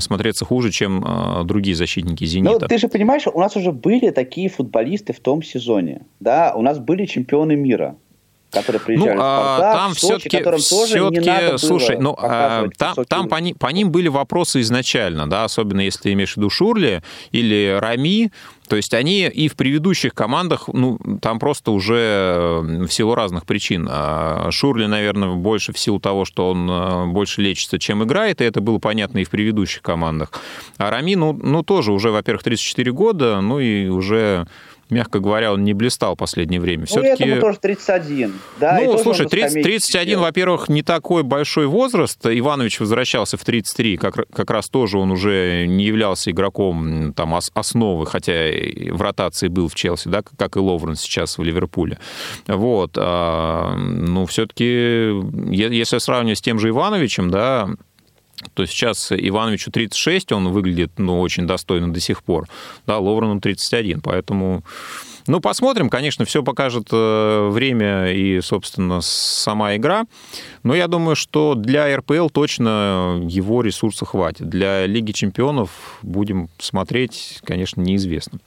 смотреться 0.00 0.44
хуже, 0.44 0.70
чем 0.70 1.02
э, 1.02 1.44
другие 1.44 1.74
защитники 1.74 2.24
«Зенита». 2.24 2.58
Ну, 2.60 2.68
ты 2.68 2.76
же 2.76 2.88
понимаешь, 2.88 3.26
у 3.32 3.40
нас 3.40 3.56
уже 3.56 3.72
были 3.72 4.10
такие 4.10 4.50
футболисты 4.50 5.14
в 5.14 5.20
том 5.20 5.42
сезоне. 5.42 6.02
Да, 6.20 6.52
у 6.54 6.60
нас 6.60 6.78
были 6.78 7.06
чемпионы 7.06 7.56
мира 7.56 7.96
которые 8.54 8.80
приезжали 8.80 9.16
ну, 9.16 9.16
в 9.16 9.18
Спартак, 9.18 9.74
там 9.74 9.94
в 9.94 9.98
Сочи, 9.98 10.14
все-таки, 10.14 10.38
которым 10.38 10.60
тоже 10.60 10.86
все-таки, 10.86 11.20
не 11.20 11.26
надо 11.26 11.58
слушай, 11.58 11.96
было 11.96 12.02
ну, 12.02 12.16
а, 12.18 12.68
там, 12.78 12.94
там 13.06 13.28
по, 13.28 13.36
ним, 13.36 13.54
по 13.56 13.66
ним 13.68 13.90
были 13.90 14.08
вопросы 14.08 14.60
изначально, 14.60 15.28
да, 15.28 15.44
особенно 15.44 15.80
если 15.80 16.00
ты 16.00 16.12
имеешь 16.12 16.34
в 16.34 16.36
виду 16.38 16.50
Шурли 16.50 17.02
или 17.32 17.76
Рами, 17.78 18.30
то 18.68 18.76
есть 18.76 18.94
они 18.94 19.26
и 19.26 19.48
в 19.48 19.56
предыдущих 19.56 20.14
командах, 20.14 20.68
ну, 20.72 20.98
там 21.20 21.38
просто 21.38 21.70
уже 21.70 21.96
э, 21.96 22.84
в 22.86 22.88
силу 22.88 23.14
разных 23.14 23.44
причин. 23.44 23.86
А 23.90 24.50
Шурли, 24.50 24.86
наверное, 24.86 25.34
больше 25.34 25.72
в 25.72 25.78
силу 25.78 26.00
того, 26.00 26.24
что 26.24 26.50
он 26.50 26.70
э, 26.70 27.06
больше 27.06 27.42
лечится, 27.42 27.78
чем 27.78 28.02
играет, 28.04 28.40
и 28.40 28.44
это 28.44 28.60
было 28.60 28.78
понятно 28.78 29.18
и 29.18 29.24
в 29.24 29.30
предыдущих 29.30 29.82
командах. 29.82 30.32
А 30.78 30.90
Рами, 30.90 31.14
ну, 31.14 31.32
ну 31.34 31.62
тоже 31.62 31.92
уже, 31.92 32.10
во-первых, 32.10 32.42
34 32.42 32.92
года, 32.92 33.40
ну 33.40 33.60
и 33.60 33.88
уже 33.88 34.46
мягко 34.94 35.18
говоря, 35.18 35.52
он 35.52 35.64
не 35.64 35.74
блистал 35.74 36.14
в 36.14 36.18
последнее 36.18 36.60
время. 36.60 36.86
Все-таки... 36.86 37.24
Ну, 37.24 37.40
тоже 37.40 37.58
31. 37.58 38.32
Да, 38.58 38.80
ну, 38.82 38.98
слушай, 38.98 39.28
30, 39.28 39.62
31, 39.62 40.20
во-первых, 40.20 40.68
не 40.68 40.82
такой 40.82 41.22
большой 41.22 41.66
возраст. 41.66 42.24
Иванович 42.24 42.80
возвращался 42.80 43.36
в 43.36 43.44
33, 43.44 43.96
как, 43.96 44.28
как 44.32 44.50
раз 44.50 44.68
тоже 44.68 44.98
он 44.98 45.10
уже 45.10 45.66
не 45.66 45.84
являлся 45.84 46.30
игроком 46.30 47.12
там, 47.12 47.34
основы, 47.54 48.06
хотя 48.06 48.32
в 48.90 49.02
ротации 49.02 49.48
был 49.48 49.68
в 49.68 49.74
Челси, 49.74 50.08
да, 50.08 50.22
как 50.22 50.56
и 50.56 50.60
Ловрен 50.60 50.94
сейчас 50.94 51.36
в 51.36 51.42
Ливерпуле. 51.42 51.98
Вот. 52.46 52.92
А, 52.96 53.74
ну, 53.76 54.26
все-таки, 54.26 55.10
если 55.50 55.98
сравнивать 55.98 56.38
с 56.38 56.42
тем 56.42 56.58
же 56.58 56.68
Ивановичем, 56.68 57.30
да, 57.30 57.68
то 58.54 58.66
сейчас 58.66 59.12
Ивановичу 59.12 59.70
36, 59.70 60.32
он 60.32 60.48
выглядит 60.48 60.92
ну, 60.98 61.20
очень 61.20 61.46
достойно 61.46 61.92
до 61.92 62.00
сих 62.00 62.22
пор. 62.22 62.46
Да, 62.86 62.98
Ловрену 62.98 63.40
31, 63.40 64.00
поэтому... 64.00 64.62
Ну, 65.26 65.40
посмотрим, 65.40 65.88
конечно, 65.88 66.26
все 66.26 66.42
покажет 66.42 66.88
э, 66.92 67.48
время 67.48 68.12
и, 68.12 68.42
собственно, 68.42 69.00
сама 69.00 69.74
игра. 69.74 70.04
Но 70.62 70.74
я 70.74 70.86
думаю, 70.86 71.16
что 71.16 71.54
для 71.54 71.96
РПЛ 71.96 72.28
точно 72.28 73.22
его 73.26 73.62
ресурса 73.62 74.04
хватит. 74.04 74.50
Для 74.50 74.84
Лиги 74.84 75.12
чемпионов 75.12 75.98
будем 76.02 76.50
смотреть, 76.58 77.38
конечно, 77.42 77.80
неизвестно. 77.80 78.38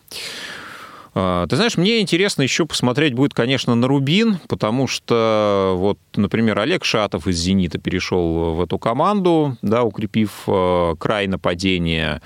А, 1.20 1.48
ты 1.48 1.56
знаешь, 1.56 1.78
мне 1.78 2.00
интересно 2.00 2.44
еще 2.44 2.68
посмотреть 2.68 3.16
будет, 3.16 3.34
конечно, 3.34 3.74
на 3.74 3.88
Рубин, 3.88 4.38
потому 4.48 4.86
что, 4.86 5.74
вот, 5.76 5.98
например, 6.16 6.60
Олег 6.60 6.86
Шатов 6.86 7.28
из 7.28 7.38
«Зенита» 7.38 7.80
перешел 7.80 8.54
в 8.54 8.62
эту 8.62 8.78
команду, 8.78 9.58
да, 9.64 9.82
укрепив 9.82 10.44
э, 10.46 10.96
край 11.00 11.26
нападения. 11.26 12.22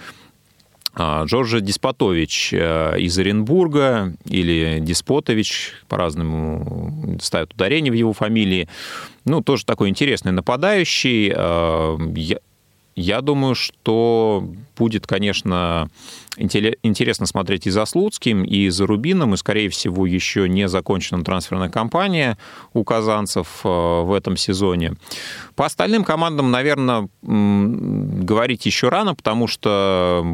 А, 0.94 1.24
Джорджа 1.24 1.62
Диспотович 1.62 2.50
э, 2.52 3.00
из 3.00 3.18
Оренбурга 3.18 4.14
или 4.26 4.80
Диспотович, 4.82 5.72
по-разному 5.88 7.18
ставят 7.22 7.54
ударение 7.54 7.94
в 7.94 7.96
его 7.96 8.12
фамилии. 8.12 8.68
Ну, 9.24 9.40
тоже 9.40 9.66
такой 9.66 9.88
интересный 9.88 10.34
нападающий. 10.34 11.32
Я, 12.96 13.16
я 13.16 13.22
думаю, 13.22 13.56
что 13.56 14.44
будет, 14.78 15.06
конечно, 15.06 15.90
интересно 16.38 17.26
смотреть 17.26 17.68
и 17.68 17.70
за 17.70 17.86
Слуцким, 17.86 18.44
и 18.44 18.70
за 18.70 18.88
Рубином, 18.88 19.34
и, 19.34 19.38
скорее 19.38 19.70
всего, 19.70 20.06
еще 20.06 20.50
не 20.50 20.68
закончена 20.68 21.24
трансферная 21.24 21.70
кампания 21.70 22.38
у 22.74 22.84
казанцев 22.84 23.62
э, 23.64 23.68
в 23.68 24.14
этом 24.14 24.38
сезоне. 24.38 24.94
По 25.56 25.66
остальным 25.66 26.04
командам, 26.04 26.52
наверное, 26.52 27.10
говорить 27.22 28.66
еще 28.66 28.90
рано, 28.90 29.14
потому 29.14 29.48
что... 29.48 30.26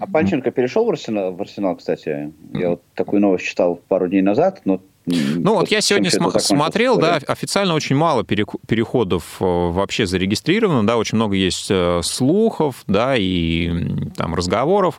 А 0.00 0.06
Панченко 0.06 0.50
перешел 0.50 0.84
в 0.84 0.90
Арсенал, 0.90 1.32
в 1.32 1.40
Арсенал, 1.40 1.76
кстати? 1.76 2.32
Я 2.52 2.70
вот 2.70 2.82
такую 2.94 3.22
новость 3.22 3.46
читал 3.46 3.76
пару 3.88 4.08
дней 4.08 4.22
назад, 4.22 4.60
но 4.64 4.80
ну 5.06 5.54
вот 5.54 5.68
я 5.68 5.80
сегодня 5.80 6.10
см- 6.10 6.40
смотрел, 6.40 6.98
да, 6.98 7.20
официально 7.26 7.74
очень 7.74 7.96
мало 7.96 8.24
переходов 8.24 9.36
э, 9.40 9.44
вообще 9.44 10.06
зарегистрировано, 10.06 10.86
да, 10.86 10.96
очень 10.96 11.16
много 11.16 11.34
есть 11.36 11.66
э, 11.70 12.00
слухов, 12.02 12.84
да, 12.86 13.16
и 13.16 13.70
там 14.16 14.34
разговоров. 14.34 14.98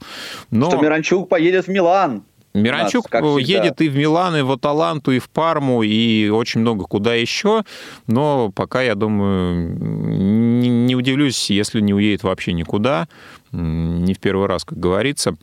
Но... 0.52 0.70
Что 0.70 0.82
Миранчук 0.82 1.30
поедет 1.30 1.66
в 1.66 1.70
Милан. 1.70 2.24
Миранчук 2.54 3.08
едет 3.40 3.82
и 3.82 3.90
в 3.90 3.98
Милан, 3.98 4.38
и 4.38 4.42
в 4.42 4.52
Аталанту, 4.52 5.12
и 5.12 5.20
в 5.20 5.30
Парму, 5.30 5.84
и 5.84 6.30
очень 6.30 6.62
много 6.62 6.86
куда 6.86 7.14
еще. 7.14 7.64
Но 8.08 8.50
пока, 8.56 8.82
я 8.82 8.96
думаю, 8.96 9.78
не 10.86 10.96
удивлюсь, 10.96 11.50
если 11.50 11.82
не 11.82 11.94
уедет 11.94 12.24
вообще 12.24 12.54
никуда. 12.54 13.08
Не 13.52 14.14
в 14.14 14.20
первый 14.20 14.48
раз, 14.48 14.64
как 14.64 14.80
говорится. 14.80 15.36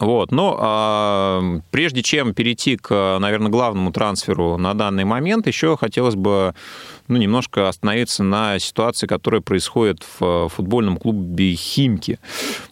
Вот. 0.00 0.32
Но 0.32 0.56
а, 0.60 1.60
прежде 1.70 2.02
чем 2.02 2.34
перейти 2.34 2.76
к, 2.76 3.18
наверное, 3.20 3.50
главному 3.50 3.92
трансферу 3.92 4.56
на 4.56 4.74
данный 4.74 5.04
момент, 5.04 5.46
еще 5.46 5.76
хотелось 5.76 6.16
бы 6.16 6.54
ну, 7.08 7.16
немножко 7.16 7.68
остановиться 7.68 8.22
на 8.22 8.58
ситуации, 8.58 9.06
которая 9.06 9.40
происходит 9.40 10.04
в 10.18 10.48
футбольном 10.48 10.96
клубе 10.96 11.54
«Химки». 11.54 12.18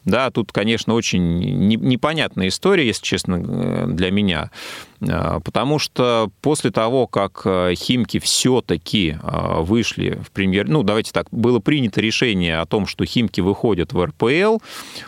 Да, 0.05 0.30
тут, 0.30 0.53
конечно, 0.53 0.95
очень 0.95 1.39
непонятная 1.39 2.49
история, 2.49 2.87
если 2.87 3.05
честно, 3.05 3.43
э, 3.47 3.87
для 3.89 4.11
меня. 4.11 4.51
А, 5.09 5.41
потому 5.41 5.78
что 5.78 6.30
после 6.41 6.70
того, 6.70 7.07
как 7.07 7.43
э, 7.45 7.74
Химки 7.74 8.18
все-таки 8.18 9.16
вышли 9.22 10.18
в 10.24 10.30
премьер... 10.30 10.68
Ну, 10.68 10.83
давайте 10.83 11.12
так, 11.12 11.26
было 11.30 11.59
принято 11.59 12.01
решение 12.01 12.59
о 12.59 12.66
том, 12.66 12.87
что 12.87 13.05
Химки 13.05 13.41
выходят 13.41 13.93
в 13.93 14.05
РПЛ, 14.05 14.59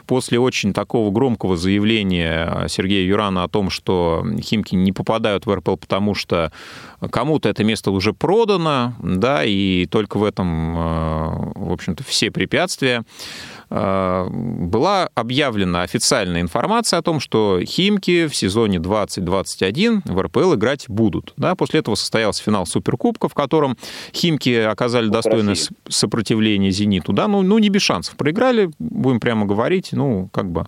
после 0.06 0.38
очень 0.38 0.72
такого 0.72 1.10
громкого 1.10 1.56
заявления 1.56 2.66
Сергея 2.68 3.06
Юрана 3.06 3.44
о 3.44 3.48
том, 3.48 3.70
что 3.70 4.24
Химки 4.40 4.74
не 4.74 4.92
попадают 4.92 5.46
в 5.46 5.54
РПЛ, 5.54 5.76
потому 5.76 6.14
что 6.14 6.52
кому-то 7.10 7.48
это 7.48 7.64
место 7.64 7.90
уже 7.90 8.12
продано, 8.12 8.94
да, 9.02 9.44
и 9.44 9.86
только 9.86 10.18
в 10.18 10.24
этом, 10.24 10.76
э, 10.76 11.52
в 11.54 11.72
общем-то, 11.72 12.04
все 12.04 12.30
препятствия. 12.30 13.04
Э, 13.70 14.28
была 14.30 15.08
объявлена 15.14 15.82
официальная 15.82 16.40
информация 16.40 16.98
о 16.98 17.02
том, 17.02 17.20
что 17.20 17.60
Химки 17.64 18.26
в 18.26 18.34
сезоне 18.36 18.78
2021 18.78 20.02
в 20.04 20.20
РПЛ 20.20 20.54
играть 20.54 20.84
будут. 20.88 21.32
Да, 21.36 21.54
после 21.54 21.80
этого 21.80 21.94
состоялся 21.94 22.42
финал 22.42 22.66
Суперкубка, 22.66 23.28
в 23.28 23.34
котором 23.34 23.76
Химки 24.12 24.54
оказали 24.54 25.08
достойное 25.08 25.56
сопротивление 25.88 26.70
«Зениту». 26.70 27.12
Да, 27.12 27.28
ну, 27.28 27.42
ну, 27.42 27.58
не 27.58 27.68
без 27.68 27.82
шансов. 27.82 28.16
Проиграли, 28.16 28.70
будем 28.78 29.20
прямо 29.20 29.46
говорить. 29.46 29.88
Ну, 29.92 30.28
как 30.32 30.50
бы 30.50 30.66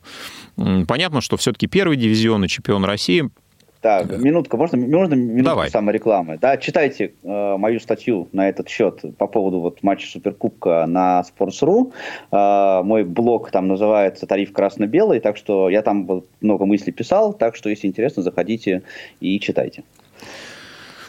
понятно, 0.56 1.20
что 1.20 1.36
все-таки 1.36 1.66
первый 1.66 1.96
дивизион 1.96 2.44
и 2.44 2.48
чемпион 2.48 2.84
России– 2.84 3.30
так, 3.86 4.08
да. 4.08 4.16
минутка, 4.16 4.56
можно, 4.56 4.78
можно 4.78 5.14
минутку 5.14 5.44
Давай. 5.44 5.70
саморекламы? 5.70 6.38
Да, 6.38 6.56
читайте 6.56 7.12
э, 7.22 7.56
мою 7.56 7.78
статью 7.78 8.28
на 8.32 8.48
этот 8.48 8.68
счет 8.68 9.00
по 9.16 9.28
поводу 9.28 9.60
вот 9.60 9.84
матча 9.84 10.08
Суперкубка 10.08 10.86
на 10.86 11.22
Sports.ru. 11.22 11.92
Э, 12.32 12.82
мой 12.82 13.04
блог 13.04 13.52
там 13.52 13.68
называется 13.68 14.26
«Тариф 14.26 14.52
красно-белый», 14.52 15.20
так 15.20 15.36
что 15.36 15.70
я 15.70 15.82
там 15.82 16.24
много 16.40 16.66
мыслей 16.66 16.92
писал, 16.92 17.32
так 17.32 17.54
что, 17.54 17.68
если 17.68 17.86
интересно, 17.86 18.24
заходите 18.24 18.82
и 19.20 19.38
читайте. 19.38 19.84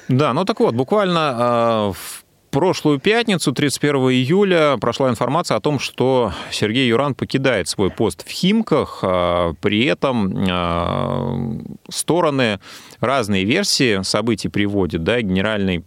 Да, 0.07 0.34
ну 0.34 0.45
так 0.45 0.59
вот, 0.59 0.75
буквально 0.75 1.89
э, 1.89 1.93
в 1.93 2.26
прошлую 2.57 2.99
пятницу, 2.99 3.51
31 3.51 3.95
июля, 4.09 4.77
прошла 4.81 5.09
информация 5.09 5.57
о 5.57 5.59
том, 5.59 5.77
что 5.77 6.33
Сергей 6.49 6.87
Юран 6.87 7.13
покидает 7.13 7.67
свой 7.67 7.91
пост 7.91 8.27
в 8.27 8.31
Химках. 8.31 9.01
А, 9.03 9.53
при 9.61 9.85
этом 9.85 10.33
а, 10.49 11.37
стороны 11.87 12.59
разные 12.99 13.43
версии 13.43 14.01
событий 14.01 14.49
приводят. 14.49 15.03
Да, 15.03 15.21
генеральный 15.21 15.85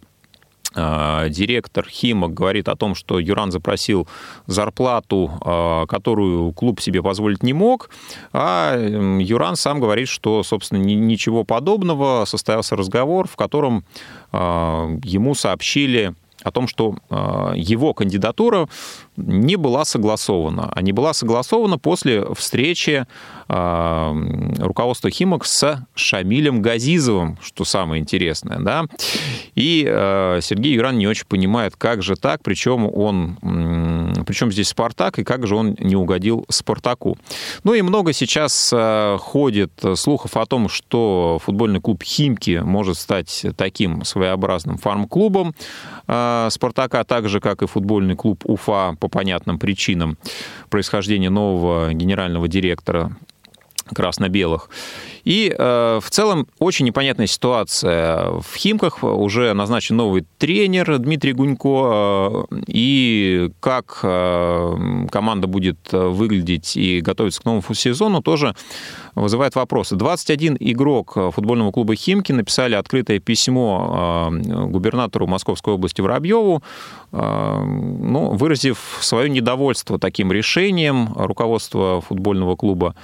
а, 0.73 1.27
директор 1.27 1.85
Химок 1.85 2.33
говорит 2.33 2.69
о 2.69 2.77
том, 2.77 2.95
что 2.95 3.19
Юран 3.19 3.51
запросил 3.51 4.07
зарплату, 4.47 5.85
которую 5.89 6.53
клуб 6.53 6.79
себе 6.79 7.03
позволить 7.03 7.43
не 7.43 7.51
мог, 7.51 7.89
а 8.31 8.77
Юран 9.19 9.57
сам 9.57 9.81
говорит, 9.81 10.07
что, 10.07 10.41
собственно, 10.43 10.79
ничего 10.79 11.43
подобного. 11.43 12.23
Состоялся 12.23 12.77
разговор, 12.77 13.27
в 13.27 13.35
котором 13.35 13.83
ему 14.31 15.35
сообщили 15.35 16.15
о 16.43 16.51
том, 16.51 16.67
что 16.67 16.95
а, 17.09 17.53
его 17.55 17.93
кандидатура 17.93 18.67
не 19.17 19.55
была 19.55 19.85
согласована. 19.85 20.71
А 20.73 20.81
не 20.81 20.91
была 20.91 21.13
согласована 21.13 21.77
после 21.77 22.25
встречи 22.33 23.05
а, 23.47 24.15
руководства 24.57 25.09
Химок 25.09 25.45
с 25.45 25.85
Шамилем 25.95 26.61
Газизовым, 26.61 27.37
что 27.41 27.65
самое 27.65 28.01
интересное. 28.01 28.59
Да? 28.59 28.85
И 29.55 29.85
а, 29.87 30.39
Сергей 30.41 30.73
Юран 30.73 30.97
не 30.97 31.07
очень 31.07 31.25
понимает, 31.25 31.75
как 31.77 32.01
же 32.01 32.15
так, 32.15 32.41
причем 32.43 32.85
он, 32.85 33.37
причем 34.25 34.51
здесь 34.51 34.69
Спартак, 34.69 35.19
и 35.19 35.23
как 35.23 35.45
же 35.47 35.55
он 35.55 35.75
не 35.79 35.95
угодил 35.95 36.45
Спартаку. 36.49 37.17
Ну 37.63 37.73
и 37.73 37.81
много 37.81 38.13
сейчас 38.13 38.73
ходит 39.19 39.71
слухов 39.95 40.37
о 40.37 40.45
том, 40.45 40.69
что 40.69 41.39
футбольный 41.43 41.81
клуб 41.81 42.03
Химки 42.03 42.61
может 42.63 42.97
стать 42.97 43.45
таким 43.57 44.03
своеобразным 44.05 44.77
фарм-клубом 44.77 45.53
Спартака, 46.05 47.03
так 47.03 47.29
же, 47.29 47.39
как 47.39 47.61
и 47.61 47.67
футбольный 47.67 48.15
клуб 48.15 48.43
Уфа 48.45 48.95
по 49.01 49.09
понятным 49.09 49.57
причинам 49.57 50.17
происхождения 50.69 51.31
нового 51.31 51.91
генерального 51.91 52.47
директора 52.47 53.17
красно-белых. 53.93 54.69
И 55.23 55.53
э, 55.55 55.99
в 56.01 56.09
целом 56.09 56.47
очень 56.59 56.85
непонятная 56.85 57.27
ситуация. 57.27 58.31
В 58.39 58.55
Химках 58.55 59.03
уже 59.03 59.53
назначен 59.53 59.97
новый 59.97 60.25
тренер 60.37 60.97
Дмитрий 60.97 61.33
Гунько. 61.33 62.47
Э, 62.51 62.61
и 62.67 63.51
как 63.59 63.99
э, 64.03 65.05
команда 65.11 65.47
будет 65.47 65.77
выглядеть 65.91 66.75
и 66.75 67.01
готовиться 67.01 67.41
к 67.41 67.45
новому 67.45 67.61
сезону, 67.73 68.21
тоже 68.21 68.55
вызывает 69.15 69.55
вопросы. 69.55 69.95
21 69.95 70.57
игрок 70.59 71.17
футбольного 71.33 71.71
клуба 71.71 71.95
«Химки» 71.95 72.31
написали 72.31 72.75
открытое 72.75 73.19
письмо 73.19 74.29
э, 74.31 74.65
губернатору 74.67 75.27
Московской 75.27 75.73
области 75.73 76.01
Воробьеву, 76.01 76.63
э, 77.11 77.63
ну, 77.63 78.31
выразив 78.31 78.97
свое 79.01 79.29
недовольство 79.29 79.99
таким 79.99 80.31
решением 80.31 81.09
руководства 81.15 82.01
футбольного 82.01 82.55
клуба 82.55 82.95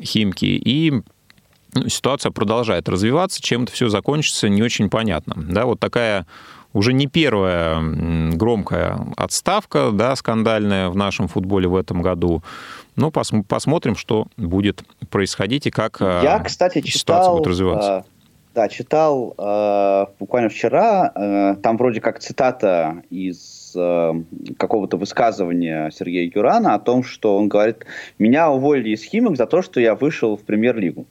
«Химки». 0.00 0.44
И 0.44 1.02
ну, 1.74 1.88
ситуация 1.88 2.32
продолжает 2.32 2.88
развиваться, 2.88 3.40
чем 3.40 3.64
это 3.64 3.72
все 3.72 3.88
закончится, 3.88 4.48
не 4.48 4.62
очень 4.62 4.90
понятно. 4.90 5.34
Да, 5.36 5.66
вот 5.66 5.80
такая 5.80 6.26
уже 6.72 6.92
не 6.92 7.06
первая 7.06 7.80
громкая 8.32 8.98
отставка, 9.16 9.90
да, 9.92 10.14
скандальная 10.16 10.88
в 10.88 10.96
нашем 10.96 11.28
футболе 11.28 11.68
в 11.68 11.76
этом 11.76 12.02
году. 12.02 12.42
Ну, 12.96 13.10
пос 13.10 13.32
посмотрим, 13.48 13.96
что 13.96 14.26
будет 14.36 14.82
происходить 15.10 15.66
и 15.66 15.70
как 15.70 16.00
Я, 16.00 16.38
кстати, 16.40 16.78
ситуация 16.78 16.90
читал, 16.90 17.36
будет 17.36 17.46
развиваться. 17.48 18.04
Э, 18.06 18.20
да, 18.54 18.68
читал 18.68 19.34
э, 19.38 20.06
буквально 20.18 20.48
вчера, 20.48 21.12
э, 21.14 21.56
там 21.62 21.76
вроде 21.76 22.00
как 22.00 22.20
цитата 22.20 23.02
из 23.10 23.59
э, 23.76 24.12
какого-то 24.58 24.96
высказывания 24.96 25.90
Сергея 25.90 26.30
Юрана 26.34 26.74
о 26.74 26.78
том, 26.78 27.02
что 27.02 27.36
он 27.36 27.48
говорит, 27.48 27.84
меня 28.18 28.50
уволили 28.50 28.90
из 28.90 29.02
Химок 29.02 29.36
за 29.36 29.46
то, 29.46 29.62
что 29.62 29.80
я 29.80 29.94
вышел 29.94 30.36
в 30.36 30.42
премьер-лигу. 30.42 31.06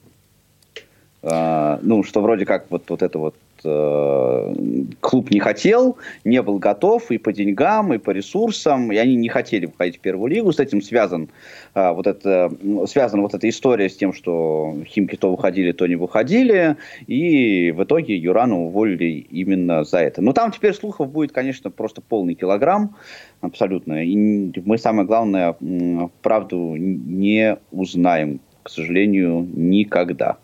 Э, 1.22 1.78
ну, 1.82 2.02
что 2.02 2.20
вроде 2.20 2.46
как 2.46 2.70
вот, 2.70 2.84
вот 2.88 3.02
это 3.02 3.18
вот 3.18 3.34
клуб 3.62 5.30
не 5.30 5.40
хотел, 5.40 5.98
не 6.24 6.42
был 6.42 6.58
готов 6.58 7.10
и 7.10 7.18
по 7.18 7.32
деньгам, 7.32 7.92
и 7.94 7.98
по 7.98 8.10
ресурсам, 8.10 8.92
и 8.92 8.96
они 8.96 9.16
не 9.16 9.28
хотели 9.28 9.66
входить 9.66 9.98
в 9.98 10.00
первую 10.00 10.30
лигу. 10.30 10.52
С 10.52 10.58
этим 10.58 10.82
связан, 10.82 11.28
э, 11.74 11.92
вот 11.92 12.06
это, 12.06 12.52
связана 12.86 13.22
вот 13.22 13.34
эта 13.34 13.48
история 13.48 13.88
с 13.88 13.96
тем, 13.96 14.12
что 14.12 14.76
Химки 14.86 15.16
то 15.16 15.30
выходили, 15.30 15.72
то 15.72 15.86
не 15.86 15.96
выходили, 15.96 16.76
и 17.06 17.72
в 17.72 17.84
итоге 17.84 18.16
Юрану 18.16 18.66
уволили 18.66 19.26
именно 19.30 19.84
за 19.84 19.98
это. 19.98 20.22
Но 20.22 20.32
там 20.32 20.52
теперь 20.52 20.74
слухов 20.74 21.10
будет, 21.10 21.32
конечно, 21.32 21.70
просто 21.70 22.00
полный 22.00 22.34
килограмм, 22.34 22.96
абсолютно. 23.40 24.04
И 24.04 24.16
мы, 24.64 24.78
самое 24.78 25.06
главное, 25.06 25.56
правду 26.22 26.76
не 26.76 27.56
узнаем, 27.70 28.40
к 28.62 28.70
сожалению, 28.70 29.48
никогда. 29.54 30.38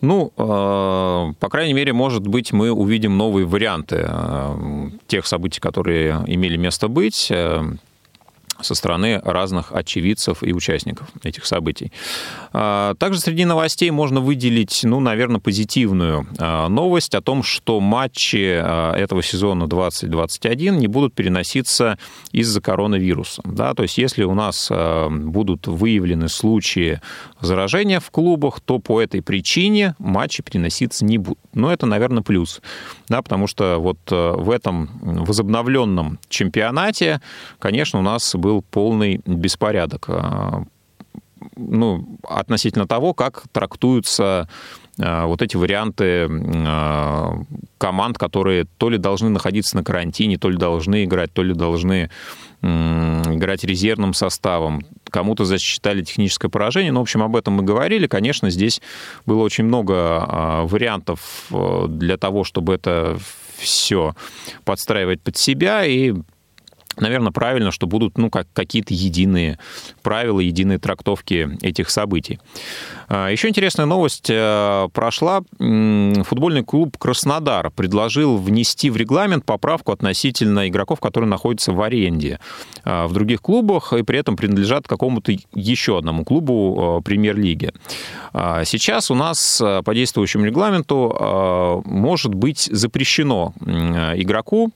Ну, 0.00 0.32
э, 0.36 1.32
по 1.38 1.48
крайней 1.48 1.74
мере, 1.74 1.92
может 1.92 2.26
быть, 2.26 2.52
мы 2.52 2.70
увидим 2.70 3.18
новые 3.18 3.46
варианты 3.46 4.06
э, 4.08 4.90
тех 5.06 5.26
событий, 5.26 5.60
которые 5.60 6.24
имели 6.26 6.56
место 6.56 6.88
быть. 6.88 7.30
Со 8.62 8.74
стороны 8.74 9.20
разных 9.24 9.72
очевидцев 9.72 10.42
и 10.42 10.52
участников 10.52 11.08
этих 11.22 11.46
событий. 11.46 11.92
А, 12.52 12.94
также 12.94 13.20
среди 13.20 13.44
новостей 13.44 13.90
можно 13.90 14.20
выделить, 14.20 14.80
ну, 14.82 15.00
наверное, 15.00 15.40
позитивную 15.40 16.26
а, 16.38 16.68
новость 16.68 17.14
о 17.14 17.20
том, 17.20 17.42
что 17.42 17.80
матчи 17.80 18.60
а, 18.62 18.94
этого 18.94 19.22
сезона 19.22 19.68
2021 19.68 20.78
не 20.78 20.88
будут 20.88 21.14
переноситься 21.14 21.98
из-за 22.32 22.60
коронавируса. 22.60 23.42
Да? 23.44 23.74
То 23.74 23.84
есть 23.84 23.98
если 23.98 24.24
у 24.24 24.34
нас 24.34 24.70
будут 24.70 25.66
выявлены 25.66 26.28
случаи 26.28 27.00
заражения 27.40 28.00
в 28.00 28.10
клубах, 28.10 28.60
то 28.60 28.78
по 28.78 29.00
этой 29.00 29.22
причине 29.22 29.94
матчи 29.98 30.42
переноситься 30.42 31.04
не 31.04 31.18
будут. 31.18 31.38
Но 31.54 31.72
это, 31.72 31.86
наверное, 31.86 32.22
плюс, 32.22 32.60
да, 33.08 33.22
потому 33.22 33.46
что 33.46 33.76
вот 33.78 33.98
в 34.10 34.50
этом 34.50 34.90
возобновленном 35.02 36.18
чемпионате, 36.28 37.20
конечно, 37.58 37.98
у 37.98 38.02
нас 38.02 38.34
был 38.34 38.49
был 38.50 38.62
полный 38.62 39.20
беспорядок. 39.26 40.06
А, 40.08 40.62
ну, 41.56 42.18
относительно 42.24 42.86
того, 42.86 43.14
как 43.14 43.44
трактуются 43.52 44.48
Э, 45.00 45.24
вот 45.24 45.40
эти 45.42 45.56
варианты 45.56 46.28
э, 46.28 47.30
команд, 47.78 48.18
которые 48.18 48.66
то 48.78 48.90
ли 48.90 48.98
должны 48.98 49.30
находиться 49.30 49.76
на 49.76 49.84
карантине, 49.84 50.36
то 50.38 50.50
ли 50.50 50.56
должны 50.56 51.04
играть, 51.04 51.32
то 51.32 51.42
ли 51.42 51.54
должны 51.54 52.10
играть 52.62 53.64
резервным 53.64 54.12
составом. 54.12 54.82
Кому-то 55.08 55.46
засчитали 55.46 56.02
техническое 56.02 56.50
поражение. 56.50 56.92
Ну, 56.92 57.00
в 57.00 57.02
общем, 57.04 57.22
об 57.22 57.34
этом 57.34 57.54
мы 57.54 57.62
говорили. 57.62 58.06
Конечно, 58.06 58.50
здесь 58.50 58.82
было 59.24 59.42
очень 59.42 59.64
много 59.64 59.94
э, 59.94 60.66
вариантов 60.66 61.50
для 61.88 62.18
того, 62.18 62.44
чтобы 62.44 62.74
это 62.74 63.18
все 63.56 64.14
подстраивать 64.66 65.22
под 65.22 65.38
себя. 65.38 65.86
И 65.86 66.12
наверное, 66.96 67.32
правильно, 67.32 67.70
что 67.70 67.86
будут 67.86 68.18
ну, 68.18 68.30
как, 68.30 68.46
какие-то 68.52 68.94
единые 68.94 69.58
правила, 70.02 70.40
единые 70.40 70.78
трактовки 70.78 71.58
этих 71.62 71.90
событий. 71.90 72.38
А, 73.08 73.28
Еще 73.28 73.48
интересная 73.48 73.86
новость 73.86 74.28
э, 74.30 74.88
прошла. 74.92 75.42
Футбольный 75.58 76.64
клуб 76.64 76.96
«Краснодар» 76.98 77.70
предложил 77.70 78.36
внести 78.36 78.90
в 78.90 78.96
регламент 78.96 79.44
поправку 79.44 79.92
относительно 79.92 80.68
игроков, 80.68 81.00
которые 81.00 81.28
находятся 81.28 81.72
в 81.72 81.80
аренде 81.82 82.38
а, 82.84 83.06
в 83.06 83.12
других 83.12 83.42
клубах 83.42 83.92
и 83.92 84.02
при 84.02 84.18
этом 84.18 84.36
принадлежат 84.36 84.88
какому-то 84.88 85.32
еще 85.54 85.98
одному 85.98 86.24
клубу 86.24 86.98
э, 87.00 87.04
премьер-лиги. 87.04 87.72
А, 88.32 88.64
сейчас 88.64 89.10
у 89.10 89.14
нас 89.14 89.60
э, 89.60 89.82
по 89.84 89.94
действующему 89.94 90.44
регламенту 90.44 91.82
может 91.84 92.34
быть 92.34 92.68
запрещено 92.70 93.52
игроку 93.60 94.70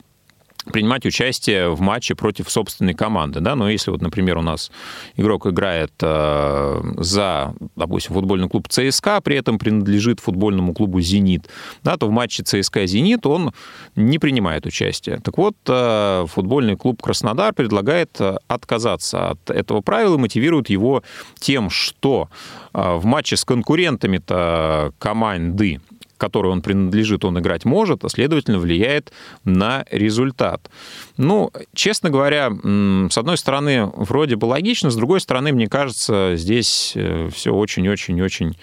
принимать 0.72 1.06
участие 1.06 1.70
в 1.70 1.80
матче 1.80 2.14
против 2.14 2.50
собственной 2.50 2.94
команды. 2.94 3.40
Да? 3.40 3.54
Но 3.54 3.68
если, 3.68 3.90
вот, 3.90 4.02
например, 4.02 4.38
у 4.38 4.42
нас 4.42 4.70
игрок 5.16 5.46
играет 5.46 5.92
э, 6.00 6.82
за, 6.98 7.54
допустим, 7.76 8.14
футбольный 8.14 8.48
клуб 8.48 8.68
ЦСКА, 8.68 9.20
при 9.20 9.36
этом 9.36 9.58
принадлежит 9.58 10.20
футбольному 10.20 10.74
клубу 10.74 11.00
«Зенит», 11.00 11.48
да, 11.82 11.96
то 11.96 12.06
в 12.06 12.10
матче 12.10 12.42
ЦСКА-«Зенит» 12.42 13.26
он 13.26 13.52
не 13.96 14.18
принимает 14.18 14.66
участие. 14.66 15.20
Так 15.20 15.38
вот, 15.38 15.56
э, 15.68 16.26
футбольный 16.28 16.76
клуб 16.76 17.02
«Краснодар» 17.02 17.52
предлагает 17.52 18.16
э, 18.20 18.36
отказаться 18.48 19.30
от 19.30 19.50
этого 19.50 19.80
правила, 19.80 20.16
мотивирует 20.18 20.70
его 20.70 21.02
тем, 21.38 21.70
что 21.70 22.28
э, 22.72 22.96
в 22.96 23.04
матче 23.04 23.36
с 23.36 23.44
конкурентами-то 23.44 24.92
команды 24.98 25.80
которой 26.16 26.48
он 26.48 26.62
принадлежит, 26.62 27.24
он 27.24 27.38
играть 27.38 27.64
может, 27.64 28.04
а 28.04 28.08
следовательно 28.08 28.58
влияет 28.58 29.12
на 29.44 29.84
результат. 29.90 30.70
Ну, 31.16 31.50
честно 31.74 32.10
говоря, 32.10 32.50
с 32.50 33.18
одной 33.18 33.36
стороны, 33.36 33.86
вроде 33.94 34.36
бы 34.36 34.46
логично, 34.46 34.90
с 34.90 34.96
другой 34.96 35.20
стороны, 35.20 35.52
мне 35.52 35.68
кажется, 35.68 36.32
здесь 36.36 36.92
э, 36.94 37.28
все 37.32 37.52
очень-очень-очень 37.52 38.56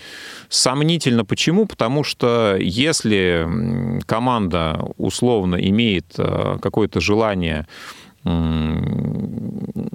сомнительно. 0.49 1.25
Почему? 1.25 1.65
Потому 1.65 2.03
что 2.03 2.57
если 2.59 3.47
команда 4.05 4.81
условно 4.97 5.55
имеет 5.55 6.05
э, 6.17 6.57
какое-то 6.61 6.99
желание 6.99 7.67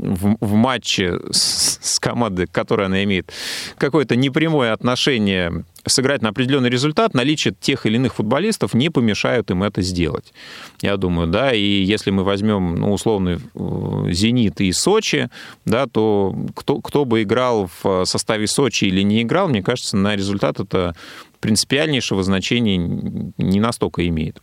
в, 0.06 0.36
в 0.40 0.54
матче 0.54 1.18
с, 1.30 1.78
с 1.80 2.00
командой, 2.00 2.46
к 2.46 2.66
она 2.70 3.04
имеет 3.04 3.32
какое-то 3.78 4.16
непрямое 4.16 4.72
отношение, 4.72 5.64
сыграть 5.86 6.22
на 6.22 6.30
определенный 6.30 6.68
результат, 6.68 7.14
наличие 7.14 7.54
тех 7.58 7.86
или 7.86 7.96
иных 7.96 8.14
футболистов 8.14 8.74
не 8.74 8.90
помешают 8.90 9.50
им 9.50 9.62
это 9.62 9.82
сделать. 9.82 10.32
Я 10.80 10.96
думаю, 10.96 11.28
да, 11.28 11.54
и 11.54 11.60
если 11.60 12.10
мы 12.10 12.24
возьмем, 12.24 12.74
ну, 12.74 12.92
условный 12.92 13.36
э, 13.36 14.08
«Зенит» 14.10 14.60
и 14.60 14.72
«Сочи», 14.72 15.28
да, 15.64 15.86
то 15.86 16.34
кто, 16.56 16.80
кто 16.80 17.04
бы 17.04 17.22
играл 17.22 17.70
в 17.82 18.04
составе 18.04 18.48
«Сочи» 18.48 18.86
или 18.86 19.02
не 19.02 19.22
играл, 19.22 19.48
мне 19.48 19.62
кажется, 19.62 19.96
на 19.96 20.16
результат 20.16 20.58
это 20.58 20.96
принципиальнейшего 21.40 22.24
значения 22.24 22.76
не 22.76 23.60
настолько 23.60 24.06
имеет. 24.08 24.42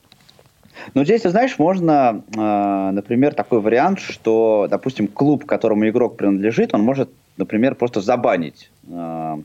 Но 0.93 1.03
здесь, 1.03 1.21
ты 1.21 1.29
знаешь, 1.29 1.57
можно, 1.59 2.23
э, 2.35 2.91
например, 2.91 3.33
такой 3.33 3.59
вариант, 3.61 3.99
что, 3.99 4.67
допустим, 4.69 5.07
клуб, 5.07 5.45
которому 5.45 5.87
игрок 5.87 6.17
принадлежит, 6.17 6.73
он 6.73 6.81
может, 6.81 7.09
например, 7.37 7.75
просто 7.75 8.01
забанить 8.01 8.69
э, 8.87 9.37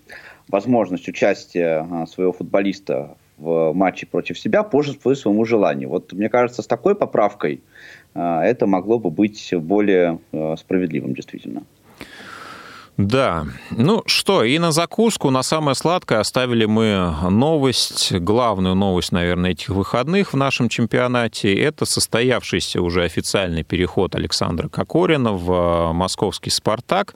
возможность 0.49 1.09
участия 1.09 1.87
э, 1.89 2.07
своего 2.07 2.33
футболиста 2.33 3.17
в 3.37 3.73
матче 3.73 4.07
против 4.07 4.39
себя 4.39 4.63
по, 4.63 4.83
по 5.03 5.15
своему 5.15 5.45
желанию. 5.45 5.89
Вот 5.89 6.13
мне 6.13 6.29
кажется, 6.29 6.63
с 6.63 6.67
такой 6.67 6.97
поправкой 6.97 7.63
это 8.15 8.67
могло 8.67 8.99
бы 8.99 9.11
быть 9.11 9.55
более 9.55 10.19
справедливым, 10.57 11.15
действительно. 11.15 11.63
Да. 12.99 13.47
Ну 13.71 14.03
что, 14.07 14.43
и 14.43 14.59
на 14.59 14.73
закуску, 14.73 15.31
на 15.31 15.45
самое 15.45 15.77
сладкое 15.77 16.19
оставили 16.19 16.65
мы 16.65 17.15
новость, 17.31 18.13
главную 18.13 18.75
новость, 18.75 19.13
наверное, 19.13 19.53
этих 19.53 19.69
выходных 19.69 20.33
в 20.33 20.37
нашем 20.37 20.69
чемпионате. 20.69 21.55
Это 21.55 21.85
состоявшийся 21.85 22.83
уже 22.83 23.05
официальный 23.05 23.63
переход 23.63 24.17
Александра 24.17 24.69
Кокорина 24.69 25.33
в 25.33 25.53
э, 25.53 25.93
московский 25.93 26.51
«Спартак». 26.51 27.15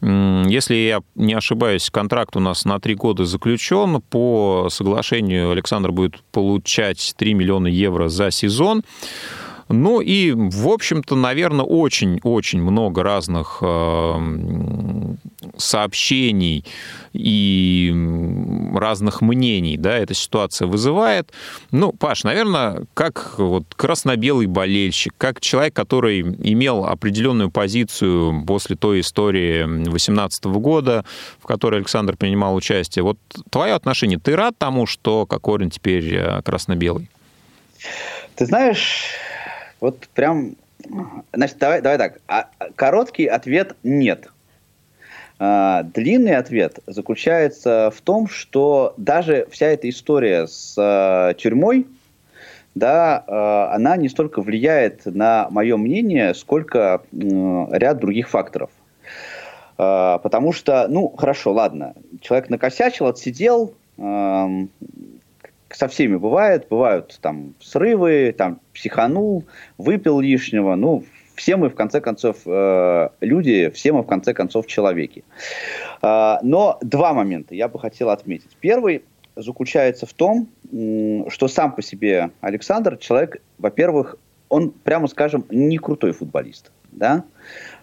Если 0.00 0.76
я 0.76 1.00
не 1.14 1.34
ошибаюсь, 1.34 1.90
контракт 1.90 2.34
у 2.36 2.40
нас 2.40 2.64
на 2.64 2.80
три 2.80 2.94
года 2.94 3.26
заключен. 3.26 4.00
По 4.00 4.68
соглашению 4.70 5.50
Александр 5.50 5.92
будет 5.92 6.22
получать 6.32 7.14
3 7.18 7.34
миллиона 7.34 7.66
евро 7.66 8.08
за 8.08 8.30
сезон. 8.30 8.82
Ну 9.68 10.00
и, 10.00 10.32
в 10.32 10.68
общем-то, 10.68 11.14
наверное, 11.14 11.64
очень-очень 11.64 12.60
много 12.60 13.02
разных 13.02 13.58
э, 13.60 15.14
сообщений 15.56 16.64
и 17.12 17.94
разных 18.74 19.20
мнений, 19.20 19.76
да, 19.76 19.98
эта 19.98 20.14
ситуация 20.14 20.68
вызывает. 20.68 21.32
Ну, 21.70 21.92
Паш, 21.92 22.24
наверное, 22.24 22.84
как 22.94 23.38
вот 23.38 23.64
красно-белый 23.76 24.46
болельщик, 24.46 25.12
как 25.18 25.40
человек, 25.40 25.74
который 25.74 26.20
имел 26.20 26.86
определенную 26.86 27.50
позицию 27.50 28.44
после 28.46 28.76
той 28.76 29.00
истории 29.00 29.64
2018 29.64 30.44
года, 30.44 31.04
в 31.40 31.46
которой 31.46 31.76
Александр 31.76 32.16
принимал 32.16 32.54
участие, 32.54 33.02
вот 33.02 33.18
твое 33.50 33.74
отношение, 33.74 34.18
ты 34.18 34.34
рад 34.34 34.56
тому, 34.56 34.86
что 34.86 35.26
Кокорин 35.26 35.70
теперь 35.70 36.14
э, 36.14 36.42
красно-белый? 36.42 37.10
Ты 38.34 38.46
знаешь, 38.46 39.04
вот 39.80 40.08
прям... 40.14 40.56
Значит, 41.32 41.58
давай, 41.58 41.80
давай 41.82 41.98
так. 41.98 42.20
А, 42.28 42.48
короткий 42.76 43.26
ответ– 43.26 43.76
нет. 43.82 44.28
А, 45.38 45.82
длинный 45.82 46.36
ответ 46.36 46.80
заключается 46.86 47.92
в 47.94 48.00
том, 48.00 48.28
что 48.28 48.94
даже 48.96 49.46
вся 49.50 49.66
эта 49.66 49.88
история 49.88 50.46
с 50.46 50.74
а, 50.78 51.34
тюрьмой, 51.34 51.86
да, 52.74 53.22
а, 53.26 53.74
она 53.74 53.96
не 53.96 54.08
столько 54.08 54.42
влияет 54.42 55.06
на 55.06 55.48
мое 55.50 55.76
мнение, 55.76 56.34
сколько 56.34 57.02
ряд 57.12 57.98
других 57.98 58.28
факторов. 58.28 58.70
А, 59.76 60.18
потому 60.18 60.52
что, 60.52 60.86
ну, 60.88 61.08
хорошо, 61.16 61.52
ладно, 61.52 61.94
человек 62.20 62.50
накосячил, 62.50 63.06
отсидел, 63.06 63.74
со 65.70 65.88
всеми 65.88 66.16
бывает, 66.16 66.66
бывают 66.68 67.18
там 67.20 67.54
срывы, 67.60 68.34
там 68.36 68.60
психанул, 68.72 69.44
выпил 69.76 70.20
лишнего, 70.20 70.74
ну, 70.74 71.04
все 71.38 71.56
мы 71.56 71.68
в 71.68 71.74
конце 71.74 72.00
концов 72.00 72.38
э, 72.46 73.08
люди, 73.20 73.70
все 73.70 73.92
мы 73.92 74.02
в 74.02 74.06
конце 74.06 74.34
концов 74.34 74.66
человеки. 74.66 75.24
Э, 76.02 76.36
но 76.42 76.78
два 76.82 77.14
момента 77.14 77.54
я 77.54 77.68
бы 77.68 77.78
хотел 77.78 78.10
отметить. 78.10 78.56
Первый 78.60 79.04
заключается 79.36 80.04
в 80.04 80.12
том, 80.14 80.48
что 81.28 81.46
сам 81.46 81.72
по 81.72 81.80
себе 81.80 82.30
Александр 82.40 82.96
человек, 82.96 83.40
во-первых, 83.58 84.16
он, 84.48 84.70
прямо 84.70 85.06
скажем, 85.06 85.44
не 85.50 85.78
крутой 85.78 86.12
футболист. 86.12 86.72
Да? 86.90 87.24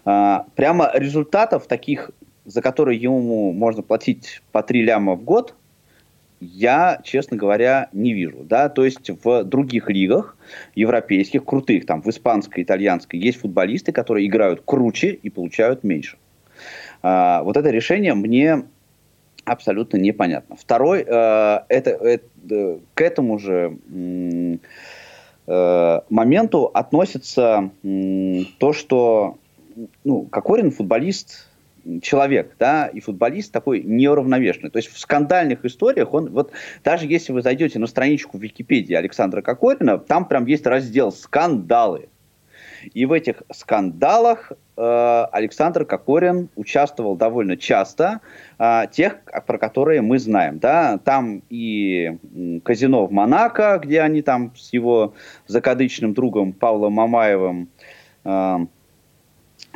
Э, 0.04 0.40
прямо 0.54 0.90
результатов 0.92 1.66
таких, 1.66 2.10
за 2.44 2.60
которые 2.60 3.00
ему 3.00 3.52
можно 3.52 3.82
платить 3.82 4.42
по 4.52 4.62
3 4.62 4.82
ляма 4.82 5.14
в 5.14 5.22
год, 5.22 5.54
я, 6.40 7.00
честно 7.02 7.36
говоря, 7.36 7.88
не 7.92 8.12
вижу. 8.12 8.44
Да? 8.44 8.68
То 8.68 8.84
есть 8.84 9.10
в 9.24 9.44
других 9.44 9.88
лигах 9.88 10.36
европейских, 10.74 11.44
крутых, 11.44 11.86
там 11.86 12.02
в 12.02 12.08
испанской, 12.08 12.62
итальянской, 12.62 13.18
есть 13.18 13.40
футболисты, 13.40 13.92
которые 13.92 14.26
играют 14.26 14.62
круче 14.64 15.10
и 15.10 15.30
получают 15.30 15.84
меньше. 15.84 16.18
А, 17.02 17.42
вот 17.42 17.56
это 17.56 17.70
решение 17.70 18.14
мне 18.14 18.64
абсолютно 19.44 19.96
непонятно. 19.96 20.56
Второй, 20.56 21.00
э, 21.00 21.04
это, 21.68 21.90
это, 21.90 22.24
э, 22.50 22.78
к 22.94 23.00
этому 23.00 23.38
же 23.38 23.78
э, 25.46 26.00
моменту 26.10 26.64
относится 26.74 27.70
э, 27.82 28.42
то, 28.58 28.72
что 28.72 29.38
ну, 30.04 30.22
Кокорин 30.22 30.70
футболист 30.70 31.48
человек, 32.02 32.54
да, 32.58 32.86
и 32.86 33.00
футболист 33.00 33.52
такой 33.52 33.82
неуравновешенный. 33.82 34.70
То 34.70 34.78
есть 34.78 34.92
в 34.92 34.98
скандальных 34.98 35.64
историях 35.64 36.12
он, 36.14 36.30
вот 36.30 36.52
даже 36.84 37.06
если 37.06 37.32
вы 37.32 37.42
зайдете 37.42 37.78
на 37.78 37.86
страничку 37.86 38.38
в 38.38 38.42
Википедии 38.42 38.94
Александра 38.94 39.42
Кокорина, 39.42 39.98
там 39.98 40.26
прям 40.26 40.46
есть 40.46 40.66
раздел 40.66 41.12
«Скандалы». 41.12 42.08
И 42.94 43.04
в 43.04 43.12
этих 43.12 43.42
скандалах 43.52 44.52
э, 44.76 45.26
Александр 45.32 45.84
Кокорин 45.84 46.48
участвовал 46.54 47.16
довольно 47.16 47.56
часто, 47.56 48.20
э, 48.58 48.82
тех, 48.92 49.18
про 49.46 49.58
которые 49.58 50.02
мы 50.02 50.18
знаем. 50.18 50.58
Да? 50.58 50.98
Там 50.98 51.42
и 51.50 52.16
казино 52.64 53.06
в 53.06 53.12
Монако, 53.12 53.80
где 53.82 54.02
они 54.02 54.22
там 54.22 54.52
с 54.56 54.72
его 54.72 55.14
закадычным 55.46 56.14
другом 56.14 56.52
Павлом 56.52 56.92
Мамаевым 56.94 57.68
э, 58.24 58.66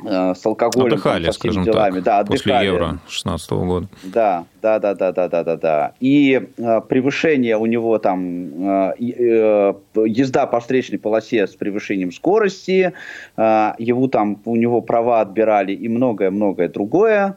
с 0.04 0.46
алкоголем, 0.46 0.94
отдыхали, 0.94 1.24
там, 1.24 1.32
со 1.32 1.38
скажем 1.38 1.64
делами. 1.64 1.94
Так, 1.96 2.02
да, 2.04 2.18
отдыхали. 2.20 2.38
после 2.38 2.66
Евро 2.66 2.98
16 3.08 3.50
года. 3.50 3.88
Да, 4.02 4.44
да, 4.62 4.78
да, 4.78 4.94
да, 4.94 5.12
да, 5.12 5.28
да, 5.28 5.44
да, 5.44 5.56
да. 5.56 5.92
И 6.00 6.48
э, 6.56 6.80
превышение 6.88 7.56
у 7.56 7.66
него 7.66 7.98
там, 7.98 8.90
э, 8.90 8.94
э, 8.98 9.74
езда 10.06 10.46
по 10.46 10.60
встречной 10.60 10.98
полосе 10.98 11.46
с 11.46 11.54
превышением 11.54 12.12
скорости, 12.12 12.92
э, 13.36 13.72
его 13.78 14.08
там, 14.08 14.40
у 14.44 14.56
него 14.56 14.80
права 14.80 15.20
отбирали 15.20 15.72
и 15.72 15.88
многое-многое 15.88 16.68
другое. 16.68 17.36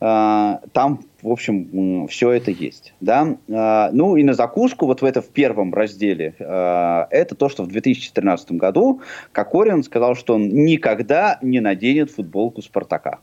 Э, 0.00 0.58
там 0.72 1.00
в 1.22 1.30
общем, 1.30 2.06
все 2.08 2.32
это 2.32 2.50
есть. 2.50 2.94
Да? 3.00 3.36
А, 3.50 3.90
ну 3.92 4.16
и 4.16 4.24
на 4.24 4.34
закуску, 4.34 4.86
вот 4.86 5.02
в 5.02 5.04
это 5.04 5.22
в 5.22 5.28
первом 5.28 5.72
разделе, 5.72 6.34
а, 6.40 7.06
это 7.10 7.34
то, 7.34 7.48
что 7.48 7.62
в 7.62 7.68
2013 7.68 8.52
году 8.52 9.00
Кокорин 9.30 9.82
сказал, 9.82 10.16
что 10.16 10.34
он 10.34 10.48
никогда 10.48 11.38
не 11.40 11.60
наденет 11.60 12.10
футболку 12.10 12.60
Спартака. 12.60 13.20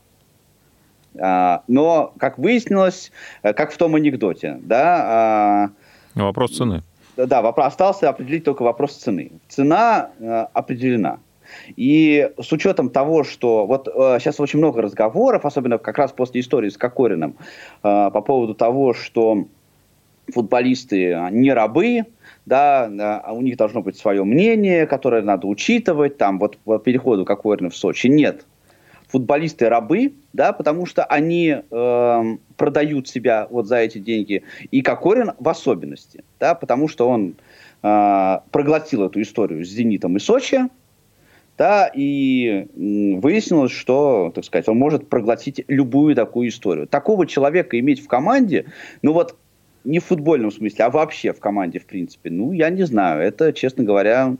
А, 1.18 1.62
но, 1.68 2.14
как 2.18 2.38
выяснилось, 2.38 3.12
э, 3.42 3.52
как 3.52 3.72
в 3.72 3.76
том 3.76 3.94
анекдоте, 3.94 4.58
да... 4.62 5.70
Вопрос 6.14 6.56
цены. 6.56 6.82
Да, 7.16 7.42
вопрос 7.42 7.66
остался 7.66 8.08
определить 8.08 8.44
только 8.44 8.62
вопрос 8.62 8.96
цены. 8.96 9.32
Цена 9.48 10.10
э, 10.18 10.46
определена. 10.52 11.18
И 11.76 12.30
с 12.40 12.52
учетом 12.52 12.90
того, 12.90 13.24
что 13.24 13.66
вот 13.66 13.88
э, 13.88 14.18
сейчас 14.20 14.40
очень 14.40 14.58
много 14.58 14.82
разговоров, 14.82 15.44
особенно 15.44 15.78
как 15.78 15.98
раз 15.98 16.12
после 16.12 16.40
истории 16.40 16.68
с 16.68 16.76
Кокориным, 16.76 17.36
э, 17.82 18.10
по 18.12 18.20
поводу 18.20 18.54
того, 18.54 18.94
что 18.94 19.46
футболисты 20.32 21.16
не 21.30 21.52
рабы, 21.52 22.04
да, 22.46 22.90
а 23.24 23.32
у 23.32 23.42
них 23.42 23.56
должно 23.56 23.82
быть 23.82 23.96
свое 23.96 24.24
мнение, 24.24 24.86
которое 24.86 25.22
надо 25.22 25.46
учитывать, 25.46 26.18
там 26.18 26.38
вот 26.38 26.56
по 26.58 26.78
переходу 26.78 27.24
Кокорина 27.24 27.70
в 27.70 27.76
Сочи. 27.76 28.06
Нет, 28.06 28.44
футболисты 29.10 29.68
рабы, 29.68 30.14
да, 30.32 30.52
потому 30.52 30.86
что 30.86 31.04
они 31.04 31.56
э, 31.70 32.22
продают 32.56 33.08
себя 33.08 33.46
вот 33.50 33.66
за 33.66 33.78
эти 33.78 33.98
деньги, 33.98 34.44
и 34.70 34.82
Кокорин 34.82 35.32
в 35.38 35.48
особенности, 35.48 36.24
да, 36.38 36.54
потому 36.54 36.88
что 36.88 37.08
он 37.08 37.34
э, 37.82 38.38
проглотил 38.50 39.04
эту 39.04 39.20
историю 39.20 39.64
с 39.64 39.68
«Зенитом» 39.68 40.16
и 40.16 40.20
«Сочи», 40.20 40.68
да, 41.60 41.90
и 41.92 42.68
выяснилось, 42.74 43.70
что, 43.70 44.32
так 44.34 44.46
сказать, 44.46 44.66
он 44.66 44.78
может 44.78 45.10
проглотить 45.10 45.62
любую 45.68 46.14
такую 46.14 46.48
историю. 46.48 46.86
Такого 46.86 47.26
человека 47.26 47.78
иметь 47.78 48.02
в 48.02 48.08
команде, 48.08 48.64
ну 49.02 49.12
вот 49.12 49.36
не 49.84 49.98
в 49.98 50.06
футбольном 50.06 50.52
смысле, 50.52 50.86
а 50.86 50.90
вообще 50.90 51.34
в 51.34 51.38
команде, 51.38 51.78
в 51.78 51.84
принципе, 51.84 52.30
ну, 52.30 52.52
я 52.52 52.70
не 52.70 52.84
знаю, 52.84 53.20
это, 53.20 53.52
честно 53.52 53.84
говоря, 53.84 54.36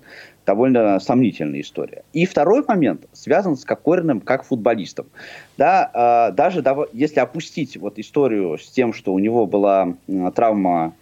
довольно 0.46 0.98
сомнительная 0.98 1.60
история. 1.60 2.04
И 2.14 2.24
второй 2.24 2.64
момент 2.66 3.04
связан 3.12 3.58
с 3.58 3.66
Кокориным 3.66 4.22
как 4.22 4.42
футболистом. 4.42 5.04
Да, 5.58 6.30
э, 6.30 6.34
даже 6.34 6.64
если 6.94 7.20
опустить 7.20 7.76
вот 7.76 7.98
историю 7.98 8.56
с 8.56 8.66
тем, 8.70 8.94
что 8.94 9.12
у 9.12 9.18
него 9.18 9.46
была 9.46 9.94
э, 10.08 10.30
травма 10.34 10.94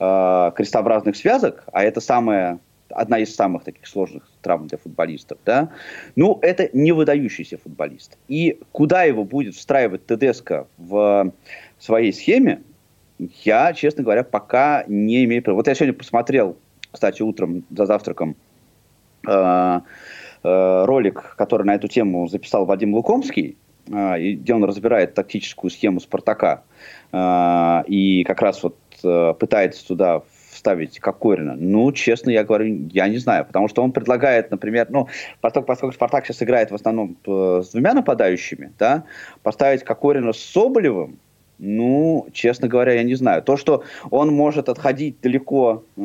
э, 0.00 0.52
крестообразных 0.56 1.16
связок, 1.16 1.64
а 1.70 1.84
это 1.84 2.00
самая 2.00 2.60
одна 2.90 3.18
из 3.18 3.34
самых 3.34 3.64
таких 3.64 3.86
сложных 3.86 4.28
травм 4.42 4.66
для 4.68 4.78
футболистов, 4.78 5.38
да, 5.44 5.70
ну, 6.14 6.38
это 6.42 6.68
не 6.72 6.92
выдающийся 6.92 7.58
футболист. 7.58 8.16
И 8.28 8.58
куда 8.72 9.04
его 9.04 9.24
будет 9.24 9.54
встраивать 9.54 10.06
ТДСК 10.06 10.66
в 10.78 11.32
своей 11.78 12.12
схеме, 12.12 12.62
я, 13.18 13.72
честно 13.72 14.02
говоря, 14.02 14.22
пока 14.24 14.84
не 14.86 15.24
имею. 15.24 15.42
Вот 15.46 15.66
я 15.66 15.74
сегодня 15.74 15.94
посмотрел, 15.94 16.56
кстати, 16.90 17.22
утром 17.22 17.64
за 17.70 17.86
завтраком 17.86 18.36
э, 19.26 19.80
э, 20.42 20.84
ролик, 20.84 21.34
который 21.36 21.64
на 21.64 21.74
эту 21.74 21.88
тему 21.88 22.28
записал 22.28 22.66
Вадим 22.66 22.94
Лукомский, 22.94 23.56
э, 23.88 24.32
где 24.32 24.54
он 24.54 24.64
разбирает 24.64 25.14
тактическую 25.14 25.70
схему 25.70 26.00
Спартака 26.00 26.62
э, 27.12 27.82
и 27.88 28.24
как 28.24 28.42
раз 28.42 28.62
вот 28.62 28.76
э, 29.02 29.34
пытается 29.38 29.86
туда 29.86 30.22
ставить 30.56 30.98
Кокорина? 30.98 31.54
Ну, 31.56 31.92
честно, 31.92 32.30
я 32.30 32.44
говорю, 32.44 32.88
я 32.92 33.08
не 33.08 33.18
знаю, 33.18 33.44
потому 33.44 33.68
что 33.68 33.82
он 33.82 33.92
предлагает, 33.92 34.50
например, 34.50 34.86
ну, 34.90 35.08
поскольку, 35.40 35.66
поскольку 35.66 35.94
Спартак 35.94 36.26
сейчас 36.26 36.42
играет 36.42 36.70
в 36.70 36.74
основном 36.74 37.16
э, 37.26 37.62
с 37.64 37.70
двумя 37.70 37.94
нападающими, 37.94 38.72
да, 38.78 39.04
поставить 39.42 39.84
Кокорина 39.84 40.32
с 40.32 40.38
Соболевым, 40.38 41.18
ну, 41.58 42.26
честно 42.32 42.68
говоря, 42.68 42.94
я 42.94 43.02
не 43.02 43.14
знаю. 43.14 43.42
То, 43.42 43.56
что 43.56 43.82
он 44.10 44.32
может 44.32 44.68
отходить 44.68 45.20
далеко 45.22 45.84
э, 45.96 46.00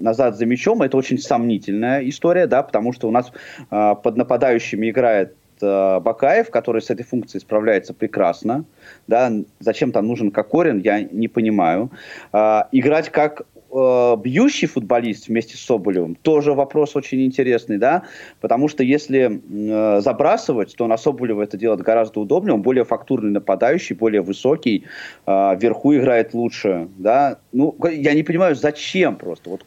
назад 0.00 0.36
за 0.36 0.46
мячом, 0.46 0.82
это 0.82 0.96
очень 0.96 1.18
сомнительная 1.18 2.08
история, 2.08 2.46
да, 2.46 2.62
потому 2.62 2.92
что 2.92 3.08
у 3.08 3.10
нас 3.10 3.32
э, 3.70 3.94
под 4.02 4.16
нападающими 4.16 4.90
играет 4.90 5.36
э, 5.62 6.00
Бакаев, 6.00 6.50
который 6.50 6.82
с 6.82 6.90
этой 6.90 7.04
функцией 7.04 7.40
справляется 7.40 7.94
прекрасно. 7.94 8.64
Да, 9.06 9.32
зачем 9.60 9.92
там 9.92 10.06
нужен 10.06 10.30
Кокорин, 10.30 10.78
я 10.80 11.00
не 11.02 11.28
понимаю. 11.28 11.90
Э, 12.32 12.62
играть 12.72 13.10
как 13.10 13.42
э, 13.70 14.16
бьющий 14.22 14.68
футболист 14.68 15.28
вместе 15.28 15.56
с 15.56 15.60
Соболевым, 15.60 16.14
тоже 16.14 16.52
вопрос 16.52 16.96
очень 16.96 17.24
интересный, 17.24 17.78
да, 17.78 18.04
потому 18.40 18.68
что 18.68 18.82
если 18.82 19.40
э, 19.50 20.00
забрасывать, 20.00 20.74
то 20.76 20.86
на 20.86 20.96
Соболева 20.96 21.42
это 21.42 21.56
делать 21.56 21.80
гораздо 21.80 22.20
удобнее, 22.20 22.54
он 22.54 22.62
более 22.62 22.84
фактурный 22.84 23.30
нападающий, 23.30 23.94
более 23.94 24.22
высокий, 24.22 24.84
э, 25.26 25.56
вверху 25.60 25.94
играет 25.94 26.34
лучше, 26.34 26.88
да, 26.98 27.38
ну, 27.52 27.76
я 27.90 28.14
не 28.14 28.22
понимаю, 28.22 28.54
зачем 28.54 29.16
просто, 29.16 29.50
вот 29.50 29.64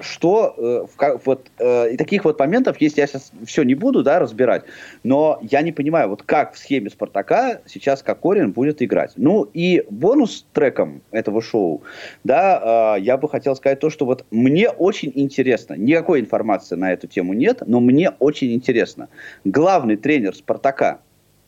что 0.00 0.88
э, 1.00 1.16
вот 1.24 1.50
э, 1.58 1.92
и 1.92 1.96
таких 1.96 2.24
вот 2.24 2.38
моментов 2.38 2.80
есть, 2.80 2.98
я 2.98 3.06
сейчас 3.06 3.32
все 3.44 3.64
не 3.64 3.74
буду 3.74 4.04
да, 4.04 4.20
разбирать, 4.20 4.62
но 5.02 5.40
я 5.42 5.62
не 5.62 5.72
понимаю, 5.72 6.08
вот 6.08 6.22
как 6.22 6.54
в 6.54 6.58
схеме 6.58 6.88
Спартака 6.88 7.60
сейчас 7.66 8.02
Кокорин 8.02 8.52
будет 8.52 8.80
играть. 8.80 9.12
Ну 9.16 9.48
и 9.54 9.84
бонус 9.90 10.46
треком 10.52 11.02
этого 11.10 11.42
шоу, 11.42 11.82
да, 12.22 12.96
я 12.96 13.16
бы 13.16 13.28
хотел 13.28 13.56
сказать 13.56 13.80
то, 13.80 13.90
что 13.90 14.06
вот 14.06 14.24
мне 14.30 14.70
очень 14.70 15.10
интересно, 15.14 15.74
никакой 15.74 16.20
информации 16.20 16.76
на 16.76 16.92
эту 16.92 17.08
тему 17.08 17.32
нет, 17.32 17.62
но 17.66 17.80
мне 17.80 18.10
очень 18.20 18.52
интересно. 18.52 19.08
Главный 19.44 19.96
тренер 19.96 20.36
Спартака, 20.36 21.00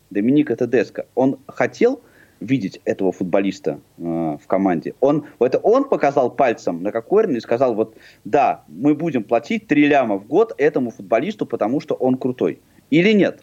Доминика 0.09 0.55
Тедеско, 0.55 1.05
он 1.15 1.37
хотел 1.47 2.01
видеть 2.39 2.79
этого 2.85 3.11
футболиста 3.11 3.79
э, 3.97 4.01
в 4.01 4.47
команде. 4.47 4.93
Он, 4.99 5.25
это 5.39 5.57
он 5.57 5.85
показал 5.85 6.31
пальцем 6.31 6.83
на 6.83 6.91
Кокорина 6.91 7.37
и 7.37 7.41
сказал, 7.41 7.75
вот 7.75 7.95
да, 8.23 8.63
мы 8.67 8.95
будем 8.95 9.23
платить 9.23 9.67
3 9.67 9.87
ляма 9.87 10.17
в 10.17 10.27
год 10.27 10.53
этому 10.57 10.91
футболисту, 10.91 11.45
потому 11.45 11.81
что 11.81 11.95
он 11.95 12.17
крутой. 12.17 12.59
Или 12.89 13.11
нет? 13.13 13.41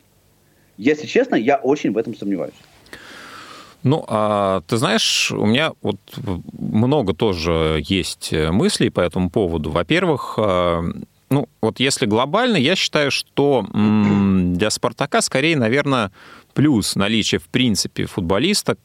Если 0.78 1.06
честно, 1.06 1.36
я 1.36 1.56
очень 1.56 1.92
в 1.92 1.98
этом 1.98 2.14
сомневаюсь. 2.14 2.54
Ну, 3.82 4.04
а, 4.08 4.62
ты 4.66 4.78
знаешь, 4.78 5.30
у 5.30 5.46
меня 5.46 5.72
вот 5.80 5.98
много 6.58 7.14
тоже 7.14 7.80
есть 7.84 8.32
мыслей 8.32 8.90
по 8.90 9.00
этому 9.00 9.30
поводу. 9.30 9.70
Во-первых, 9.70 10.34
а, 10.38 10.82
ну, 11.30 11.48
вот 11.60 11.80
если 11.80 12.06
глобально, 12.06 12.56
я 12.56 12.76
считаю, 12.76 13.10
что 13.10 13.64
для 13.72 14.70
«Спартака» 14.70 15.20
скорее, 15.20 15.56
наверное, 15.56 16.10
плюс 16.56 16.96
наличие, 16.96 17.38
в 17.38 17.48
принципе, 17.48 18.06
футболиста 18.06 18.78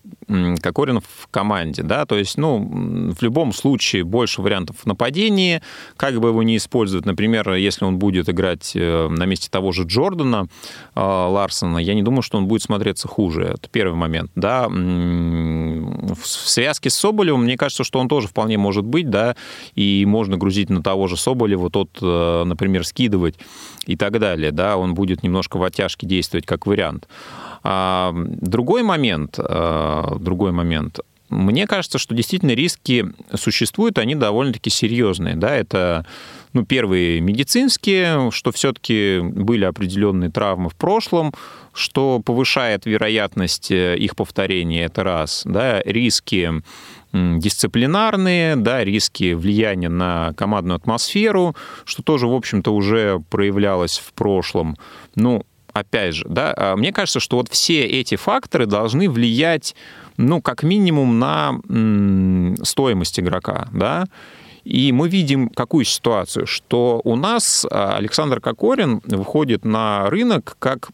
Кокорин 0.61 0.99
в 0.99 1.27
команде, 1.31 1.83
да, 1.83 2.05
то 2.05 2.17
есть, 2.17 2.37
ну, 2.37 3.13
в 3.17 3.21
любом 3.21 3.53
случае 3.53 4.03
больше 4.03 4.41
вариантов 4.41 4.75
в 4.83 4.85
нападении, 4.85 5.61
как 5.95 6.19
бы 6.19 6.27
его 6.27 6.43
не 6.43 6.57
использовать, 6.57 7.05
например, 7.05 7.53
если 7.53 7.85
он 7.85 7.97
будет 7.97 8.27
играть 8.29 8.73
э, 8.75 9.07
на 9.07 9.25
месте 9.25 9.49
того 9.49 9.71
же 9.71 9.83
Джордана 9.83 10.47
э, 10.95 10.99
Ларсона, 10.99 11.77
я 11.77 11.93
не 11.93 12.03
думаю, 12.03 12.23
что 12.23 12.37
он 12.37 12.47
будет 12.47 12.61
смотреться 12.61 13.07
хуже, 13.07 13.43
это 13.55 13.69
первый 13.69 13.95
момент, 13.95 14.31
да, 14.35 14.67
в 14.67 16.27
связке 16.27 16.89
с 16.89 16.95
Соболевым, 16.95 17.43
мне 17.43 17.55
кажется, 17.55 17.85
что 17.85 17.99
он 17.99 18.09
тоже 18.09 18.27
вполне 18.27 18.57
может 18.57 18.83
быть, 18.83 19.09
да, 19.09 19.37
и 19.75 20.03
можно 20.05 20.35
грузить 20.35 20.69
на 20.69 20.83
того 20.83 21.07
же 21.07 21.15
Соболева, 21.15 21.69
тот, 21.69 21.97
э, 22.01 22.43
например, 22.43 22.85
скидывать 22.85 23.35
и 23.85 23.95
так 23.95 24.19
далее, 24.19 24.51
да, 24.51 24.75
он 24.75 24.93
будет 24.93 25.23
немножко 25.23 25.55
в 25.55 25.63
оттяжке 25.63 26.05
действовать 26.05 26.45
как 26.45 26.67
вариант. 26.67 27.07
А, 27.63 28.13
другой 28.15 28.83
момент, 28.83 29.37
а, 29.37 30.15
другой 30.19 30.51
момент. 30.51 30.99
Мне 31.29 31.65
кажется, 31.65 31.97
что 31.97 32.13
действительно 32.13 32.51
риски 32.51 33.05
существуют, 33.33 33.97
они 33.97 34.15
довольно-таки 34.15 34.69
серьезные. 34.69 35.35
Да? 35.35 35.55
Это 35.55 36.05
ну, 36.51 36.65
первые 36.65 37.21
медицинские, 37.21 38.31
что 38.31 38.51
все-таки 38.51 39.21
были 39.21 39.63
определенные 39.63 40.29
травмы 40.29 40.69
в 40.69 40.75
прошлом, 40.75 41.33
что 41.73 42.19
повышает 42.19 42.85
вероятность 42.85 43.71
их 43.71 44.17
повторения, 44.17 44.83
это 44.83 45.03
раз. 45.03 45.43
Да? 45.45 45.81
Риски 45.85 46.61
дисциплинарные, 47.13 48.55
да, 48.55 48.83
риски 48.83 49.33
влияния 49.33 49.89
на 49.89 50.33
командную 50.37 50.77
атмосферу, 50.77 51.55
что 51.83 52.03
тоже, 52.03 52.27
в 52.27 52.33
общем-то, 52.33 52.73
уже 52.73 53.21
проявлялось 53.29 53.97
в 53.97 54.13
прошлом. 54.13 54.77
Ну, 55.15 55.45
опять 55.73 56.15
же, 56.15 56.25
да, 56.27 56.53
а 56.55 56.75
мне 56.75 56.91
кажется, 56.91 57.19
что 57.19 57.37
вот 57.37 57.49
все 57.49 57.85
эти 57.85 58.15
факторы 58.15 58.65
должны 58.65 59.09
влиять, 59.09 59.75
ну, 60.17 60.41
как 60.41 60.63
минимум 60.63 61.19
на 61.19 61.59
стоимость 62.63 63.19
игрока, 63.19 63.67
да, 63.71 64.05
и 64.63 64.91
мы 64.91 65.09
видим 65.09 65.49
какую 65.49 65.85
ситуацию, 65.85 66.45
что 66.45 67.01
у 67.03 67.15
нас 67.15 67.65
а, 67.69 67.95
Александр 67.95 68.39
Кокорин 68.39 69.01
выходит 69.05 69.65
на 69.65 70.07
рынок 70.09 70.55
как 70.59 70.91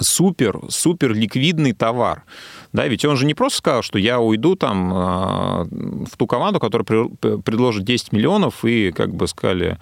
супер, 0.00 0.60
супер 0.68 1.14
ликвидный 1.14 1.72
товар. 1.72 2.24
Да, 2.72 2.86
ведь 2.86 3.04
он 3.04 3.16
же 3.16 3.26
не 3.26 3.34
просто 3.34 3.58
сказал, 3.58 3.82
что 3.82 3.98
я 3.98 4.20
уйду 4.20 4.56
там 4.56 4.92
а, 4.92 5.64
в 5.64 6.16
ту 6.16 6.26
команду, 6.26 6.60
которая 6.60 7.08
предложит 7.38 7.84
10 7.84 8.12
миллионов, 8.12 8.64
и, 8.64 8.90
как 8.90 9.14
бы 9.14 9.26
сказали, 9.28 9.78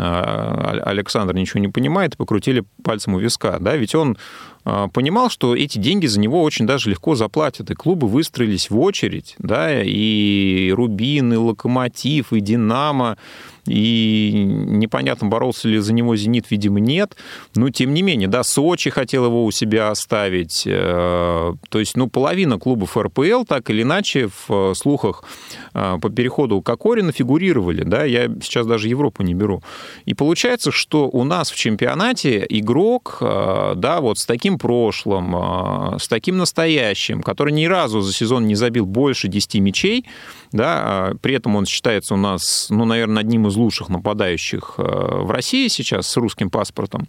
Александр 0.00 1.34
ничего 1.34 1.60
не 1.60 1.68
понимает, 1.68 2.16
покрутили 2.16 2.64
пальцем 2.82 3.14
у 3.14 3.18
виска. 3.18 3.58
Да? 3.60 3.76
Ведь 3.76 3.94
он 3.94 4.16
понимал, 4.92 5.30
что 5.30 5.54
эти 5.54 5.78
деньги 5.78 6.06
за 6.06 6.18
него 6.18 6.42
очень 6.42 6.66
даже 6.66 6.90
легко 6.90 7.14
заплатят. 7.14 7.70
И 7.70 7.74
клубы 7.74 8.08
выстроились 8.08 8.68
в 8.68 8.78
очередь, 8.80 9.36
да, 9.38 9.82
и 9.82 10.72
Рубин, 10.74 11.32
и 11.32 11.36
Локомотив, 11.36 12.32
и 12.32 12.40
Динамо, 12.40 13.16
и 13.66 14.30
непонятно, 14.34 15.28
боролся 15.28 15.68
ли 15.68 15.78
за 15.78 15.92
него 15.92 16.16
«Зенит», 16.16 16.46
видимо, 16.50 16.80
нет. 16.80 17.16
Но, 17.54 17.70
тем 17.70 17.94
не 17.94 18.02
менее, 18.02 18.28
да, 18.28 18.42
Сочи 18.44 18.90
хотел 18.90 19.26
его 19.26 19.44
у 19.44 19.50
себя 19.50 19.90
оставить. 19.90 20.64
Э, 20.66 21.54
то 21.68 21.78
есть, 21.78 21.96
ну, 21.96 22.08
половина 22.08 22.58
клубов 22.58 22.96
РПЛ 22.96 23.44
так 23.44 23.68
или 23.70 23.82
иначе 23.82 24.30
в 24.48 24.74
слухах 24.74 25.24
э, 25.74 25.98
по 26.00 26.10
переходу 26.10 26.62
Кокорина 26.62 27.12
фигурировали, 27.12 27.82
да, 27.82 28.04
я 28.04 28.28
сейчас 28.40 28.66
даже 28.66 28.88
Европу 28.88 29.22
не 29.22 29.34
беру. 29.34 29.62
И 30.04 30.14
получается, 30.14 30.70
что 30.70 31.08
у 31.08 31.24
нас 31.24 31.50
в 31.50 31.56
чемпионате 31.56 32.46
игрок, 32.48 33.18
э, 33.20 33.72
да, 33.76 34.00
вот 34.00 34.18
с 34.18 34.26
таким 34.26 34.55
прошлым, 34.58 35.98
с 35.98 36.08
таким 36.08 36.36
настоящим, 36.38 37.22
который 37.22 37.52
ни 37.52 37.66
разу 37.66 38.00
за 38.00 38.12
сезон 38.12 38.46
не 38.46 38.54
забил 38.54 38.86
больше 38.86 39.28
10 39.28 39.56
мячей, 39.56 40.06
да, 40.52 40.82
а 40.84 41.14
при 41.20 41.34
этом 41.34 41.56
он 41.56 41.66
считается 41.66 42.14
у 42.14 42.16
нас, 42.16 42.68
ну, 42.70 42.84
наверное, 42.84 43.20
одним 43.20 43.46
из 43.46 43.56
лучших 43.56 43.88
нападающих 43.88 44.74
э, 44.78 44.82
в 44.82 45.30
России 45.30 45.68
сейчас 45.68 46.08
с 46.08 46.16
русским 46.16 46.50
паспортом. 46.50 47.08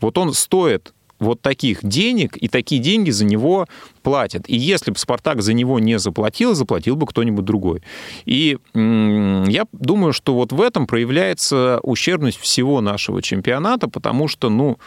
Вот 0.00 0.18
он 0.18 0.32
стоит 0.32 0.92
вот 1.18 1.40
таких 1.42 1.84
денег, 1.84 2.36
и 2.36 2.48
такие 2.48 2.80
деньги 2.80 3.10
за 3.10 3.24
него 3.24 3.66
платят. 4.02 4.48
И 4.48 4.56
если 4.56 4.90
бы 4.90 4.98
«Спартак» 4.98 5.42
за 5.42 5.52
него 5.52 5.78
не 5.78 5.98
заплатил, 5.98 6.54
заплатил 6.54 6.96
бы 6.96 7.06
кто-нибудь 7.06 7.44
другой. 7.44 7.82
И 8.24 8.58
я 8.74 9.66
думаю, 9.72 10.12
что 10.12 10.34
вот 10.34 10.52
в 10.52 10.60
этом 10.60 10.86
проявляется 10.86 11.80
ущербность 11.82 12.38
всего 12.38 12.80
нашего 12.80 13.20
чемпионата, 13.20 13.88
потому 13.88 14.28
что, 14.28 14.48
ну, 14.48 14.78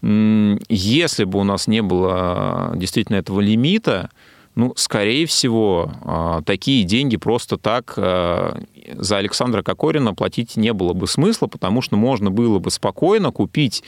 если 0.00 1.24
бы 1.24 1.40
у 1.40 1.44
нас 1.44 1.66
не 1.66 1.82
было 1.82 2.72
действительно 2.76 3.16
этого 3.16 3.40
лимита, 3.40 4.10
ну, 4.58 4.72
скорее 4.74 5.26
всего, 5.26 5.92
а, 6.02 6.42
такие 6.42 6.82
деньги 6.82 7.16
просто 7.16 7.58
так 7.58 7.94
а, 7.96 8.60
за 8.92 9.18
Александра 9.18 9.62
Кокорина 9.62 10.14
платить 10.14 10.56
не 10.56 10.72
было 10.72 10.94
бы 10.94 11.06
смысла, 11.06 11.46
потому 11.46 11.80
что 11.80 11.96
можно 11.96 12.32
было 12.32 12.58
бы 12.58 12.72
спокойно 12.72 13.30
купить 13.30 13.84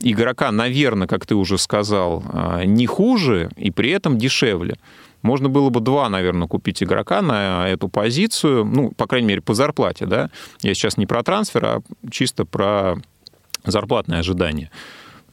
игрока, 0.00 0.50
наверное, 0.52 1.06
как 1.06 1.26
ты 1.26 1.34
уже 1.34 1.58
сказал, 1.58 2.24
а, 2.32 2.64
не 2.64 2.86
хуже 2.86 3.50
и 3.58 3.70
при 3.70 3.90
этом 3.90 4.16
дешевле. 4.16 4.76
Можно 5.20 5.50
было 5.50 5.68
бы 5.68 5.80
два, 5.80 6.08
наверное, 6.08 6.48
купить 6.48 6.82
игрока 6.82 7.20
на 7.20 7.68
эту 7.68 7.88
позицию, 7.88 8.64
ну, 8.64 8.92
по 8.92 9.06
крайней 9.06 9.28
мере, 9.28 9.42
по 9.42 9.52
зарплате, 9.52 10.06
да. 10.06 10.30
Я 10.62 10.72
сейчас 10.72 10.96
не 10.96 11.04
про 11.04 11.22
трансфер, 11.22 11.64
а 11.64 11.82
чисто 12.10 12.46
про 12.46 12.96
зарплатное 13.64 14.20
ожидание 14.20 14.70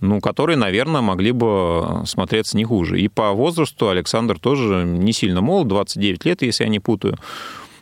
ну, 0.04 0.20
которые, 0.20 0.58
наверное, 0.58 1.02
могли 1.02 1.32
бы 1.32 2.04
смотреться 2.06 2.58
не 2.58 2.66
хуже. 2.66 3.00
И 3.00 3.08
по 3.08 3.32
возрасту 3.32 3.90
Александр 3.90 4.38
тоже 4.38 4.84
не 4.86 5.14
сильно 5.14 5.42
молод, 5.42 5.70
29 5.70 6.26
лет, 6.26 6.42
если 6.42 6.66
я 6.66 6.70
не 6.70 6.80
путаю. 6.80 7.18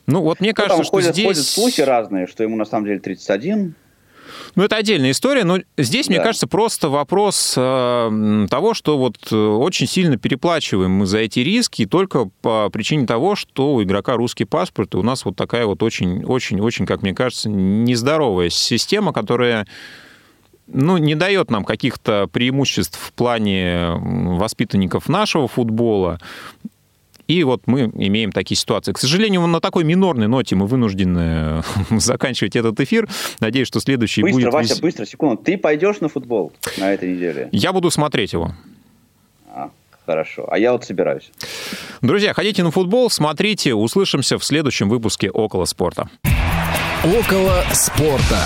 Ну, 0.05 0.21
вот 0.21 0.39
мне 0.39 0.49
ну, 0.49 0.55
кажется, 0.55 0.83
что 0.83 0.91
ходят, 0.91 1.13
здесь... 1.13 1.25
Ходят 1.25 1.45
слухи 1.45 1.81
разные, 1.81 2.27
что 2.27 2.43
ему 2.43 2.55
на 2.55 2.65
самом 2.65 2.85
деле 2.85 2.99
31, 2.99 3.75
ну, 4.55 4.63
это 4.63 4.75
отдельная 4.77 5.11
история, 5.11 5.43
но 5.43 5.59
здесь, 5.77 6.07
да. 6.07 6.13
мне 6.13 6.23
кажется, 6.23 6.47
просто 6.47 6.89
вопрос 6.89 7.53
э, 7.57 8.47
того, 8.49 8.73
что 8.73 8.97
вот 8.97 9.15
э, 9.31 9.35
очень 9.35 9.87
сильно 9.87 10.17
переплачиваем 10.17 10.91
мы 10.91 11.05
за 11.05 11.19
эти 11.19 11.39
риски 11.39 11.85
только 11.85 12.29
по 12.41 12.69
причине 12.69 13.05
того, 13.05 13.35
что 13.35 13.73
у 13.73 13.83
игрока 13.83 14.15
русский 14.15 14.45
паспорт, 14.45 14.93
и 14.93 14.97
у 14.97 15.03
нас 15.03 15.25
вот 15.25 15.35
такая 15.35 15.65
вот 15.65 15.83
очень-очень-очень, 15.83 16.85
как 16.85 17.01
мне 17.01 17.13
кажется, 17.13 17.49
нездоровая 17.49 18.49
система, 18.49 19.13
которая 19.13 19.67
ну, 20.73 20.97
не 20.97 21.15
дает 21.15 21.51
нам 21.51 21.63
каких-то 21.63 22.27
преимуществ 22.31 22.99
в 22.99 23.13
плане 23.13 23.91
воспитанников 23.99 25.09
нашего 25.09 25.47
футбола. 25.47 26.19
И 27.27 27.43
вот 27.43 27.61
мы 27.65 27.83
имеем 27.95 28.31
такие 28.31 28.57
ситуации. 28.57 28.91
К 28.91 28.97
сожалению, 28.97 29.45
на 29.47 29.61
такой 29.61 29.85
минорной 29.85 30.27
ноте 30.27 30.55
мы 30.55 30.67
вынуждены 30.67 31.63
заканчивать 31.89 32.55
этот 32.55 32.79
эфир. 32.81 33.07
Надеюсь, 33.39 33.67
что 33.67 33.79
следующий 33.79 34.21
быстро, 34.21 34.33
будет... 34.33 34.45
Быстро, 34.47 34.57
Вася, 34.57 34.81
быстро, 34.81 35.05
секунду. 35.05 35.41
Ты 35.41 35.57
пойдешь 35.57 36.01
на 36.01 36.09
футбол 36.09 36.51
на 36.77 36.93
этой 36.93 37.13
неделе? 37.13 37.47
Я 37.51 37.71
буду 37.71 37.89
смотреть 37.89 38.33
его. 38.33 38.53
А, 39.47 39.69
хорошо. 40.05 40.45
А 40.51 40.57
я 40.57 40.73
вот 40.73 40.83
собираюсь. 40.83 41.31
Друзья, 42.01 42.33
ходите 42.33 42.63
на 42.63 42.71
футбол, 42.71 43.09
смотрите. 43.09 43.75
Услышимся 43.75 44.37
в 44.37 44.43
следующем 44.43 44.89
выпуске 44.89 45.29
«Около 45.31 45.65
спорта». 45.65 46.09
«Около 47.03 47.63
спорта». 47.71 48.39